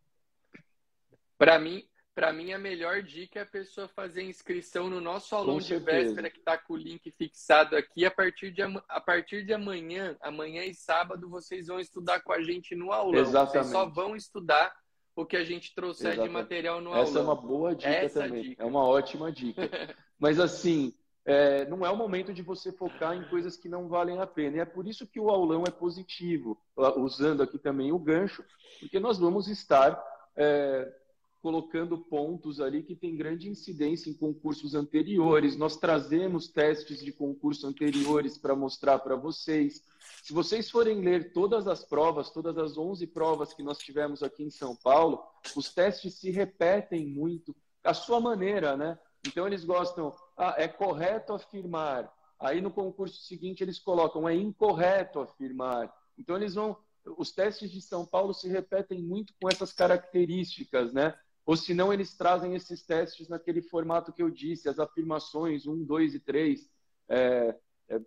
Para 1.38 1.60
mim, 1.60 1.86
para 2.16 2.32
mim 2.32 2.54
a 2.54 2.58
melhor 2.58 3.04
dica 3.04 3.40
é 3.40 3.44
a 3.44 3.46
pessoa 3.46 3.90
fazer 3.90 4.24
inscrição 4.24 4.90
no 4.90 5.02
nosso 5.02 5.36
aulão 5.36 5.58
de 5.58 5.78
véspera 5.78 6.30
que 6.30 6.40
está 6.40 6.58
com 6.58 6.74
o 6.74 6.78
link 6.78 7.12
fixado 7.12 7.76
aqui. 7.76 8.06
A 8.06 8.10
partir, 8.10 8.52
de, 8.52 8.62
a 8.62 9.02
partir 9.02 9.46
de 9.46 9.54
amanhã, 9.54 10.16
amanhã 10.22 10.64
e 10.64 10.74
sábado, 10.74 11.30
vocês 11.30 11.68
vão 11.68 11.78
estudar 11.78 12.22
com 12.22 12.32
a 12.32 12.42
gente 12.42 12.74
no 12.74 12.94
aulão. 12.94 13.20
Exatamente. 13.20 13.52
Vocês 13.52 13.68
só 13.68 13.86
vão 13.86 14.16
estudar 14.16 14.74
o 15.14 15.26
que 15.26 15.36
a 15.36 15.44
gente 15.44 15.76
trouxer 15.76 16.14
Exatamente. 16.14 16.30
de 16.30 16.34
material 16.34 16.80
no 16.80 16.92
aulão. 16.92 17.04
Essa 17.04 17.20
é 17.20 17.22
uma 17.22 17.36
boa 17.36 17.76
dica 17.76 17.90
Essa 17.90 18.24
também. 18.24 18.44
Dica. 18.44 18.64
É 18.64 18.66
uma 18.66 18.88
ótima 18.88 19.30
dica. 19.30 19.62
Mas 20.18 20.40
assim, 20.40 20.94
é, 21.26 21.66
não 21.66 21.86
é 21.86 21.90
o 21.90 21.98
momento 21.98 22.34
de 22.34 22.42
você 22.42 22.72
focar 22.72 23.14
em 23.14 23.28
coisas 23.28 23.58
que 23.58 23.68
não 23.68 23.90
valem 23.90 24.22
a 24.22 24.28
pena. 24.28 24.56
E 24.56 24.60
é 24.62 24.66
por 24.66 24.88
isso 24.88 25.06
que 25.06 25.20
o 25.20 25.30
aulão 25.30 25.64
é 25.68 25.72
positivo, 25.72 26.58
usando 26.96 27.44
aqui 27.44 27.60
também 27.60 27.92
o 27.92 28.00
gancho, 28.00 28.42
porque 28.80 29.02
nós 29.02 29.20
vamos 29.20 29.50
estar 29.50 30.02
é, 30.34 30.94
colocando 31.46 31.96
pontos 31.96 32.60
ali 32.60 32.82
que 32.82 32.96
tem 32.96 33.16
grande 33.16 33.48
incidência 33.48 34.10
em 34.10 34.16
concursos 34.16 34.74
anteriores. 34.74 35.56
Nós 35.56 35.78
trazemos 35.78 36.48
testes 36.48 37.06
de 37.06 37.12
concurso 37.12 37.68
anteriores 37.68 38.36
para 38.36 38.56
mostrar 38.56 38.98
para 38.98 39.16
vocês. 39.16 39.84
Se 40.24 40.34
vocês 40.34 40.72
forem 40.72 41.02
ler 41.02 41.34
todas 41.34 41.68
as 41.68 41.86
provas, 41.86 42.32
todas 42.32 42.58
as 42.58 42.80
11 42.80 43.06
provas 43.06 43.54
que 43.54 43.62
nós 43.62 43.78
tivemos 43.78 44.24
aqui 44.24 44.42
em 44.42 44.50
São 44.50 44.76
Paulo, 44.76 45.22
os 45.56 45.72
testes 45.72 46.16
se 46.16 46.32
repetem 46.32 47.06
muito, 47.06 47.56
à 47.84 47.94
sua 47.94 48.20
maneira, 48.20 48.76
né? 48.76 48.98
Então 49.28 49.46
eles 49.46 49.64
gostam 49.64 50.12
ah, 50.36 50.56
é 50.58 50.68
correto 50.68 51.32
afirmar. 51.32 52.12
Aí 52.40 52.60
no 52.60 52.72
concurso 52.72 53.22
seguinte 53.22 53.62
eles 53.62 53.78
colocam 53.78 54.28
é 54.28 54.34
incorreto 54.34 55.20
afirmar. 55.20 55.94
Então 56.18 56.38
eles 56.38 56.56
vão 56.56 56.76
os 57.20 57.32
testes 57.32 57.72
de 57.72 57.84
São 57.84 58.04
Paulo 58.04 58.34
se 58.34 58.50
repetem 58.50 59.00
muito 59.00 59.32
com 59.40 59.48
essas 59.48 59.72
características, 59.72 60.92
né? 60.92 61.14
Ou 61.46 61.56
se 61.56 61.74
não, 61.74 61.94
eles 61.94 62.16
trazem 62.16 62.56
esses 62.56 62.82
testes 62.82 63.30
naquele 63.30 63.62
formato 63.62 64.12
que 64.12 64.24
eu 64.24 64.32
disse, 64.32 64.68
as 64.68 64.80
afirmações 64.80 65.68
1, 65.68 65.84
2 65.84 66.16
e 66.16 66.20
3, 66.20 66.70
é, 67.08 67.56
é, 67.88 68.02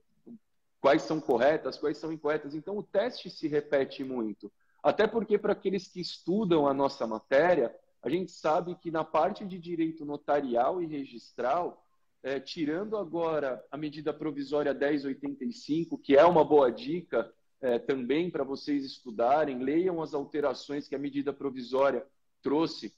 quais 0.81 1.03
são 1.03 1.21
corretas, 1.21 1.79
quais 1.79 1.99
são 1.99 2.13
incorretas. 2.13 2.55
Então, 2.55 2.77
o 2.77 2.83
teste 2.83 3.31
se 3.31 3.47
repete 3.47 4.03
muito. 4.03 4.51
Até 4.83 5.07
porque, 5.07 5.39
para 5.39 5.53
aqueles 5.53 5.87
que 5.87 6.01
estudam 6.01 6.67
a 6.67 6.75
nossa 6.75 7.07
matéria, 7.07 7.75
a 8.03 8.09
gente 8.09 8.33
sabe 8.33 8.75
que 8.75 8.91
na 8.91 9.05
parte 9.05 9.45
de 9.45 9.59
direito 9.59 10.05
notarial 10.05 10.83
e 10.83 10.87
registral, 10.87 11.85
é, 12.23 12.41
tirando 12.41 12.97
agora 12.97 13.65
a 13.71 13.77
medida 13.77 14.13
provisória 14.13 14.75
1085, 14.75 15.97
que 15.99 16.17
é 16.17 16.25
uma 16.25 16.45
boa 16.45 16.71
dica 16.71 17.33
é, 17.61 17.79
também 17.79 18.31
para 18.31 18.45
vocês 18.45 18.85
estudarem, 18.85 19.59
leiam 19.59 20.03
as 20.03 20.15
alterações 20.15 20.89
que 20.89 20.95
a 20.95 20.99
medida 20.99 21.33
provisória 21.33 22.05
trouxe 22.43 22.95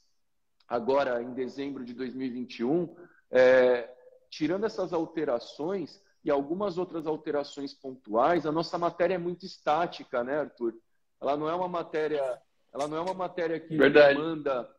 agora 0.70 1.20
em 1.20 1.34
dezembro 1.34 1.84
de 1.84 1.92
2021. 1.92 2.94
É, 3.28 3.92
tirando 4.30 4.64
essas 4.64 4.92
alterações 4.92 6.00
e 6.24 6.30
algumas 6.30 6.78
outras 6.78 7.08
alterações 7.08 7.74
pontuais, 7.74 8.46
a 8.46 8.52
nossa 8.52 8.78
matéria 8.78 9.14
é 9.14 9.18
muito 9.18 9.44
estática, 9.44 10.22
né, 10.22 10.38
Arthur? 10.38 10.74
Ela 11.20 11.36
não 11.36 11.48
é 11.48 11.54
uma 11.54 11.68
matéria, 11.68 12.40
ela 12.72 12.86
não 12.86 12.96
é 12.96 13.00
uma 13.00 13.14
matéria 13.14 13.58
que 13.58 13.76
Verdade. 13.76 14.14
demanda 14.14 14.70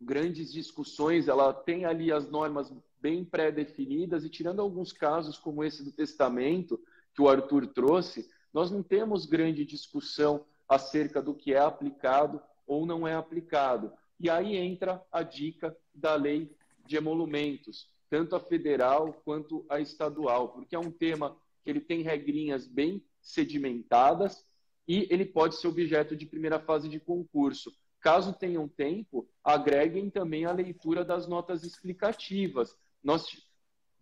grandes 0.00 0.50
discussões, 0.50 1.28
ela 1.28 1.52
tem 1.52 1.84
ali 1.84 2.10
as 2.10 2.28
normas 2.30 2.72
bem 2.98 3.22
pré-definidas, 3.22 4.24
e 4.24 4.30
tirando 4.30 4.62
alguns 4.62 4.92
casos 4.92 5.36
como 5.36 5.62
esse 5.62 5.84
do 5.84 5.92
testamento 5.92 6.80
que 7.14 7.20
o 7.20 7.28
Arthur 7.28 7.66
trouxe, 7.66 8.28
nós 8.52 8.70
não 8.70 8.82
temos 8.82 9.26
grande 9.26 9.64
discussão 9.64 10.46
acerca 10.68 11.20
do 11.20 11.34
que 11.34 11.52
é 11.52 11.58
aplicado 11.58 12.40
ou 12.66 12.86
não 12.86 13.06
é 13.06 13.14
aplicado. 13.14 13.92
E 14.20 14.28
aí 14.28 14.54
entra 14.54 15.02
a 15.10 15.22
dica 15.22 15.74
da 15.94 16.14
lei 16.14 16.54
de 16.86 16.96
emolumentos, 16.96 17.88
tanto 18.10 18.36
a 18.36 18.40
federal 18.40 19.14
quanto 19.24 19.64
a 19.70 19.80
estadual, 19.80 20.50
porque 20.50 20.76
é 20.76 20.78
um 20.78 20.90
tema 20.90 21.34
que 21.64 21.70
ele 21.70 21.80
tem 21.80 22.02
regrinhas 22.02 22.66
bem 22.66 23.02
sedimentadas 23.22 24.44
e 24.86 25.06
ele 25.10 25.24
pode 25.24 25.58
ser 25.58 25.68
objeto 25.68 26.14
de 26.14 26.26
primeira 26.26 26.58
fase 26.60 26.88
de 26.88 27.00
concurso. 27.00 27.72
Caso 28.00 28.32
tenham 28.32 28.68
tempo, 28.68 29.26
agreguem 29.42 30.10
também 30.10 30.44
a 30.44 30.52
leitura 30.52 31.04
das 31.04 31.26
notas 31.26 31.64
explicativas. 31.64 32.76
Nós, 33.02 33.24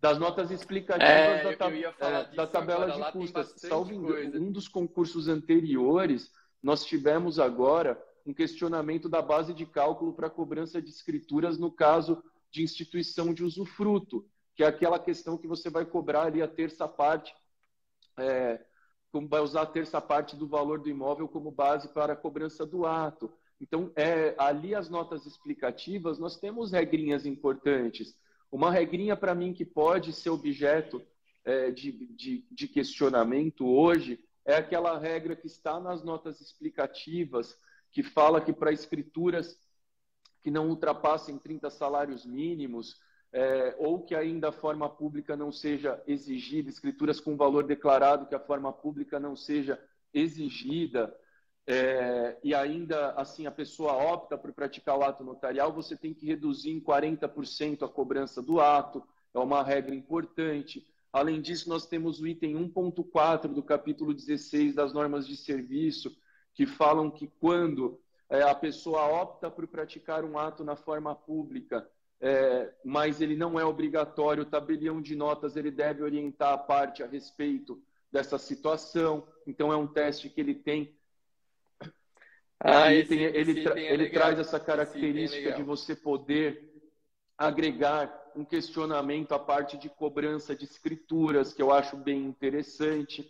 das 0.01 0.17
notas 0.17 0.51
explicativas 0.51 1.09
é, 1.09 1.43
da, 1.43 1.55
tab 1.55 1.73
é, 1.73 2.35
da, 2.35 2.47
tabela 2.47 2.85
agora, 2.85 3.05
de 3.05 3.11
custas. 3.11 3.53
Salvo 3.57 3.93
um 3.93 4.51
dos 4.51 4.67
concursos 4.67 5.27
anteriores, 5.27 6.31
nós 6.61 6.83
tivemos 6.85 7.39
agora 7.39 8.01
um 8.25 8.33
questionamento 8.33 9.07
da 9.07 9.21
base 9.21 9.53
de 9.53 9.65
cálculo 9.65 10.13
para 10.13 10.29
cobrança 10.29 10.81
de 10.81 10.89
escrituras 10.89 11.57
no 11.57 11.71
caso 11.71 12.23
de 12.51 12.63
instituição 12.63 13.33
de 13.33 13.43
usufruto, 13.43 14.25
que 14.55 14.63
é 14.63 14.67
aquela 14.67 14.99
questão 14.99 15.37
que 15.37 15.47
você 15.47 15.69
vai 15.69 15.85
cobrar 15.85 16.23
ali 16.23 16.41
a 16.41 16.47
terça 16.47 16.87
parte, 16.87 17.33
é, 18.17 18.63
como 19.11 19.27
vai 19.27 19.41
usar 19.41 19.61
a 19.61 19.65
terça 19.65 20.01
parte 20.01 20.35
do 20.35 20.47
valor 20.47 20.79
do 20.79 20.89
imóvel 20.89 21.27
como 21.27 21.51
base 21.51 21.87
para 21.89 22.13
a 22.13 22.15
cobrança 22.15 22.65
do 22.65 22.85
ato. 22.85 23.31
Então, 23.61 23.91
é, 23.95 24.35
ali 24.37 24.73
as 24.73 24.89
notas 24.89 25.25
explicativas, 25.25 26.19
nós 26.19 26.37
temos 26.37 26.71
regrinhas 26.71 27.25
importantes. 27.25 28.15
Uma 28.51 28.71
regrinha 28.71 29.15
para 29.15 29.35
mim 29.35 29.53
que 29.53 29.65
pode 29.65 30.13
ser 30.13 30.29
objeto 30.29 31.01
é, 31.43 31.71
de, 31.71 31.91
de, 32.15 32.45
de 32.51 32.67
questionamento 32.67 33.65
hoje 33.65 34.19
é 34.45 34.55
aquela 34.55 34.97
regra 34.97 35.35
que 35.35 35.47
está 35.47 35.79
nas 35.79 36.03
notas 36.03 36.41
explicativas, 36.41 37.57
que 37.91 38.03
fala 38.03 38.41
que 38.41 38.53
para 38.53 38.71
escrituras 38.71 39.57
que 40.41 40.51
não 40.51 40.69
ultrapassem 40.69 41.37
30 41.37 41.69
salários 41.69 42.25
mínimos, 42.25 42.95
é, 43.31 43.75
ou 43.77 44.01
que 44.03 44.15
ainda 44.15 44.49
a 44.49 44.53
forma 44.53 44.89
pública 44.89 45.35
não 45.35 45.51
seja 45.51 46.01
exigida, 46.07 46.69
escrituras 46.69 47.19
com 47.19 47.37
valor 47.37 47.63
declarado 47.63 48.25
que 48.25 48.35
a 48.35 48.39
forma 48.39 48.71
pública 48.71 49.19
não 49.19 49.35
seja 49.35 49.79
exigida, 50.13 51.15
é, 51.67 52.37
e 52.43 52.55
ainda 52.55 53.11
assim 53.11 53.45
a 53.45 53.51
pessoa 53.51 53.93
opta 53.93 54.35
por 54.35 54.51
praticar 54.53 54.97
o 54.97 55.03
ato 55.03 55.23
notarial, 55.23 55.71
você 55.71 55.95
tem 55.95 56.13
que 56.13 56.25
reduzir 56.25 56.71
em 56.71 56.79
40% 56.79 57.83
a 57.83 57.87
cobrança 57.87 58.41
do 58.41 58.59
ato, 58.59 59.03
é 59.33 59.39
uma 59.39 59.61
regra 59.61 59.93
importante. 59.93 60.83
Além 61.13 61.41
disso, 61.41 61.69
nós 61.69 61.85
temos 61.85 62.19
o 62.19 62.27
item 62.27 62.55
1.4 62.55 63.53
do 63.53 63.61
capítulo 63.61 64.13
16 64.13 64.73
das 64.73 64.93
normas 64.93 65.27
de 65.27 65.37
serviço, 65.37 66.15
que 66.53 66.65
falam 66.65 67.09
que 67.09 67.27
quando 67.39 67.99
é, 68.29 68.41
a 68.41 68.53
pessoa 68.53 69.07
opta 69.21 69.49
por 69.49 69.67
praticar 69.67 70.23
um 70.23 70.37
ato 70.37 70.63
na 70.63 70.75
forma 70.75 71.15
pública, 71.15 71.89
é, 72.21 72.73
mas 72.83 73.21
ele 73.21 73.35
não 73.35 73.59
é 73.59 73.63
obrigatório, 73.63 74.43
o 74.43 74.49
tabelião 74.49 75.01
de 75.01 75.15
notas 75.15 75.55
ele 75.55 75.71
deve 75.71 76.03
orientar 76.03 76.53
a 76.53 76.57
parte 76.57 77.01
a 77.01 77.07
respeito 77.07 77.81
dessa 78.11 78.37
situação. 78.37 79.25
Então, 79.47 79.71
é 79.71 79.77
um 79.77 79.87
teste 79.87 80.29
que 80.29 80.41
ele 80.41 80.55
tem 80.55 80.93
ah, 82.61 82.93
esse, 82.93 83.07
tem, 83.07 83.23
ele, 83.23 83.63
tra 83.63 83.79
é 83.79 83.93
ele 83.93 84.09
traz 84.09 84.37
essa 84.37 84.59
característica 84.59 85.53
de 85.53 85.63
você 85.63 85.95
poder 85.95 86.69
agregar 87.37 88.13
um 88.35 88.43
questionamento 88.43 89.31
à 89.31 89.39
parte 89.39 89.77
de 89.77 89.87
cobrança 89.87 90.53
de 90.53 90.65
escrituras, 90.65 91.53
que 91.53 91.61
eu 91.61 91.71
acho 91.71 91.95
bem 91.95 92.25
interessante. 92.25 93.29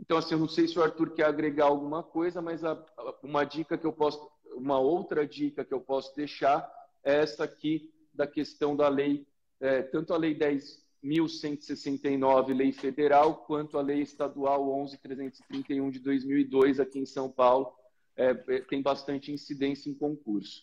Então, 0.00 0.16
assim, 0.16 0.34
eu 0.34 0.40
não 0.40 0.48
sei 0.48 0.66
se 0.66 0.78
o 0.78 0.82
Arthur 0.82 1.10
quer 1.10 1.26
agregar 1.26 1.66
alguma 1.66 2.02
coisa, 2.02 2.40
mas 2.40 2.64
a, 2.64 2.82
uma 3.22 3.44
dica 3.44 3.76
que 3.76 3.86
eu 3.86 3.92
posso, 3.92 4.26
uma 4.54 4.78
outra 4.78 5.26
dica 5.26 5.62
que 5.64 5.74
eu 5.74 5.80
posso 5.80 6.16
deixar 6.16 6.66
é 7.04 7.16
essa 7.16 7.44
aqui 7.44 7.92
da 8.12 8.26
questão 8.26 8.74
da 8.74 8.88
lei, 8.88 9.26
é, 9.60 9.82
tanto 9.82 10.14
a 10.14 10.16
lei 10.16 10.34
10.169, 10.34 12.56
lei 12.56 12.72
federal, 12.72 13.44
quanto 13.44 13.76
a 13.76 13.82
lei 13.82 14.00
estadual 14.00 14.66
11.331 14.66 15.90
de 15.90 15.98
2002 15.98 16.80
aqui 16.80 16.98
em 16.98 17.06
São 17.06 17.30
Paulo, 17.30 17.70
é, 18.16 18.30
é, 18.30 18.60
tem 18.62 18.80
bastante 18.80 19.30
incidência 19.30 19.90
em 19.90 19.94
concurso. 19.94 20.62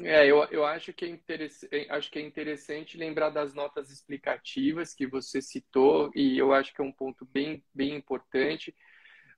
É, 0.00 0.26
eu, 0.26 0.44
eu 0.50 0.64
acho, 0.64 0.92
que 0.92 1.18
é 1.70 1.86
acho 1.90 2.10
que 2.10 2.18
é 2.18 2.22
interessante 2.22 2.98
lembrar 2.98 3.30
das 3.30 3.54
notas 3.54 3.90
explicativas 3.90 4.94
que 4.94 5.06
você 5.06 5.40
citou, 5.40 6.10
e 6.14 6.36
eu 6.38 6.52
acho 6.52 6.74
que 6.74 6.80
é 6.80 6.84
um 6.84 6.92
ponto 6.92 7.24
bem, 7.24 7.62
bem 7.74 7.94
importante. 7.94 8.74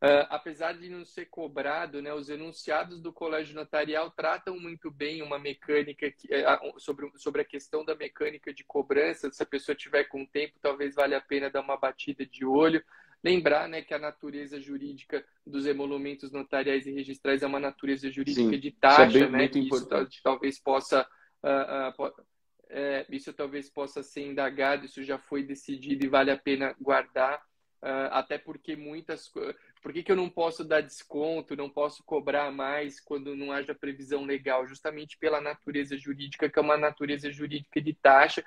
Uh, 0.01 0.23
apesar 0.31 0.75
de 0.75 0.89
não 0.89 1.05
ser 1.05 1.27
cobrado, 1.27 2.01
né, 2.01 2.15
os 2.15 2.31
enunciados 2.31 3.01
do 3.01 3.13
colégio 3.13 3.57
notarial 3.57 4.13
tratam 4.13 4.57
muito 4.57 4.93
bem 4.93 5.23
uma 5.23 5.41
mecânica 5.41 6.09
que, 6.13 6.29
uh, 6.29 6.79
sobre, 6.79 7.11
sobre 7.17 7.43
a 7.43 7.45
questão 7.45 7.85
da 7.85 7.97
mecânica 7.97 8.55
de 8.55 8.63
cobrança. 8.63 9.31
Se 9.33 9.43
a 9.43 9.47
pessoa 9.47 9.75
tiver 9.75 10.05
com 10.05 10.25
tempo, 10.25 10.55
talvez 10.63 10.95
valha 10.95 11.19
a 11.19 11.21
pena 11.21 11.51
dar 11.51 11.63
uma 11.63 11.77
batida 11.77 12.25
de 12.25 12.45
olho. 12.45 12.83
Lembrar 13.23 13.69
né, 13.69 13.83
que 13.83 13.93
a 13.93 13.99
natureza 13.99 14.61
jurídica 14.61 15.25
dos 15.45 15.67
emolumentos 15.67 16.31
notariais 16.31 16.87
e 16.87 16.93
registrais 16.93 17.43
é 17.43 17.47
uma 17.47 17.59
natureza 17.59 18.09
jurídica 18.11 18.51
Sim, 18.51 18.61
de 18.61 18.71
taxa, 18.71 19.07
isso 19.07 19.17
é 19.19 19.21
bem, 19.23 19.31
né? 19.31 19.39
Muito 19.39 19.59
importante. 19.59 20.15
Isso 20.15 20.23
talvez 20.23 20.61
possa. 20.61 21.07
Uh, 21.43 22.03
uh, 22.05 22.13
é, 22.71 23.07
isso 23.11 23.33
talvez 23.33 23.71
possa 23.71 24.03
ser 24.03 24.27
indagado, 24.27 24.85
isso 24.85 25.03
já 25.03 25.19
foi 25.19 25.43
decidido 25.43 26.05
e 26.05 26.09
vale 26.09 26.31
a 26.31 26.37
pena 26.37 26.77
guardar, 26.79 27.39
uh, 27.83 28.13
até 28.13 28.39
porque 28.39 28.77
muitas. 28.77 29.33
Por 29.83 29.93
que, 29.93 30.03
que 30.03 30.13
eu 30.13 30.17
não 30.17 30.29
posso 30.29 30.65
dar 30.65 30.81
desconto, 30.81 31.57
não 31.57 31.71
posso 31.71 32.05
cobrar 32.05 32.53
mais 32.53 33.01
quando 33.01 33.35
não 33.35 33.51
haja 33.51 33.75
previsão 33.75 34.25
legal? 34.25 34.67
Justamente 34.67 35.17
pela 35.19 35.41
natureza 35.41 35.97
jurídica, 35.97 36.49
que 36.49 36.59
é 36.59 36.63
uma 36.63 36.77
natureza 36.77 37.33
jurídica 37.33 37.81
de 37.81 37.95
taxa, 37.95 38.45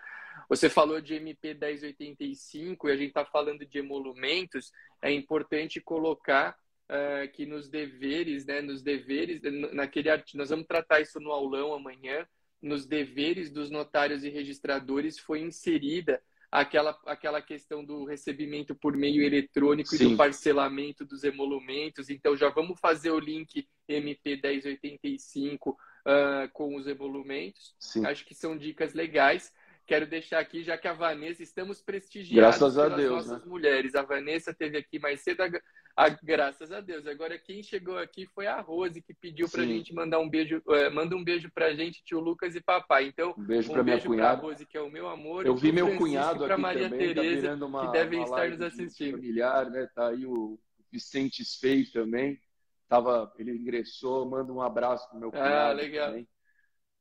você 0.50 0.70
falou 0.70 1.02
de 1.02 1.16
MP 1.16 1.54
1085 1.54 2.88
e 2.88 2.92
a 2.92 2.96
gente 2.96 3.08
está 3.10 3.26
falando 3.26 3.66
de 3.66 3.80
emolumentos. 3.80 4.72
É 5.02 5.12
importante 5.12 5.80
colocar 5.82 6.56
uh, 6.90 7.32
que 7.32 7.46
nos 7.46 7.70
deveres, 7.70 8.46
né, 8.46 8.62
nos 8.62 8.82
deveres, 8.82 9.42
naquele 9.74 10.10
artigo, 10.10 10.38
nós 10.38 10.50
vamos 10.50 10.68
tratar 10.68 11.02
isso 11.02 11.20
no 11.20 11.32
aulão 11.32 11.74
amanhã. 11.74 12.28
Nos 12.62 12.86
deveres 12.86 13.52
dos 13.52 13.72
notários 13.72 14.24
e 14.24 14.30
registradores 14.30 15.18
foi 15.18 15.40
inserida 15.42 16.22
aquela, 16.52 17.00
aquela 17.06 17.42
questão 17.42 17.84
do 17.84 18.04
recebimento 18.04 18.76
por 18.76 18.96
meio 18.96 19.24
eletrônico 19.24 19.90
Sim. 19.90 20.06
e 20.06 20.10
do 20.10 20.18
parcelamento 20.18 21.06
dos 21.06 21.24
emolumentos. 21.24 22.10
Então, 22.10 22.36
já 22.36 22.50
vamos 22.50 22.80
fazer 22.80 23.10
o 23.10 23.20
link 23.20 23.68
MP 23.88 24.40
1085 24.44 25.70
uh, 25.70 26.52
com 26.52 26.76
os 26.76 26.86
emolumentos. 26.88 27.74
Sim. 27.80 28.06
Acho 28.06 28.26
que 28.26 28.36
são 28.36 28.58
dicas 28.58 28.94
legais 28.94 29.52
quero 29.92 30.08
deixar 30.08 30.40
aqui, 30.40 30.64
já 30.64 30.78
que 30.78 30.88
a 30.88 30.94
Vanessa, 30.94 31.44
estamos 31.44 31.82
prestigiados 31.82 32.58
graças 32.58 32.78
a 32.78 32.88
Deus, 32.88 33.28
nossas 33.28 33.44
né? 33.44 33.50
mulheres. 33.50 33.94
A 33.94 34.02
Vanessa 34.02 34.54
teve 34.54 34.78
aqui 34.78 34.98
mais 34.98 35.20
cedo, 35.20 35.42
a, 35.42 35.50
a, 35.98 36.08
graças 36.08 36.72
a 36.72 36.80
Deus. 36.80 37.06
Agora, 37.06 37.38
quem 37.38 37.62
chegou 37.62 37.98
aqui 37.98 38.26
foi 38.28 38.48
a 38.48 38.62
Rose, 38.62 39.02
que 39.02 39.14
pediu 39.14 39.50
para 39.50 39.64
a 39.64 39.66
gente 39.66 39.94
mandar 39.94 40.20
um 40.20 40.30
beijo, 40.30 40.62
é, 40.70 40.90
manda 40.90 41.14
um 41.14 41.22
beijo 41.22 41.52
para 41.54 41.66
a 41.66 41.76
gente, 41.76 42.02
tio 42.06 42.22
Lucas 42.22 42.56
e 42.56 42.62
papai. 42.62 43.08
Então, 43.08 43.36
um 43.38 43.44
beijo 43.44 43.70
um 43.70 43.74
para 43.74 43.84
minha 43.84 44.00
cunhada. 44.00 44.42
Rose, 44.42 44.66
que 44.66 44.78
é 44.78 44.82
o 44.82 44.90
meu 44.90 45.10
amor. 45.10 45.46
Eu 45.46 45.58
vi 45.58 45.74
meu 45.74 45.98
cunhado 45.98 46.46
aqui 46.46 46.62
Maria 46.62 46.90
também, 46.90 47.14
tá 47.14 47.22
Tereza, 47.22 47.58
tá 47.58 47.66
uma, 47.66 47.86
que 47.86 47.92
devem 47.92 48.24
estar 48.24 48.50
nos 48.50 48.62
assistindo. 48.62 49.18
Familiar, 49.18 49.70
né? 49.70 49.90
Tá 49.94 50.08
aí 50.08 50.26
o 50.26 50.58
Vicente 50.90 51.44
Sfei 51.44 51.84
também. 51.84 52.40
Tava, 52.88 53.30
ele 53.38 53.52
ingressou, 53.52 54.26
manda 54.26 54.54
um 54.54 54.62
abraço 54.62 55.10
pro 55.10 55.20
meu 55.20 55.30
ah, 55.30 55.32
cunhado 55.32 55.70
ah, 55.70 55.74
legal. 55.74 56.08
também. 56.08 56.28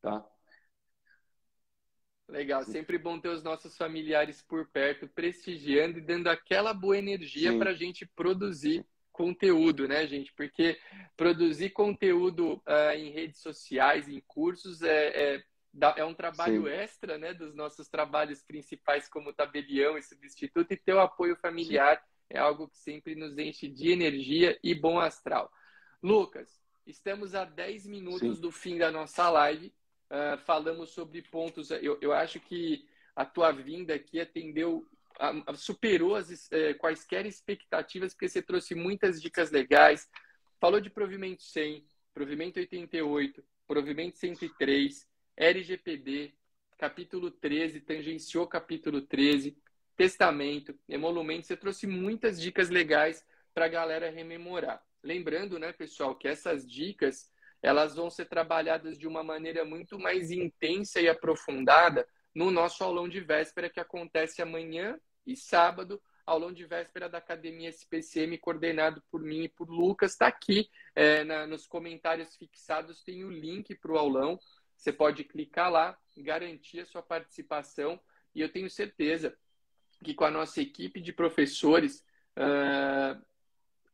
Tá. 0.03 0.27
Legal, 2.31 2.63
sempre 2.63 2.97
bom 2.97 3.19
ter 3.19 3.29
os 3.29 3.43
nossos 3.43 3.77
familiares 3.77 4.41
por 4.41 4.65
perto, 4.69 5.09
prestigiando 5.09 5.99
e 5.99 6.01
dando 6.01 6.29
aquela 6.29 6.73
boa 6.73 6.97
energia 6.97 7.59
para 7.59 7.71
a 7.71 7.75
gente 7.75 8.07
produzir 8.07 8.87
conteúdo, 9.11 9.89
né, 9.89 10.07
gente? 10.07 10.33
Porque 10.35 10.79
produzir 11.17 11.71
conteúdo 11.71 12.55
uh, 12.55 12.97
em 12.97 13.11
redes 13.11 13.41
sociais, 13.41 14.09
em 14.09 14.23
cursos, 14.29 14.81
é, 14.81 15.35
é, 15.35 15.45
é 15.97 16.05
um 16.05 16.15
trabalho 16.15 16.63
Sim. 16.63 16.69
extra, 16.69 17.19
né, 17.19 17.35
dos 17.35 17.53
nossos 17.53 17.89
trabalhos 17.89 18.43
principais 18.43 19.09
como 19.09 19.33
tabelião 19.33 19.99
e 19.99 20.03
substituto, 20.03 20.73
e 20.73 20.77
ter 20.77 20.95
o 20.95 21.01
apoio 21.01 21.37
familiar 21.37 21.97
Sim. 21.97 22.03
é 22.31 22.39
algo 22.39 22.69
que 22.69 22.79
sempre 22.79 23.17
nos 23.17 23.37
enche 23.39 23.69
de 23.69 23.91
energia 23.91 24.57
e 24.63 24.73
bom 24.73 25.01
astral. 25.01 25.51
Lucas, 26.01 26.63
estamos 26.87 27.35
a 27.35 27.45
10 27.45 27.87
minutos 27.87 28.37
Sim. 28.37 28.41
do 28.41 28.53
fim 28.53 28.79
da 28.79 28.93
nossa 28.93 29.29
live 29.29 29.75
uh, 30.11 30.39
falamos 30.39 30.91
sobre 30.91 31.23
pontos. 31.23 31.71
Eu, 31.71 31.99
eu 32.01 32.13
acho 32.13 32.41
que 32.41 32.87
a 33.15 33.25
tua 33.25 33.53
vinda 33.53 33.95
aqui 33.95 34.21
atendeu, 34.21 34.87
a, 35.19 35.55
superou 35.55 36.15
as 36.17 36.31
uh, 36.31 36.77
quaisquer 36.79 37.27
expectativas, 37.27 38.13
porque 38.13 38.29
você 38.29 38.43
trouxe 38.43 38.75
muitas 38.75 39.21
dicas 39.21 39.51
legais. 39.51 40.09
Falou 40.61 40.81
de 40.81 40.91
provimento 40.91 41.43
100, 41.43 41.85
provimento 42.13 42.59
88, 42.59 43.43
provimento 43.67 44.19
103, 44.19 45.09
LGPD, 45.37 46.35
capítulo 46.77 47.31
13, 47.31 47.81
tangenciou 47.81 48.47
capítulo 48.47 49.03
13, 49.03 49.57
testamento, 49.97 50.75
emolumento. 50.89 51.47
Você 51.47 51.57
trouxe 51.57 51.87
muitas 51.87 52.41
dicas 52.41 52.69
legais 52.69 53.25
para 53.55 53.67
a 53.67 53.69
galera 53.69 54.11
rememorar. 54.11 54.83
Lembrando, 55.03 55.59
né, 55.59 55.73
pessoal, 55.73 56.15
que 56.15 56.29
essas 56.29 56.69
dicas 56.69 57.31
elas 57.63 57.95
vão 57.95 58.11
ser 58.11 58.27
trabalhadas 58.27 58.99
de 58.99 59.07
uma 59.07 59.23
maneira 59.23 59.65
muito 59.65 59.99
mais 59.99 60.31
intensa 60.31 61.01
e 61.01 61.09
aprofundada 61.09 62.07
no 62.35 62.51
nosso 62.51 62.83
aulão 62.83 63.09
de 63.09 63.21
véspera 63.21 63.69
que 63.69 63.81
acontece 63.81 64.41
amanhã 64.41 64.99
e 65.27 65.37
sábado, 65.37 66.01
aulão 66.25 66.53
de 66.53 66.65
véspera 66.65 67.09
da 67.09 67.19
Academia 67.19 67.69
SPCM, 67.69 68.39
coordenado 68.39 69.03
por 69.11 69.21
mim 69.21 69.45
e 69.45 69.49
por 69.49 69.69
Lucas. 69.69 70.13
Está 70.13 70.29
aqui 70.29 70.69
é, 70.95 71.25
na, 71.25 71.47
nos 71.47 71.67
comentários 71.67 72.37
fixados, 72.37 73.03
tem 73.03 73.25
o 73.25 73.31
link 73.31 73.75
para 73.75 73.93
o 73.93 73.99
aulão. 73.99 74.39
Você 74.77 74.93
pode 74.93 75.25
clicar 75.25 75.71
lá, 75.71 75.99
garantir 76.17 76.81
a 76.81 76.87
sua 76.87 77.03
participação, 77.03 78.01
e 78.35 78.41
eu 78.41 78.49
tenho 78.49 78.71
certeza 78.71 79.37
que 80.03 80.15
com 80.15 80.25
a 80.25 80.31
nossa 80.31 80.63
equipe 80.63 81.01
de 81.01 81.13
professores, 81.13 82.05
uh, 82.37 83.21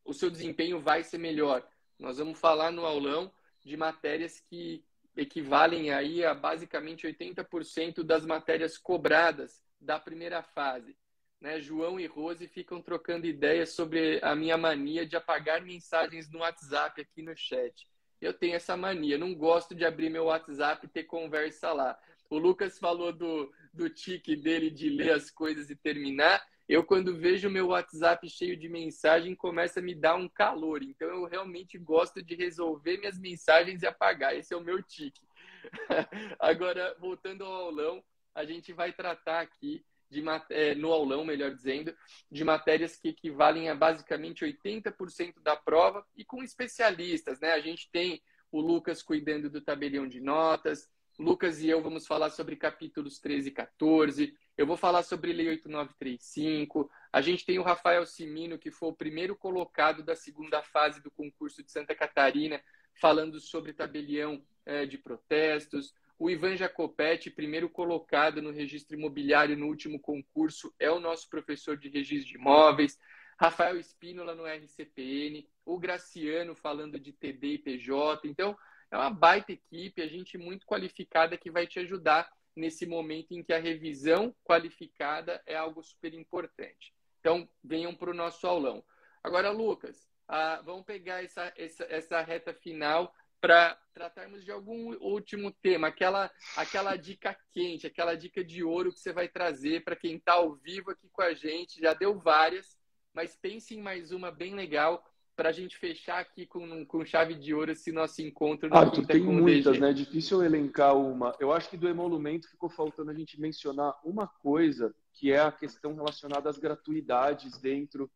o 0.04 0.12
seu 0.12 0.30
desempenho 0.30 0.80
vai 0.80 1.02
ser 1.02 1.18
melhor. 1.18 1.66
Nós 1.98 2.18
vamos 2.18 2.38
falar 2.38 2.70
no 2.70 2.84
aulão 2.84 3.32
de 3.66 3.76
matérias 3.76 4.40
que 4.48 4.84
equivalem 5.16 5.90
aí 5.90 6.24
a 6.24 6.32
basicamente 6.32 7.04
80% 7.04 8.04
das 8.04 8.24
matérias 8.24 8.78
cobradas 8.78 9.60
da 9.80 9.98
primeira 9.98 10.40
fase. 10.40 10.96
Né? 11.40 11.60
João 11.60 11.98
e 11.98 12.06
Rose 12.06 12.46
ficam 12.46 12.80
trocando 12.80 13.26
ideias 13.26 13.70
sobre 13.70 14.20
a 14.22 14.36
minha 14.36 14.56
mania 14.56 15.04
de 15.04 15.16
apagar 15.16 15.60
mensagens 15.62 16.30
no 16.30 16.38
WhatsApp 16.38 17.00
aqui 17.00 17.22
no 17.22 17.36
chat. 17.36 17.88
Eu 18.20 18.32
tenho 18.32 18.54
essa 18.54 18.76
mania, 18.76 19.18
não 19.18 19.34
gosto 19.34 19.74
de 19.74 19.84
abrir 19.84 20.10
meu 20.10 20.26
WhatsApp 20.26 20.86
e 20.86 20.88
ter 20.88 21.04
conversa 21.04 21.72
lá. 21.72 21.98
O 22.30 22.38
Lucas 22.38 22.78
falou 22.78 23.12
do, 23.12 23.52
do 23.74 23.90
tique 23.90 24.36
dele 24.36 24.70
de 24.70 24.88
ler 24.88 25.10
as 25.10 25.28
coisas 25.28 25.70
e 25.70 25.76
terminar. 25.76 26.40
Eu, 26.68 26.82
quando 26.82 27.16
vejo 27.16 27.48
meu 27.48 27.68
WhatsApp 27.68 28.28
cheio 28.28 28.56
de 28.56 28.68
mensagem, 28.68 29.36
começa 29.36 29.78
a 29.78 29.82
me 29.82 29.94
dar 29.94 30.16
um 30.16 30.28
calor. 30.28 30.82
Então, 30.82 31.08
eu 31.08 31.24
realmente 31.24 31.78
gosto 31.78 32.22
de 32.22 32.34
resolver 32.34 32.98
minhas 32.98 33.18
mensagens 33.18 33.82
e 33.82 33.86
apagar. 33.86 34.36
Esse 34.36 34.52
é 34.52 34.56
o 34.56 34.64
meu 34.64 34.82
tique. 34.82 35.22
Agora, 36.40 36.96
voltando 36.98 37.44
ao 37.44 37.52
aulão, 37.52 38.02
a 38.34 38.44
gente 38.44 38.72
vai 38.72 38.92
tratar 38.92 39.40
aqui, 39.40 39.84
de, 40.10 40.22
é, 40.50 40.74
no 40.74 40.92
aulão, 40.92 41.24
melhor 41.24 41.54
dizendo, 41.54 41.96
de 42.30 42.44
matérias 42.44 42.96
que 42.96 43.08
equivalem 43.08 43.68
a 43.68 43.74
basicamente 43.74 44.44
80% 44.44 45.40
da 45.42 45.56
prova 45.56 46.04
e 46.16 46.24
com 46.24 46.42
especialistas. 46.42 47.38
Né? 47.40 47.52
A 47.52 47.60
gente 47.60 47.88
tem 47.90 48.20
o 48.50 48.60
Lucas 48.60 49.02
cuidando 49.02 49.48
do 49.48 49.60
tabelião 49.60 50.06
de 50.06 50.20
notas, 50.20 50.90
Lucas 51.18 51.62
e 51.62 51.68
eu 51.68 51.82
vamos 51.82 52.06
falar 52.06 52.30
sobre 52.30 52.56
capítulos 52.56 53.18
13 53.18 53.48
e 53.48 53.52
14. 53.52 54.36
Eu 54.56 54.66
vou 54.66 54.76
falar 54.76 55.02
sobre 55.02 55.34
Lei 55.34 55.48
8935. 55.50 56.90
A 57.12 57.20
gente 57.20 57.44
tem 57.44 57.58
o 57.58 57.62
Rafael 57.62 58.06
Simino, 58.06 58.58
que 58.58 58.70
foi 58.70 58.88
o 58.88 58.96
primeiro 58.96 59.36
colocado 59.36 60.02
da 60.02 60.16
segunda 60.16 60.62
fase 60.62 61.02
do 61.02 61.10
concurso 61.10 61.62
de 61.62 61.70
Santa 61.70 61.94
Catarina, 61.94 62.62
falando 62.94 63.38
sobre 63.38 63.74
tabelião 63.74 64.42
é, 64.64 64.86
de 64.86 64.96
protestos. 64.96 65.94
O 66.18 66.30
Ivan 66.30 66.56
Jacopetti, 66.56 67.30
primeiro 67.30 67.68
colocado 67.68 68.40
no 68.40 68.50
registro 68.50 68.96
imobiliário 68.96 69.58
no 69.58 69.66
último 69.66 70.00
concurso, 70.00 70.74
é 70.78 70.90
o 70.90 71.00
nosso 71.00 71.28
professor 71.28 71.76
de 71.76 71.90
registro 71.90 72.32
de 72.32 72.38
imóveis. 72.38 72.98
Rafael 73.38 73.78
Espínola 73.78 74.34
no 74.34 74.46
RCPN. 74.46 75.46
O 75.66 75.78
Graciano 75.78 76.54
falando 76.54 76.98
de 76.98 77.12
TD 77.12 77.46
e 77.46 77.58
PJ. 77.58 78.26
Então, 78.26 78.56
é 78.90 78.96
uma 78.96 79.10
baita 79.10 79.52
equipe, 79.52 80.00
a 80.00 80.06
gente 80.06 80.38
muito 80.38 80.64
qualificada 80.64 81.36
que 81.36 81.50
vai 81.50 81.66
te 81.66 81.78
ajudar 81.78 82.26
nesse 82.56 82.86
momento 82.86 83.32
em 83.32 83.42
que 83.42 83.52
a 83.52 83.60
revisão 83.60 84.34
qualificada 84.42 85.42
é 85.46 85.54
algo 85.54 85.82
super 85.82 86.14
importante. 86.14 86.94
Então, 87.20 87.48
venham 87.62 87.94
para 87.94 88.10
o 88.10 88.14
nosso 88.14 88.46
aulão. 88.46 88.82
Agora, 89.22 89.50
Lucas, 89.50 90.08
ah, 90.26 90.62
vamos 90.64 90.84
pegar 90.84 91.22
essa, 91.22 91.52
essa, 91.56 91.84
essa 91.90 92.20
reta 92.22 92.54
final 92.54 93.14
para 93.40 93.78
tratarmos 93.92 94.44
de 94.44 94.50
algum 94.50 94.94
último 94.96 95.52
tema, 95.52 95.88
aquela, 95.88 96.30
aquela 96.56 96.96
dica 96.96 97.36
quente, 97.52 97.86
aquela 97.86 98.16
dica 98.16 98.42
de 98.42 98.64
ouro 98.64 98.92
que 98.92 98.98
você 98.98 99.12
vai 99.12 99.28
trazer 99.28 99.84
para 99.84 99.94
quem 99.94 100.16
está 100.16 100.32
ao 100.32 100.54
vivo 100.56 100.90
aqui 100.90 101.08
com 101.10 101.22
a 101.22 101.34
gente. 101.34 101.80
Já 101.80 101.92
deu 101.92 102.18
várias, 102.18 102.76
mas 103.12 103.36
pense 103.36 103.74
em 103.74 103.82
mais 103.82 104.10
uma 104.10 104.30
bem 104.30 104.54
legal 104.54 105.04
para 105.36 105.50
a 105.50 105.52
gente 105.52 105.76
fechar 105.76 106.18
aqui 106.18 106.46
com, 106.46 106.84
com 106.86 107.04
chave 107.04 107.34
de 107.34 107.54
ouro 107.54 107.70
esse 107.70 107.92
nosso 107.92 108.22
encontro. 108.22 108.70
No 108.70 108.76
Arthur, 108.76 109.06
tem 109.06 109.22
muitas, 109.22 109.78
né? 109.78 109.92
Difícil 109.92 110.42
elencar 110.42 110.96
uma. 110.96 111.36
Eu 111.38 111.52
acho 111.52 111.68
que 111.68 111.76
do 111.76 111.88
emolumento 111.88 112.48
ficou 112.48 112.70
faltando 112.70 113.10
a 113.10 113.14
gente 113.14 113.38
mencionar 113.38 113.94
uma 114.02 114.26
coisa, 114.26 114.94
que 115.12 115.30
é 115.30 115.38
a 115.38 115.52
questão 115.52 115.94
relacionada 115.94 116.48
às 116.48 116.58
gratuidades 116.58 117.58
dentro 117.58 118.10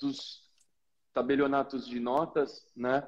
dos 0.00 0.50
tabelionatos 1.12 1.86
de 1.86 2.00
notas, 2.00 2.68
né? 2.74 3.06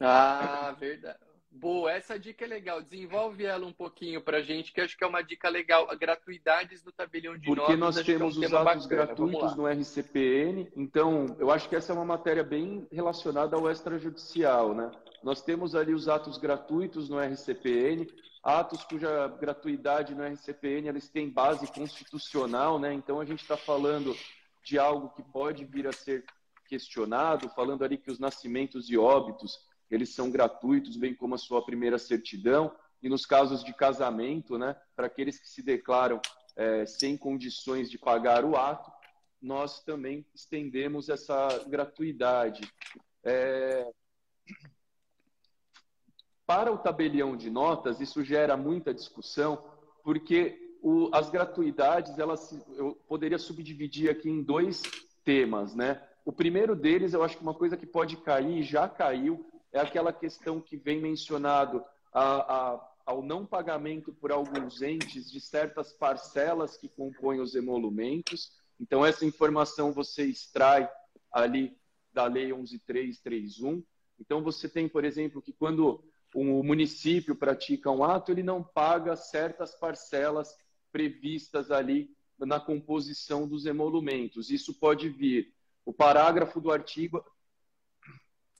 Ah, 0.00 0.74
verdade. 0.78 1.18
Boa, 1.54 1.92
essa 1.92 2.18
dica 2.18 2.46
é 2.46 2.48
legal. 2.48 2.82
Desenvolve 2.82 3.44
ela 3.44 3.66
um 3.66 3.72
pouquinho 3.72 4.22
para 4.22 4.38
a 4.38 4.42
gente, 4.42 4.72
que 4.72 4.80
acho 4.80 4.96
que 4.96 5.04
é 5.04 5.06
uma 5.06 5.22
dica 5.22 5.50
legal. 5.50 5.86
Gratuidades 5.98 6.82
no 6.82 6.90
tabelião 6.90 7.36
de 7.36 7.46
Porque 7.46 7.76
nós 7.76 7.96
temos 8.02 8.36
é 8.36 8.40
um 8.40 8.44
os 8.46 8.54
atos 8.54 8.86
gratuitos 8.86 9.54
no 9.54 9.66
RCPN, 9.66 10.72
então 10.74 11.36
eu 11.38 11.50
acho 11.50 11.68
que 11.68 11.76
essa 11.76 11.92
é 11.92 11.94
uma 11.94 12.06
matéria 12.06 12.42
bem 12.42 12.86
relacionada 12.90 13.54
ao 13.54 13.70
extrajudicial, 13.70 14.74
né? 14.74 14.90
Nós 15.22 15.42
temos 15.42 15.74
ali 15.74 15.92
os 15.92 16.08
atos 16.08 16.38
gratuitos 16.38 17.10
no 17.10 17.20
RCPN, 17.20 18.08
atos 18.42 18.82
cuja 18.84 19.28
gratuidade 19.28 20.14
no 20.14 20.24
RCPN 20.24 20.88
eles 20.88 21.08
têm 21.08 21.28
base 21.28 21.66
constitucional, 21.70 22.78
né? 22.78 22.94
Então 22.94 23.20
a 23.20 23.26
gente 23.26 23.42
está 23.42 23.58
falando 23.58 24.16
de 24.64 24.78
algo 24.78 25.10
que 25.10 25.22
pode 25.22 25.66
vir 25.66 25.86
a 25.86 25.92
ser 25.92 26.24
questionado, 26.66 27.50
falando 27.50 27.84
ali 27.84 27.98
que 27.98 28.10
os 28.10 28.18
nascimentos 28.18 28.88
e 28.88 28.96
óbitos 28.96 29.70
eles 29.92 30.14
são 30.14 30.30
gratuitos, 30.30 30.96
bem 30.96 31.14
como 31.14 31.34
a 31.34 31.38
sua 31.38 31.62
primeira 31.64 31.98
certidão. 31.98 32.74
E 33.02 33.08
nos 33.08 33.26
casos 33.26 33.62
de 33.62 33.74
casamento, 33.74 34.56
né, 34.56 34.74
para 34.96 35.06
aqueles 35.06 35.38
que 35.38 35.46
se 35.46 35.62
declaram 35.62 36.20
é, 36.56 36.86
sem 36.86 37.16
condições 37.16 37.90
de 37.90 37.98
pagar 37.98 38.44
o 38.44 38.56
ato, 38.56 38.90
nós 39.40 39.82
também 39.82 40.24
estendemos 40.34 41.08
essa 41.08 41.64
gratuidade. 41.68 42.62
É... 43.22 43.86
Para 46.46 46.72
o 46.72 46.78
tabelião 46.78 47.36
de 47.36 47.50
notas, 47.50 48.00
isso 48.00 48.24
gera 48.24 48.56
muita 48.56 48.94
discussão, 48.94 49.62
porque 50.02 50.78
o, 50.80 51.10
as 51.12 51.28
gratuidades, 51.28 52.18
elas, 52.18 52.52
eu 52.76 52.94
poderia 53.06 53.38
subdividir 53.38 54.10
aqui 54.10 54.30
em 54.30 54.42
dois 54.42 54.80
temas, 55.24 55.74
né? 55.74 56.02
O 56.24 56.32
primeiro 56.32 56.74
deles, 56.76 57.12
eu 57.12 57.22
acho 57.22 57.36
que 57.36 57.42
uma 57.42 57.54
coisa 57.54 57.76
que 57.76 57.86
pode 57.86 58.16
cair, 58.18 58.62
já 58.62 58.88
caiu, 58.88 59.44
é 59.72 59.80
aquela 59.80 60.12
questão 60.12 60.60
que 60.60 60.76
vem 60.76 61.00
mencionado 61.00 61.84
a, 62.12 62.24
a, 62.72 62.90
ao 63.06 63.22
não 63.22 63.46
pagamento 63.46 64.12
por 64.12 64.30
alguns 64.30 64.82
entes 64.82 65.30
de 65.30 65.40
certas 65.40 65.92
parcelas 65.92 66.76
que 66.76 66.88
compõem 66.88 67.40
os 67.40 67.54
emolumentos. 67.54 68.52
Então, 68.78 69.04
essa 69.04 69.24
informação 69.24 69.92
você 69.92 70.24
extrai 70.24 70.88
ali 71.32 71.76
da 72.12 72.26
Lei 72.26 72.50
11.331. 72.50 73.82
Então, 74.20 74.42
você 74.42 74.68
tem, 74.68 74.88
por 74.88 75.04
exemplo, 75.04 75.40
que 75.40 75.52
quando 75.52 76.04
o 76.34 76.62
município 76.62 77.34
pratica 77.34 77.90
um 77.90 78.04
ato, 78.04 78.30
ele 78.30 78.42
não 78.42 78.62
paga 78.62 79.16
certas 79.16 79.74
parcelas 79.74 80.54
previstas 80.90 81.70
ali 81.70 82.14
na 82.38 82.60
composição 82.60 83.46
dos 83.46 83.66
emolumentos. 83.66 84.50
Isso 84.50 84.74
pode 84.74 85.08
vir. 85.08 85.52
O 85.84 85.92
parágrafo 85.92 86.60
do 86.60 86.70
artigo 86.70 87.24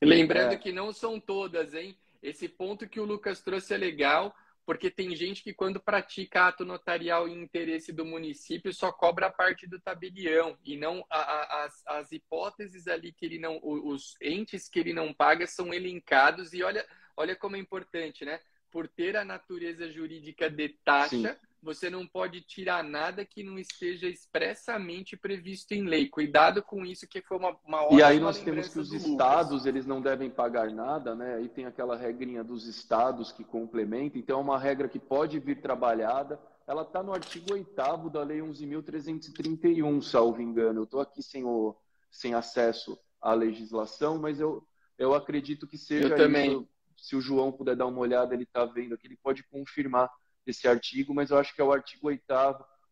Lembrando 0.07 0.53
é. 0.53 0.57
que 0.57 0.73
não 0.73 0.93
são 0.93 1.21
todas, 1.21 1.75
hein? 1.75 1.97
Esse 2.23 2.49
ponto 2.49 2.89
que 2.89 3.01
o 3.01 3.05
Lucas 3.05 3.41
trouxe 3.41 3.75
é 3.75 3.77
legal, 3.77 4.35
porque 4.65 4.91
tem 4.91 5.15
gente 5.15 5.43
que 5.43 5.53
quando 5.53 5.81
pratica 5.81 6.47
ato 6.47 6.65
notarial 6.65 7.29
em 7.29 7.43
interesse 7.43 7.93
do 7.93 8.05
município 8.05 8.73
só 8.73 8.93
cobra 8.93 9.27
a 9.27 9.33
parte 9.33 9.67
do 9.67 9.81
tabelião 9.81 10.57
e 10.65 10.77
não 10.77 11.05
a, 11.11 11.19
a, 11.19 11.65
as, 11.65 11.87
as 11.87 12.13
hipóteses 12.13 12.87
ali 12.87 13.13
que 13.13 13.27
ele 13.27 13.39
não, 13.39 13.61
os 13.63 14.15
entes 14.21 14.69
que 14.69 14.79
ele 14.79 14.93
não 14.93 15.13
paga 15.13 15.47
são 15.47 15.75
elencados 15.75 16.53
e 16.53 16.63
olha, 16.63 16.87
olha 17.17 17.35
como 17.35 17.57
é 17.57 17.59
importante, 17.59 18.25
né? 18.25 18.41
Por 18.71 18.89
ter 18.89 19.17
a 19.17 19.25
natureza 19.25 19.91
jurídica 19.91 20.49
de 20.49 20.69
taxa, 20.85 21.35
Sim 21.35 21.52
você 21.63 21.89
não 21.89 22.07
pode 22.07 22.41
tirar 22.41 22.83
nada 22.83 23.25
que 23.25 23.43
não 23.43 23.57
esteja 23.59 24.09
expressamente 24.09 25.17
previsto 25.17 25.73
em 25.73 25.85
lei. 25.85 26.09
Cuidado 26.09 26.63
com 26.63 26.85
isso, 26.85 27.07
que 27.07 27.23
foi 27.23 27.39
uma, 27.39 27.57
uma 27.65 27.93
E 27.93 28.03
aí 28.03 28.19
nós 28.19 28.41
temos 28.41 28.69
que 28.69 28.81
os 28.81 28.93
estados, 28.93 29.65
eles 29.65 29.87
não 29.87 30.03
devem 30.03 30.29
pagar 30.29 30.71
nada, 30.71 31.15
né? 31.15 31.37
Aí 31.37 31.49
tem 31.49 31.65
aquela 31.65 31.97
regrinha 31.97 32.43
dos 32.43 32.67
estados 32.67 33.31
que 33.31 33.45
complementa. 33.45 34.19
Então, 34.19 34.39
é 34.39 34.43
uma 34.43 34.59
regra 34.59 34.89
que 34.89 34.99
pode 34.99 35.39
vir 35.39 35.61
trabalhada. 35.61 36.41
Ela 36.67 36.83
está 36.83 37.03
no 37.03 37.13
artigo 37.13 37.53
8 37.53 38.11
da 38.11 38.23
Lei 38.25 38.41
11.331, 38.41 40.03
salvo 40.03 40.43
engano. 40.43 40.81
Eu 40.81 40.85
estou 40.85 41.01
aqui 41.01 41.23
sem, 41.23 41.45
o, 41.45 41.77
sem 42.11 42.35
acesso 42.35 42.99
à 43.21 43.35
legislação, 43.35 44.19
mas 44.19 44.41
eu, 44.41 44.67
eu 44.99 45.15
acredito 45.15 45.67
que 45.67 45.79
seja 45.79 46.09
eu 46.09 46.17
também. 46.17 46.53
isso. 46.53 46.69
Se 46.97 47.17
o 47.17 47.21
João 47.21 47.51
puder 47.51 47.75
dar 47.75 47.87
uma 47.87 47.99
olhada, 47.99 48.33
ele 48.33 48.45
está 48.45 48.65
vendo 48.65 48.95
aqui, 48.95 49.09
ele 49.09 49.19
pode 49.21 49.43
confirmar 49.45 50.09
esse 50.47 50.67
artigo, 50.67 51.15
mas 51.15 51.31
eu 51.31 51.39
acho 51.39 51.55
que 51.55 51.61
é 51.61 51.65
o 51.65 51.73
artigo 51.73 52.09
8 52.09 52.25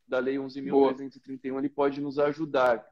da 0.06 0.18
Lei 0.18 0.36
11.331, 0.36 1.58
ele 1.58 1.68
pode 1.68 2.00
nos 2.00 2.18
ajudar. 2.18 2.84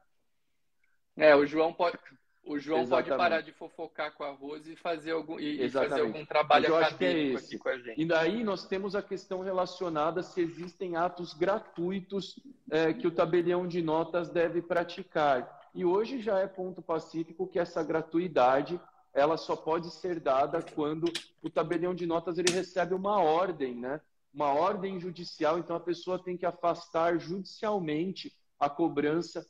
É, 1.17 1.35
o 1.35 1.45
João 1.45 1.73
pode, 1.73 1.97
o 2.43 2.57
João 2.57 2.87
pode 2.87 3.09
parar 3.09 3.41
de 3.41 3.51
fofocar 3.51 4.13
com 4.13 4.23
a 4.23 4.31
Rose 4.31 4.71
e 4.71 4.75
fazer 4.75 5.11
algum, 5.11 5.39
e 5.39 5.69
fazer 5.69 6.01
algum 6.01 6.25
trabalho 6.25 6.73
é 6.73 6.83
acadêmico 6.83 7.37
é 7.37 7.45
aqui 7.45 7.57
com 7.57 7.69
a 7.69 7.77
gente. 7.77 8.01
E 8.01 8.05
daí 8.05 8.43
nós 8.43 8.65
temos 8.65 8.95
a 8.95 9.01
questão 9.01 9.41
relacionada 9.41 10.23
se 10.23 10.41
existem 10.41 10.95
atos 10.95 11.33
gratuitos 11.33 12.39
é, 12.71 12.93
que 12.93 13.05
o 13.05 13.11
tabelião 13.11 13.67
de 13.67 13.81
notas 13.81 14.29
deve 14.29 14.61
praticar. 14.61 15.69
E 15.75 15.85
hoje 15.85 16.21
já 16.21 16.39
é 16.39 16.47
ponto 16.47 16.81
pacífico 16.81 17.47
que 17.47 17.59
essa 17.59 17.83
gratuidade 17.83 18.79
ela 19.13 19.37
só 19.37 19.55
pode 19.55 19.91
ser 19.91 20.19
dada 20.19 20.61
quando 20.73 21.11
o 21.41 21.49
tabelião 21.49 21.93
de 21.93 22.05
notas 22.05 22.37
ele 22.37 22.51
recebe 22.51 22.93
uma 22.93 23.21
ordem, 23.21 23.75
né? 23.75 23.99
Uma 24.33 24.53
ordem 24.53 24.99
judicial, 24.99 25.57
então 25.57 25.75
a 25.75 25.79
pessoa 25.79 26.23
tem 26.23 26.37
que 26.37 26.45
afastar 26.45 27.19
judicialmente 27.19 28.35
a 28.59 28.69
cobrança 28.69 29.45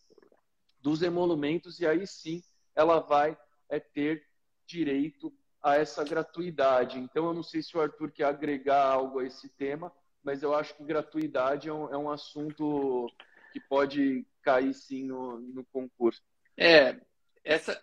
dos 0.82 1.02
emolumentos 1.02 1.80
e 1.80 1.88
aí 1.88 2.08
sim 2.08 2.42
ela 2.76 3.00
vai 3.00 3.38
é, 3.70 3.80
ter 3.80 4.26
direito 4.66 5.34
a 5.62 5.76
essa 5.76 6.04
gratuidade. 6.04 7.00
Então 7.00 7.26
eu 7.26 7.34
não 7.34 7.44
sei 7.44 7.62
se 7.62 7.76
o 7.76 7.82
Arthur 7.82 8.12
quer 8.12 8.26
agregar 8.26 8.86
algo 8.86 9.20
a 9.20 9.26
esse 9.26 9.50
tema, 9.50 9.92
mas 10.24 10.44
eu 10.44 10.56
acho 10.56 10.76
que 10.76 10.84
gratuidade 10.84 11.70
é 11.70 11.74
um, 11.74 11.94
é 11.94 11.98
um 11.98 12.10
assunto 12.10 13.08
que 13.52 13.60
pode 13.60 14.26
cair 14.42 14.74
sim 14.74 15.06
no, 15.06 15.40
no 15.40 15.66
concurso. 15.66 16.22
É, 16.56 17.00
essa, 17.44 17.82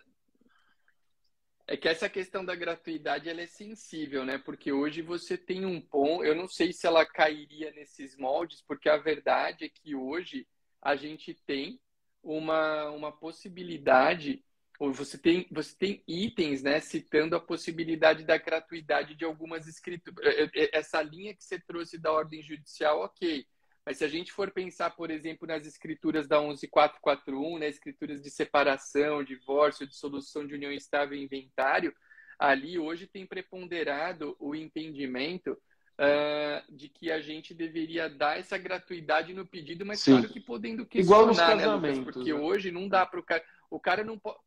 é 1.67 1.75
que 1.75 1.89
essa 1.89 2.09
questão 2.09 2.45
da 2.45 2.55
gratuidade 2.55 3.29
ela 3.29 3.41
é 3.41 3.45
sensível, 3.45 4.23
né? 4.23 4.37
Porque 4.37 4.71
hoje 4.71 5.01
você 5.01 5.37
tem 5.37 5.65
um 5.65 5.81
ponto, 5.81 6.23
eu 6.23 6.33
não 6.33 6.47
sei 6.47 6.71
se 6.71 6.87
ela 6.87 7.05
cairia 7.05 7.71
nesses 7.71 8.15
moldes, 8.17 8.63
porque 8.65 8.87
a 8.87 8.97
verdade 8.97 9.65
é 9.65 9.69
que 9.69 9.93
hoje 9.93 10.47
a 10.81 10.95
gente 10.95 11.33
tem 11.45 11.79
uma, 12.23 12.89
uma 12.91 13.11
possibilidade, 13.11 14.41
ou 14.79 14.93
você 14.93 15.17
tem, 15.17 15.45
você 15.51 15.75
tem 15.75 16.03
itens, 16.07 16.63
né, 16.63 16.79
citando 16.79 17.35
a 17.35 17.39
possibilidade 17.39 18.23
da 18.23 18.37
gratuidade 18.37 19.13
de 19.13 19.25
algumas 19.25 19.67
escrituras. 19.67 20.33
Essa 20.71 21.01
linha 21.01 21.35
que 21.35 21.43
você 21.43 21.59
trouxe 21.59 21.97
da 21.97 22.13
ordem 22.13 22.41
judicial, 22.41 23.01
ok. 23.01 23.45
Mas 23.87 23.99
se 23.99 24.03
a 24.03 24.09
gente 24.09 24.33
for 24.33 24.51
pensar, 24.51 24.89
por 24.89 25.09
exemplo, 25.09 25.47
nas 25.47 25.65
escrituras 25.65 26.27
da 26.27 26.41
11441, 26.41 27.57
né, 27.57 27.69
escrituras 27.69 28.21
de 28.21 28.29
separação, 28.29 29.23
divórcio, 29.23 29.87
dissolução 29.87 30.45
de 30.45 30.53
união 30.53 30.73
estável 30.73 31.17
e 31.17 31.23
inventário, 31.23 31.95
ali 32.37 32.77
hoje 32.77 33.07
tem 33.07 33.25
preponderado 33.25 34.35
o 34.41 34.53
entendimento 34.53 35.53
uh, 35.53 36.75
de 36.75 36.89
que 36.89 37.09
a 37.09 37.21
gente 37.21 37.53
deveria 37.53 38.09
dar 38.09 38.37
essa 38.37 38.57
gratuidade 38.57 39.33
no 39.33 39.47
pedido, 39.47 39.85
mas 39.85 40.01
Sim. 40.01 40.17
claro 40.17 40.33
que 40.33 40.41
podendo 40.41 40.85
questionar, 40.85 41.21
Igual 41.21 41.27
nos 41.27 41.37
casamentos, 41.37 41.81
né, 41.81 41.89
Lucas? 41.91 42.13
Porque 42.13 42.33
né? 42.33 42.39
hoje 42.41 42.71
não 42.71 42.89
dá 42.89 43.05
para 43.05 43.21
o 43.21 43.23
cara... 43.23 43.45
O 43.69 43.79
cara 43.79 44.03
não 44.03 44.19
pode 44.19 44.37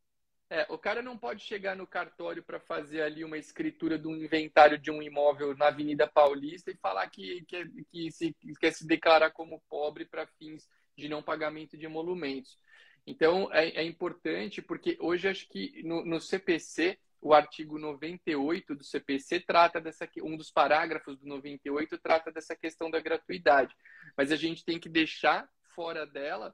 é, 0.50 0.66
o 0.68 0.76
cara 0.76 1.00
não 1.00 1.16
pode 1.16 1.44
chegar 1.44 1.76
no 1.76 1.86
cartório 1.86 2.42
para 2.42 2.58
fazer 2.58 3.02
ali 3.02 3.22
uma 3.22 3.38
escritura 3.38 3.96
de 3.96 4.08
um 4.08 4.16
inventário 4.16 4.76
de 4.76 4.90
um 4.90 5.00
imóvel 5.00 5.56
na 5.56 5.68
Avenida 5.68 6.08
Paulista 6.08 6.72
e 6.72 6.76
falar 6.76 7.08
que, 7.08 7.46
que, 7.88 8.10
se, 8.10 8.34
quer 8.60 8.72
se 8.72 8.84
declarar 8.84 9.30
como 9.30 9.62
pobre 9.68 10.04
para 10.04 10.26
fins 10.26 10.68
de 10.98 11.08
não 11.08 11.22
pagamento 11.22 11.78
de 11.78 11.86
emolumentos. 11.86 12.58
Então, 13.06 13.48
é, 13.52 13.68
é 13.76 13.84
importante, 13.84 14.60
porque 14.60 14.96
hoje 15.00 15.28
acho 15.28 15.48
que 15.48 15.82
no, 15.84 16.04
no, 16.04 16.20
CPC, 16.20 16.98
o 17.20 17.32
artigo 17.32 17.78
98 17.78 18.74
do 18.74 18.82
CPC 18.82 19.40
trata 19.40 19.80
dessa, 19.80 20.08
um 20.20 20.36
dos 20.36 20.50
parágrafos 20.50 21.16
do 21.16 21.28
98 21.28 21.96
trata 21.98 22.32
dessa 22.32 22.56
questão 22.56 22.90
da 22.90 22.98
gratuidade. 22.98 23.72
Mas 24.16 24.32
a 24.32 24.36
gente 24.36 24.64
tem 24.64 24.80
que 24.80 24.88
deixar 24.88 25.48
fora 25.76 26.04
dela 26.04 26.52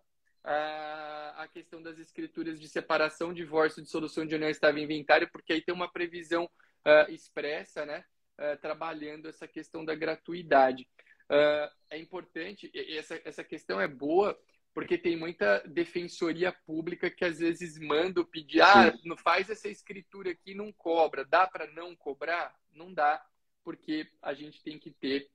a 0.53 1.49
questão 1.53 1.83
das 1.83 1.99
escrituras 1.99 2.61
de 2.61 2.69
separação, 2.69 3.33
divórcio, 3.33 3.83
dissolução 3.83 4.25
de 4.25 4.35
união 4.35 4.51
estável 4.51 4.83
inventário, 4.83 5.29
porque 5.31 5.53
aí 5.53 5.61
tem 5.61 5.75
uma 5.75 5.91
previsão 5.91 6.45
uh, 6.45 7.11
expressa, 7.11 7.85
né, 7.85 8.05
uh, 8.39 8.61
trabalhando 8.61 9.29
essa 9.29 9.49
questão 9.49 9.85
da 9.85 9.95
gratuidade. 9.95 10.89
Uh, 11.29 11.69
é 11.91 11.99
importante, 11.99 12.71
essa, 12.97 13.21
essa 13.25 13.43
questão 13.43 13.81
é 13.81 13.89
boa, 13.89 14.39
porque 14.73 14.97
tem 14.97 15.17
muita 15.17 15.61
defensoria 15.67 16.53
pública 16.53 17.11
que 17.11 17.25
às 17.25 17.39
vezes 17.39 17.79
manda 17.79 18.25
pedir, 18.25 18.61
ah, 18.61 18.95
não 19.05 19.17
faz 19.17 19.49
essa 19.49 19.69
escritura 19.69 20.31
aqui, 20.31 20.55
não 20.55 20.73
cobra, 20.73 21.25
dá 21.25 21.47
para 21.47 21.67
não 21.73 21.97
cobrar? 21.97 22.55
Não 22.73 22.93
dá, 22.93 23.25
porque 23.65 24.09
a 24.21 24.35
gente 24.35 24.63
tem 24.63 24.79
que 24.79 24.91
ter 24.91 25.31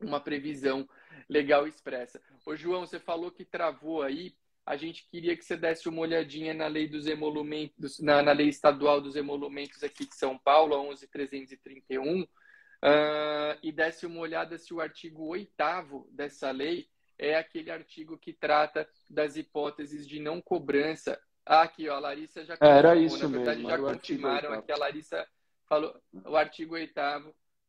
uma 0.00 0.20
previsão 0.20 0.88
legal 1.28 1.66
expressa. 1.66 2.22
Ô, 2.44 2.54
João, 2.54 2.86
você 2.86 3.00
falou 3.00 3.30
que 3.30 3.44
travou 3.44 4.02
aí 4.02 4.36
a 4.66 4.76
gente 4.76 5.06
queria 5.08 5.36
que 5.36 5.44
você 5.44 5.56
desse 5.56 5.88
uma 5.88 6.00
olhadinha 6.00 6.52
na 6.52 6.66
lei 6.66 6.88
dos 6.88 7.06
emolumentos, 7.06 8.00
na, 8.00 8.20
na 8.20 8.32
lei 8.32 8.48
estadual 8.48 9.00
dos 9.00 9.14
emolumentos 9.14 9.84
aqui 9.84 10.04
de 10.04 10.16
São 10.16 10.36
Paulo, 10.36 10.74
a 10.74 10.78
11.331, 10.92 12.24
uh, 12.24 12.28
e 13.62 13.70
desse 13.70 14.04
uma 14.04 14.20
olhada 14.20 14.58
se 14.58 14.74
o 14.74 14.80
artigo 14.80 15.24
8 15.28 15.52
dessa 16.10 16.50
lei 16.50 16.88
é 17.16 17.36
aquele 17.36 17.70
artigo 17.70 18.18
que 18.18 18.32
trata 18.32 18.88
das 19.08 19.36
hipóteses 19.36 20.06
de 20.06 20.18
não 20.18 20.42
cobrança. 20.42 21.16
Ah, 21.46 21.62
aqui, 21.62 21.88
ó, 21.88 21.94
a 21.94 22.00
Larissa 22.00 22.44
já 22.44 22.58
Era 22.60 22.96
isso 22.96 23.22
na 23.22 23.36
verdade, 23.36 23.62
mesmo, 23.62 23.70
já 23.70 23.78
confirmaram 23.78 24.52
aqui, 24.52 24.72
a 24.72 24.76
Larissa 24.76 25.28
falou 25.68 25.94
o 26.12 26.36
artigo 26.36 26.74
8 26.74 26.92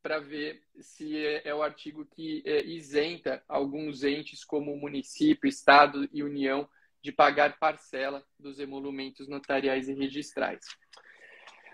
para 0.02 0.20
ver 0.20 0.64
se 0.80 1.16
é, 1.16 1.50
é, 1.50 1.54
o 1.54 1.62
artigo 1.62 2.06
que 2.06 2.42
é, 2.44 2.66
isenta 2.66 3.44
alguns 3.48 4.04
entes 4.04 4.44
como 4.44 4.76
município, 4.76 5.48
estado 5.48 6.10
e 6.12 6.24
união 6.24 6.68
de 7.08 7.12
pagar 7.14 7.58
parcela 7.58 8.22
dos 8.38 8.60
emolumentos 8.60 9.30
notariais 9.30 9.88
e 9.88 9.94
registrais. 9.94 10.60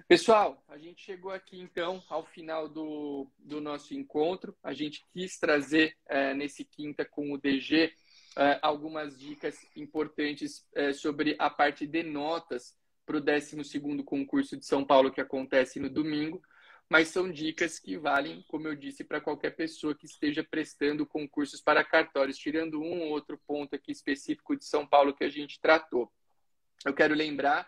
Pessoal, 0.07 0.63
a 0.67 0.77
gente 0.77 1.01
chegou 1.01 1.31
aqui 1.31 1.59
então 1.59 2.03
ao 2.07 2.23
final 2.23 2.69
do, 2.69 3.27
do 3.39 3.59
nosso 3.59 3.95
encontro. 3.95 4.55
A 4.61 4.73
gente 4.73 5.03
quis 5.11 5.39
trazer 5.39 5.97
é, 6.07 6.36
nesse 6.36 6.63
quinta 6.63 7.03
com 7.03 7.31
o 7.31 7.38
DG 7.39 7.91
é, 8.38 8.59
algumas 8.61 9.17
dicas 9.17 9.57
importantes 9.75 10.67
é, 10.75 10.93
sobre 10.93 11.36
a 11.39 11.49
parte 11.49 11.88
de 11.88 12.03
notas 12.03 12.77
para 13.03 13.17
o 13.17 13.19
12 13.19 13.57
concurso 14.05 14.55
de 14.55 14.67
São 14.67 14.86
Paulo 14.86 15.11
que 15.11 15.19
acontece 15.19 15.79
no 15.79 15.89
domingo 15.89 16.43
mas 16.93 17.07
são 17.07 17.31
dicas 17.31 17.79
que 17.79 17.97
valem, 17.97 18.45
como 18.47 18.67
eu 18.67 18.75
disse, 18.75 19.03
para 19.03 19.19
qualquer 19.19 19.55
pessoa 19.55 19.95
que 19.95 20.05
esteja 20.05 20.43
prestando 20.43 21.07
concursos 21.07 21.59
para 21.59 21.83
cartórios, 21.83 22.37
tirando 22.37 22.79
um 22.79 23.01
ou 23.01 23.09
outro 23.09 23.35
ponto 23.47 23.75
aqui 23.75 23.91
específico 23.91 24.55
de 24.55 24.63
São 24.63 24.85
Paulo 24.85 25.11
que 25.11 25.23
a 25.23 25.29
gente 25.29 25.59
tratou. 25.59 26.13
Eu 26.85 26.93
quero 26.93 27.15
lembrar 27.15 27.67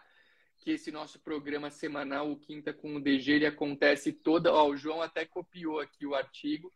que 0.59 0.69
esse 0.69 0.91
nosso 0.91 1.19
programa 1.19 1.71
semanal, 1.71 2.31
o 2.31 2.37
Quinta 2.37 2.71
com 2.71 2.97
o 2.97 3.01
DG, 3.01 3.31
ele 3.31 3.47
acontece 3.47 4.13
toda. 4.13 4.53
Ó, 4.53 4.69
o 4.69 4.77
João 4.77 5.01
até 5.01 5.25
copiou 5.25 5.79
aqui 5.79 6.05
o 6.05 6.13
artigo. 6.13 6.71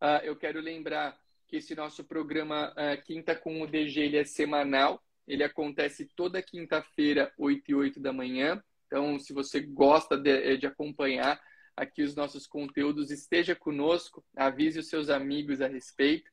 Uh, 0.00 0.22
eu 0.22 0.36
quero 0.36 0.60
lembrar 0.60 1.18
que 1.48 1.56
esse 1.56 1.74
nosso 1.74 2.04
programa 2.04 2.72
uh, 2.74 3.02
Quinta 3.02 3.34
com 3.34 3.60
o 3.60 3.66
DG 3.66 4.02
ele 4.02 4.18
é 4.18 4.24
semanal. 4.24 5.02
Ele 5.26 5.42
acontece 5.42 6.08
toda 6.14 6.40
quinta-feira, 6.40 7.34
8 7.36 7.72
e 7.72 7.74
8 7.74 7.98
da 7.98 8.12
manhã. 8.12 8.62
Então, 8.86 9.18
se 9.18 9.32
você 9.32 9.58
gosta 9.58 10.16
de, 10.16 10.58
de 10.58 10.66
acompanhar, 10.68 11.42
aqui 11.78 12.02
os 12.02 12.14
nossos 12.14 12.46
conteúdos, 12.46 13.10
esteja 13.10 13.54
conosco, 13.54 14.24
avise 14.36 14.78
os 14.78 14.88
seus 14.88 15.08
amigos 15.08 15.60
a 15.60 15.68
respeito. 15.68 16.30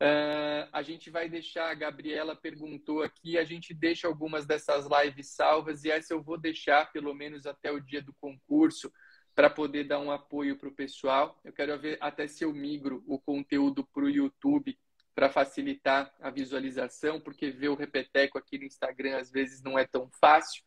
Uh, 0.00 0.68
a 0.72 0.82
gente 0.82 1.08
vai 1.08 1.26
deixar, 1.26 1.70
a 1.70 1.74
Gabriela 1.74 2.36
perguntou 2.36 3.02
aqui, 3.02 3.38
a 3.38 3.44
gente 3.44 3.72
deixa 3.72 4.06
algumas 4.06 4.44
dessas 4.44 4.86
lives 4.86 5.34
salvas 5.34 5.84
e 5.84 5.90
essa 5.90 6.12
eu 6.12 6.22
vou 6.22 6.38
deixar 6.38 6.92
pelo 6.92 7.14
menos 7.14 7.46
até 7.46 7.72
o 7.72 7.80
dia 7.80 8.02
do 8.02 8.14
concurso 8.20 8.92
para 9.34 9.48
poder 9.48 9.84
dar 9.84 9.98
um 9.98 10.10
apoio 10.10 10.58
para 10.58 10.68
o 10.68 10.74
pessoal. 10.74 11.40
Eu 11.42 11.52
quero 11.52 11.78
ver 11.78 11.96
até 12.00 12.28
se 12.28 12.44
eu 12.44 12.52
migro 12.52 13.02
o 13.06 13.18
conteúdo 13.18 13.86
para 13.86 14.04
o 14.04 14.10
YouTube 14.10 14.78
para 15.14 15.30
facilitar 15.30 16.14
a 16.20 16.28
visualização, 16.28 17.18
porque 17.18 17.50
ver 17.50 17.70
o 17.70 17.74
Repeteco 17.74 18.36
aqui 18.36 18.58
no 18.58 18.64
Instagram 18.64 19.16
às 19.16 19.30
vezes 19.30 19.62
não 19.62 19.78
é 19.78 19.86
tão 19.86 20.10
fácil. 20.20 20.62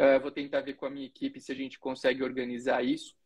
Uh, 0.00 0.18
vou 0.20 0.30
tentar 0.30 0.62
ver 0.62 0.74
com 0.74 0.86
a 0.86 0.90
minha 0.90 1.06
equipe 1.06 1.38
se 1.38 1.52
a 1.52 1.54
gente 1.54 1.78
consegue 1.78 2.22
organizar 2.22 2.82
isso. 2.82 3.17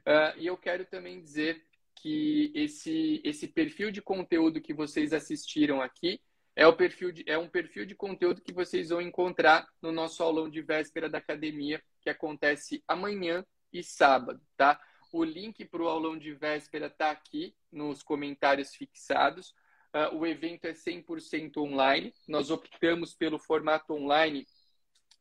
Uh, 0.00 0.38
e 0.38 0.46
eu 0.46 0.56
quero 0.56 0.84
também 0.84 1.20
dizer 1.20 1.62
que 1.94 2.52
esse, 2.54 3.20
esse 3.24 3.48
perfil 3.48 3.90
de 3.90 4.00
conteúdo 4.00 4.60
que 4.60 4.72
vocês 4.72 5.12
assistiram 5.12 5.80
aqui 5.80 6.20
é, 6.58 6.66
o 6.66 6.72
perfil 6.74 7.12
de, 7.12 7.22
é 7.24 7.38
um 7.38 7.48
perfil 7.48 7.86
de 7.86 7.94
conteúdo 7.94 8.42
que 8.42 8.52
vocês 8.52 8.88
vão 8.88 9.00
encontrar 9.00 9.68
no 9.80 9.92
nosso 9.92 10.24
aulão 10.24 10.50
de 10.50 10.60
véspera 10.60 11.08
da 11.08 11.18
academia, 11.18 11.80
que 12.00 12.10
acontece 12.10 12.82
amanhã 12.88 13.46
e 13.72 13.80
sábado, 13.80 14.40
tá? 14.56 14.80
O 15.12 15.22
link 15.22 15.64
para 15.66 15.80
o 15.80 15.86
aulão 15.86 16.18
de 16.18 16.34
véspera 16.34 16.88
está 16.88 17.12
aqui 17.12 17.54
nos 17.70 18.02
comentários 18.02 18.74
fixados. 18.74 19.54
Uh, 19.94 20.16
o 20.16 20.26
evento 20.26 20.64
é 20.64 20.72
100% 20.72 21.58
online. 21.58 22.12
Nós 22.26 22.50
optamos 22.50 23.14
pelo 23.14 23.38
formato 23.38 23.94
online 23.94 24.44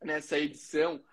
nessa 0.03 0.39
edição 0.39 1.03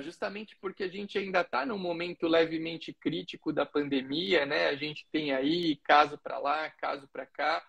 justamente 0.00 0.56
porque 0.60 0.84
a 0.84 0.88
gente 0.88 1.18
ainda 1.18 1.40
está 1.40 1.66
num 1.66 1.78
momento 1.78 2.28
levemente 2.28 2.92
crítico 2.92 3.52
da 3.52 3.66
pandemia, 3.66 4.46
né? 4.46 4.68
A 4.68 4.76
gente 4.76 5.06
tem 5.10 5.32
aí 5.32 5.76
caso 5.84 6.16
para 6.18 6.38
lá, 6.38 6.70
caso 6.70 7.08
para 7.12 7.26
cá. 7.26 7.64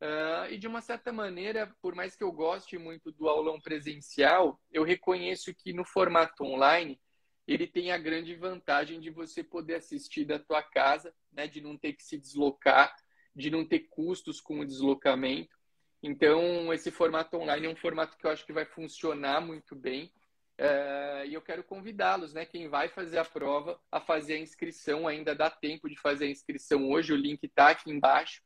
Uh, 0.00 0.52
e 0.52 0.58
de 0.58 0.68
uma 0.68 0.80
certa 0.80 1.10
maneira, 1.10 1.74
por 1.80 1.94
mais 1.94 2.14
que 2.14 2.22
eu 2.22 2.30
goste 2.30 2.76
muito 2.76 3.10
do 3.10 3.28
aulão 3.28 3.58
presencial, 3.58 4.60
eu 4.70 4.84
reconheço 4.84 5.54
que 5.54 5.72
no 5.72 5.84
formato 5.84 6.44
online 6.44 7.00
ele 7.48 7.66
tem 7.66 7.90
a 7.90 7.98
grande 7.98 8.34
vantagem 8.34 9.00
de 9.00 9.08
você 9.08 9.42
poder 9.42 9.76
assistir 9.76 10.24
da 10.24 10.38
tua 10.38 10.62
casa, 10.62 11.14
né? 11.32 11.46
De 11.48 11.60
não 11.60 11.76
ter 11.76 11.94
que 11.94 12.04
se 12.04 12.18
deslocar, 12.18 12.94
de 13.34 13.50
não 13.50 13.64
ter 13.64 13.80
custos 13.88 14.40
com 14.40 14.60
o 14.60 14.66
deslocamento. 14.66 15.56
Então, 16.02 16.72
esse 16.72 16.90
formato 16.90 17.36
online 17.36 17.66
é 17.66 17.70
um 17.70 17.76
formato 17.76 18.16
que 18.16 18.26
eu 18.26 18.30
acho 18.30 18.44
que 18.46 18.52
vai 18.52 18.66
funcionar 18.66 19.40
muito 19.40 19.74
bem. 19.74 20.12
Uh, 20.58 21.26
e 21.26 21.34
eu 21.34 21.42
quero 21.42 21.62
convidá-los, 21.62 22.32
né? 22.32 22.46
Quem 22.46 22.68
vai 22.68 22.88
fazer 22.88 23.18
a 23.18 23.24
prova, 23.24 23.78
a 23.92 24.00
fazer 24.00 24.34
a 24.34 24.38
inscrição. 24.38 25.06
Ainda 25.06 25.34
dá 25.34 25.50
tempo 25.50 25.88
de 25.88 25.98
fazer 25.98 26.26
a 26.26 26.30
inscrição 26.30 26.88
hoje. 26.90 27.12
O 27.12 27.16
link 27.16 27.42
está 27.44 27.70
aqui 27.70 27.90
embaixo. 27.90 28.42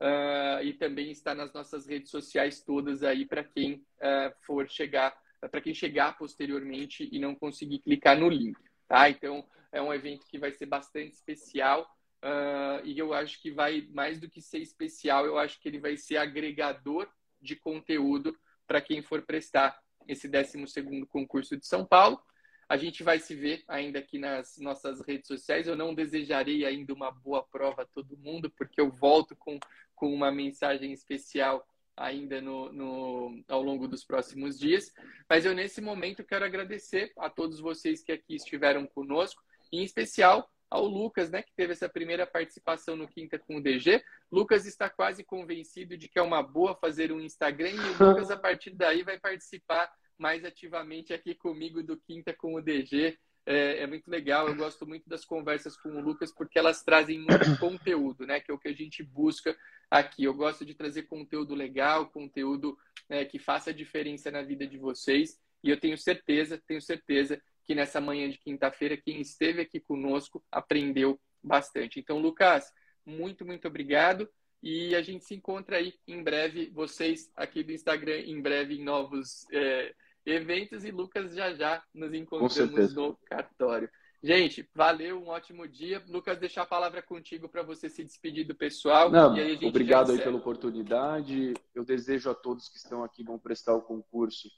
Uh, 0.00 0.64
e 0.64 0.72
também 0.72 1.10
está 1.10 1.34
nas 1.34 1.52
nossas 1.52 1.86
redes 1.86 2.10
sociais 2.10 2.62
todas 2.62 3.02
aí 3.02 3.26
para 3.26 3.44
quem 3.44 3.74
uh, 3.74 4.32
for 4.46 4.66
chegar, 4.66 5.14
para 5.50 5.60
quem 5.60 5.74
chegar 5.74 6.16
posteriormente 6.16 7.06
e 7.12 7.18
não 7.18 7.34
conseguir 7.34 7.80
clicar 7.80 8.18
no 8.18 8.30
link, 8.30 8.56
tá? 8.88 9.10
Então 9.10 9.46
é 9.70 9.82
um 9.82 9.92
evento 9.92 10.26
que 10.26 10.38
vai 10.38 10.52
ser 10.52 10.64
bastante 10.64 11.12
especial 11.12 11.82
uh, 12.24 12.82
e 12.82 12.98
eu 12.98 13.12
acho 13.12 13.42
que 13.42 13.50
vai 13.50 13.86
mais 13.92 14.18
do 14.18 14.26
que 14.26 14.40
ser 14.40 14.60
especial, 14.60 15.26
eu 15.26 15.36
acho 15.36 15.60
que 15.60 15.68
ele 15.68 15.78
vai 15.78 15.98
ser 15.98 16.16
agregador 16.16 17.06
de 17.38 17.54
conteúdo 17.54 18.34
para 18.66 18.80
quem 18.80 19.02
for 19.02 19.20
prestar 19.20 19.78
esse 20.08 20.28
12 20.28 20.66
segundo 20.66 21.06
concurso 21.06 21.56
de 21.56 21.66
São 21.66 21.84
Paulo. 21.84 22.20
A 22.68 22.76
gente 22.76 23.02
vai 23.02 23.18
se 23.18 23.34
ver 23.34 23.64
ainda 23.66 23.98
aqui 23.98 24.18
nas 24.18 24.56
nossas 24.58 25.00
redes 25.00 25.26
sociais. 25.26 25.66
Eu 25.66 25.74
não 25.74 25.92
desejarei 25.92 26.64
ainda 26.64 26.94
uma 26.94 27.10
boa 27.10 27.42
prova 27.42 27.82
a 27.82 27.86
todo 27.86 28.16
mundo, 28.16 28.48
porque 28.50 28.80
eu 28.80 28.90
volto 28.90 29.34
com 29.34 29.58
com 30.00 30.14
uma 30.14 30.32
mensagem 30.32 30.94
especial 30.94 31.62
ainda 31.94 32.40
no, 32.40 32.72
no, 32.72 33.44
ao 33.46 33.62
longo 33.62 33.86
dos 33.86 34.02
próximos 34.02 34.58
dias. 34.58 34.90
Mas 35.28 35.44
eu, 35.44 35.54
nesse 35.54 35.82
momento, 35.82 36.24
quero 36.24 36.46
agradecer 36.46 37.12
a 37.18 37.28
todos 37.28 37.60
vocês 37.60 38.02
que 38.02 38.10
aqui 38.10 38.34
estiveram 38.34 38.86
conosco, 38.86 39.42
em 39.70 39.84
especial 39.84 40.50
ao 40.70 40.86
Lucas, 40.86 41.30
né, 41.30 41.42
que 41.42 41.52
teve 41.56 41.72
essa 41.72 41.88
primeira 41.88 42.26
participação 42.26 42.94
no 42.94 43.08
Quinta 43.08 43.38
com 43.38 43.56
o 43.56 43.62
DG. 43.62 44.02
Lucas 44.30 44.66
está 44.66 44.88
quase 44.88 45.24
convencido 45.24 45.96
de 45.96 46.08
que 46.08 46.18
é 46.18 46.22
uma 46.22 46.42
boa 46.42 46.76
fazer 46.76 47.10
um 47.10 47.20
Instagram 47.20 47.70
e 47.70 47.78
o 47.78 48.08
Lucas, 48.08 48.30
a 48.30 48.36
partir 48.36 48.70
daí, 48.70 49.02
vai 49.02 49.18
participar 49.18 49.90
mais 50.16 50.44
ativamente 50.44 51.12
aqui 51.12 51.34
comigo 51.34 51.82
do 51.82 51.96
Quinta 51.96 52.32
com 52.32 52.54
o 52.54 52.62
DG 52.62 53.18
é, 53.46 53.82
é, 53.82 53.86
muito 53.86 54.08
legal. 54.10 54.48
Eu 54.48 54.54
gosto 54.54 54.86
muito 54.86 55.08
das 55.08 55.24
conversas 55.24 55.76
com 55.76 55.88
o 55.88 56.00
Lucas 56.00 56.32
porque 56.32 56.58
elas 56.58 56.82
trazem 56.82 57.18
muito 57.18 57.28
conteúdo, 57.58 58.26
né? 58.26 58.40
Que 58.40 58.50
é 58.50 58.54
o 58.54 58.58
que 58.58 58.68
a 58.68 58.72
gente 58.72 59.02
busca 59.02 59.56
aqui. 59.90 60.24
Eu 60.24 60.34
gosto 60.34 60.64
de 60.64 60.74
trazer 60.74 61.02
conteúdo 61.04 61.54
legal, 61.54 62.06
conteúdo 62.06 62.78
né, 63.08 63.24
que 63.24 63.38
faça 63.38 63.74
diferença 63.74 64.30
na 64.30 64.42
vida 64.42 64.66
de 64.66 64.78
vocês. 64.78 65.38
E 65.62 65.70
eu 65.70 65.78
tenho 65.78 65.98
certeza, 65.98 66.62
tenho 66.66 66.80
certeza 66.80 67.40
que 67.70 67.74
nessa 67.76 68.00
manhã 68.00 68.28
de 68.28 68.36
quinta-feira 68.36 68.96
quem 68.96 69.20
esteve 69.20 69.62
aqui 69.62 69.78
conosco 69.78 70.42
aprendeu 70.50 71.20
bastante. 71.40 72.00
Então, 72.00 72.18
Lucas, 72.18 72.64
muito, 73.06 73.46
muito 73.46 73.68
obrigado. 73.68 74.28
E 74.60 74.92
a 74.96 75.00
gente 75.02 75.24
se 75.24 75.36
encontra 75.36 75.76
aí 75.76 75.94
em 76.04 76.20
breve, 76.20 76.68
vocês 76.74 77.30
aqui 77.36 77.62
do 77.62 77.70
Instagram, 77.70 78.22
em 78.22 78.42
breve 78.42 78.74
em 78.74 78.82
novos. 78.82 79.46
É, 79.52 79.94
eventos 80.26 80.84
e 80.84 80.90
Lucas 80.90 81.32
já 81.32 81.54
já 81.54 81.80
nos 81.94 82.12
encontramos 82.12 82.92
no 82.92 83.16
cartório. 83.24 83.88
Gente, 84.20 84.68
valeu, 84.74 85.22
um 85.22 85.28
ótimo 85.28 85.68
dia. 85.68 86.02
Lucas, 86.08 86.40
deixar 86.40 86.62
a 86.62 86.66
palavra 86.66 87.00
contigo 87.00 87.48
para 87.48 87.62
você 87.62 87.88
se 87.88 88.02
despedir 88.02 88.44
do 88.48 88.54
pessoal. 88.56 89.12
Não, 89.12 89.32
aí 89.34 89.56
obrigado 89.64 90.10
aí 90.10 90.18
pela 90.18 90.38
oportunidade. 90.38 91.54
Eu 91.72 91.84
desejo 91.84 92.30
a 92.30 92.34
todos 92.34 92.68
que 92.68 92.78
estão 92.78 93.04
aqui 93.04 93.22
vão 93.22 93.38
prestar 93.38 93.74
o 93.74 93.82
concurso 93.82 94.48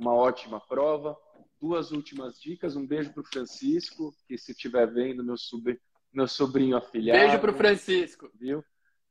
uma 0.00 0.14
ótima 0.14 0.60
prova. 0.60 1.16
Duas 1.60 1.92
últimas 1.92 2.40
dicas. 2.40 2.76
Um 2.76 2.86
beijo 2.86 3.12
para 3.12 3.20
o 3.20 3.26
Francisco, 3.26 4.14
que 4.26 4.38
se 4.38 4.52
estiver 4.52 4.90
vendo, 4.90 5.24
meu, 5.24 5.36
sobrinho, 5.36 5.78
meu 6.12 6.26
sobrinho 6.26 6.76
afilhado. 6.76 7.20
Beijo 7.20 7.40
para 7.40 7.50
o 7.50 7.56
Francisco. 7.56 8.30
Viu? 8.34 8.64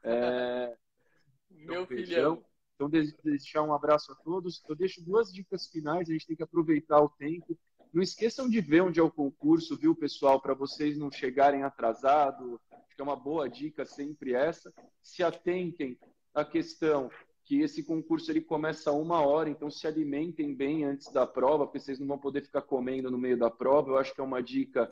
É... 0.03 0.75
meu 1.49 1.85
filhão. 1.85 2.43
Então, 2.75 2.89
deixar 3.23 3.61
um 3.61 3.73
abraço 3.73 4.11
a 4.11 4.15
todos. 4.15 4.63
Eu 4.67 4.75
deixo 4.75 5.03
duas 5.03 5.33
dicas 5.33 5.67
finais, 5.67 6.09
a 6.09 6.13
gente 6.13 6.25
tem 6.25 6.35
que 6.35 6.43
aproveitar 6.43 7.01
o 7.01 7.09
tempo. 7.09 7.57
Não 7.93 8.01
esqueçam 8.01 8.49
de 8.49 8.61
ver 8.61 8.81
onde 8.81 8.99
é 8.99 9.03
o 9.03 9.11
concurso, 9.11 9.75
viu, 9.75 9.95
pessoal, 9.95 10.39
para 10.39 10.53
vocês 10.53 10.97
não 10.97 11.11
chegarem 11.11 11.63
atrasados. 11.63 12.59
Acho 12.71 12.95
que 12.95 13.01
é 13.01 13.03
uma 13.03 13.15
boa 13.15 13.49
dica 13.49 13.85
sempre 13.85 14.33
essa. 14.33 14.71
Se 15.01 15.23
atentem 15.23 15.99
à 16.33 16.45
questão 16.45 17.09
que 17.49 17.61
esse 17.61 17.81
concurso 17.81 18.31
ele 18.31 18.41
começa 18.41 18.91
a 18.91 18.93
uma 18.93 19.21
hora, 19.21 19.49
então 19.49 19.71
se 19.71 19.87
alimentem 19.87 20.53
bem 20.53 20.85
antes 20.85 21.11
da 21.11 21.25
prova, 21.25 21.65
porque 21.65 21.79
vocês 21.79 21.97
não 21.97 22.05
vão 22.05 22.19
poder 22.19 22.43
ficar 22.43 22.61
comendo 22.61 23.09
no 23.09 23.17
meio 23.17 23.35
da 23.35 23.49
prova. 23.49 23.89
Eu 23.89 23.97
acho 23.97 24.13
que 24.13 24.21
é 24.21 24.23
uma 24.23 24.43
dica 24.43 24.91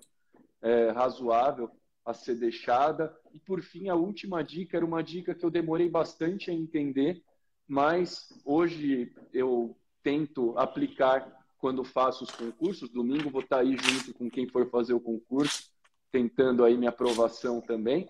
é, 0.60 0.90
razoável 0.90 1.70
a 2.04 2.16
ser 2.16 2.34
deixada. 2.34 3.16
E 3.32 3.38
por 3.38 3.62
fim, 3.62 3.90
a 3.90 3.96
última 3.96 4.44
dica 4.44 4.76
era 4.76 4.84
uma 4.84 5.04
dica 5.04 5.36
que 5.36 5.46
eu 5.46 5.52
demorei 5.52 5.88
bastante 5.88 6.50
a 6.50 6.54
entender, 6.54 7.22
mas 7.68 8.28
hoje 8.44 9.14
eu 9.32 9.78
tento 10.02 10.58
aplicar 10.58 11.32
quando 11.60 11.84
faço 11.84 12.24
os 12.24 12.32
concursos. 12.32 12.90
Domingo 12.90 13.30
vou 13.30 13.42
estar 13.42 13.60
aí 13.60 13.78
junto 13.78 14.16
com 14.16 14.32
quem 14.32 14.48
for 14.48 14.68
fazer 14.72 14.96
o 14.96 15.00
concurso, 15.00 15.70
tentando 16.12 16.64
aí 16.66 16.76
minha 16.76 16.90
aprovação 16.90 17.62
também. 17.62 18.10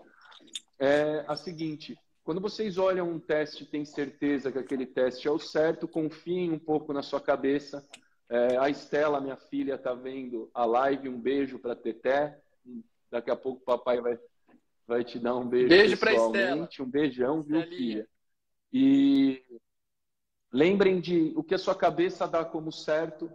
É 0.79 1.25
a 1.27 1.35
seguinte: 1.35 1.97
quando 2.27 2.41
vocês 2.41 2.77
olham 2.77 3.09
um 3.09 3.21
teste, 3.21 3.65
tem 3.65 3.85
certeza 3.85 4.51
que 4.51 4.57
aquele 4.57 4.85
teste 4.85 5.29
é 5.29 5.31
o 5.31 5.39
certo, 5.39 5.87
confiem 5.87 6.51
um 6.51 6.59
pouco 6.59 6.91
na 6.91 7.01
sua 7.01 7.21
cabeça. 7.21 7.87
É, 8.27 8.57
a 8.57 8.69
Estela, 8.69 9.21
minha 9.21 9.37
filha, 9.37 9.75
está 9.75 9.93
vendo 9.93 10.51
a 10.53 10.65
live. 10.65 11.07
Um 11.07 11.17
beijo 11.17 11.57
para 11.57 11.73
Teté. 11.73 12.37
Daqui 13.09 13.31
a 13.31 13.35
pouco 13.37 13.61
o 13.61 13.63
papai 13.63 14.01
vai, 14.01 14.19
vai 14.85 15.05
te 15.05 15.17
dar 15.17 15.37
um 15.37 15.47
beijo. 15.47 15.69
Beijo 15.69 15.95
para 15.97 16.15
Estela. 16.15 16.69
Um 16.81 16.85
beijão, 16.85 17.43
viu, 17.43 17.61
filha? 17.63 18.09
E 18.73 19.41
lembrem 20.51 20.99
de 20.99 21.31
o 21.33 21.41
que 21.41 21.55
a 21.55 21.57
sua 21.57 21.75
cabeça 21.75 22.27
dá 22.27 22.43
como 22.43 22.73
certo, 22.73 23.31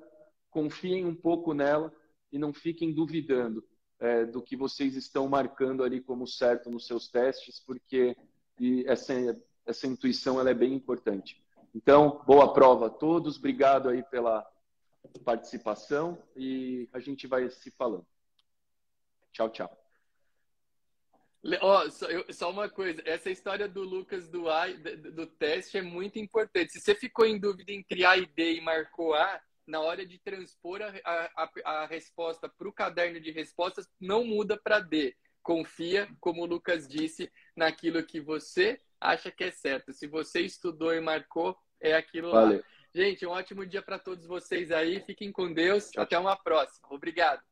confiem 0.51 1.07
um 1.07 1.15
pouco 1.15 1.55
nela 1.55 1.91
e 2.31 2.39
não 2.39 2.53
fiquem 2.53 2.93
duvidando 2.93 3.67
é, 3.99 4.27
do 4.27 4.43
que 4.43 4.55
vocês 4.55 4.97
estão 4.97 5.27
marcando 5.31 5.83
ali 5.83 5.99
como 5.99 6.27
certo 6.27 6.69
nos 6.69 6.87
seus 6.87 7.09
testes, 7.09 7.59
porque 7.59 8.15
essa, 8.87 9.13
essa 9.67 9.87
intuição 9.87 10.39
ela 10.41 10.51
é 10.51 10.55
bem 10.55 10.73
importante. 10.73 11.43
Então, 11.75 12.23
boa 12.27 12.53
prova 12.53 12.87
a 12.87 12.91
todos, 12.91 13.39
obrigado 13.39 13.89
aí 13.89 14.03
pela 14.05 14.47
participação 15.25 16.23
e 16.37 16.89
a 16.93 17.01
gente 17.01 17.27
vai 17.27 17.49
se 17.51 17.71
falando. 17.71 18.07
Tchau, 19.33 19.51
tchau. 19.51 19.79
Ó, 21.61 21.91
só, 21.91 22.07
eu, 22.07 22.33
só, 22.33 22.51
uma 22.51 22.69
coisa, 22.69 23.03
essa 23.05 23.29
história 23.29 23.67
do 23.67 23.83
Lucas 23.83 24.29
do 24.29 24.49
A, 24.49 24.69
do, 24.69 25.13
do, 25.13 25.27
teste 25.27 25.77
é 25.77 25.83
muito 25.83 26.19
importante. 26.19 26.73
Se 26.73 26.81
você 26.81 26.95
ficou 26.95 27.27
em 27.27 27.39
dúvida 27.39 27.73
entre 27.73 28.05
A 28.05 28.17
e 28.17 28.27
D 28.27 28.55
e 28.55 28.61
marcou 28.61 29.15
A, 29.15 29.41
na 29.67 29.81
hora 29.81 30.07
de 30.07 30.19
transpor 30.19 30.81
a, 30.83 31.31
a, 31.37 31.51
a 31.65 31.87
resposta 31.87 32.49
para 32.49 32.69
o 32.69 32.73
caderno 32.73 33.21
de 33.21 33.33
respostas, 33.33 33.89
não 34.01 34.25
muda 34.25 34.57
para 34.57 34.79
D. 34.79 35.17
Confia, 35.43 36.09
como 36.21 36.43
o 36.43 36.47
Lucas 36.47 36.87
disse, 36.87 37.31
naquilo 37.57 38.03
que 38.05 38.21
você 38.21 38.81
acha 39.01 39.31
que 39.31 39.45
é 39.45 39.51
certo. 39.51 39.93
Se 39.93 40.07
você 40.07 40.41
estudou 40.41 40.95
e 40.95 41.01
marcou, 41.01 41.57
é 41.81 41.95
aquilo 41.95 42.31
Valeu. 42.31 42.59
lá. 42.59 42.65
Gente, 42.95 43.27
um 43.27 43.31
ótimo 43.31 43.67
dia 43.67 43.83
para 43.83 43.99
todos 43.99 44.27
vocês 44.27 44.71
aí. 44.71 45.01
Fiquem 45.01 45.33
com 45.33 45.53
Deus. 45.53 45.91
Até 45.97 46.19
uma 46.19 46.37
próxima. 46.37 46.89
Obrigado. 46.91 47.43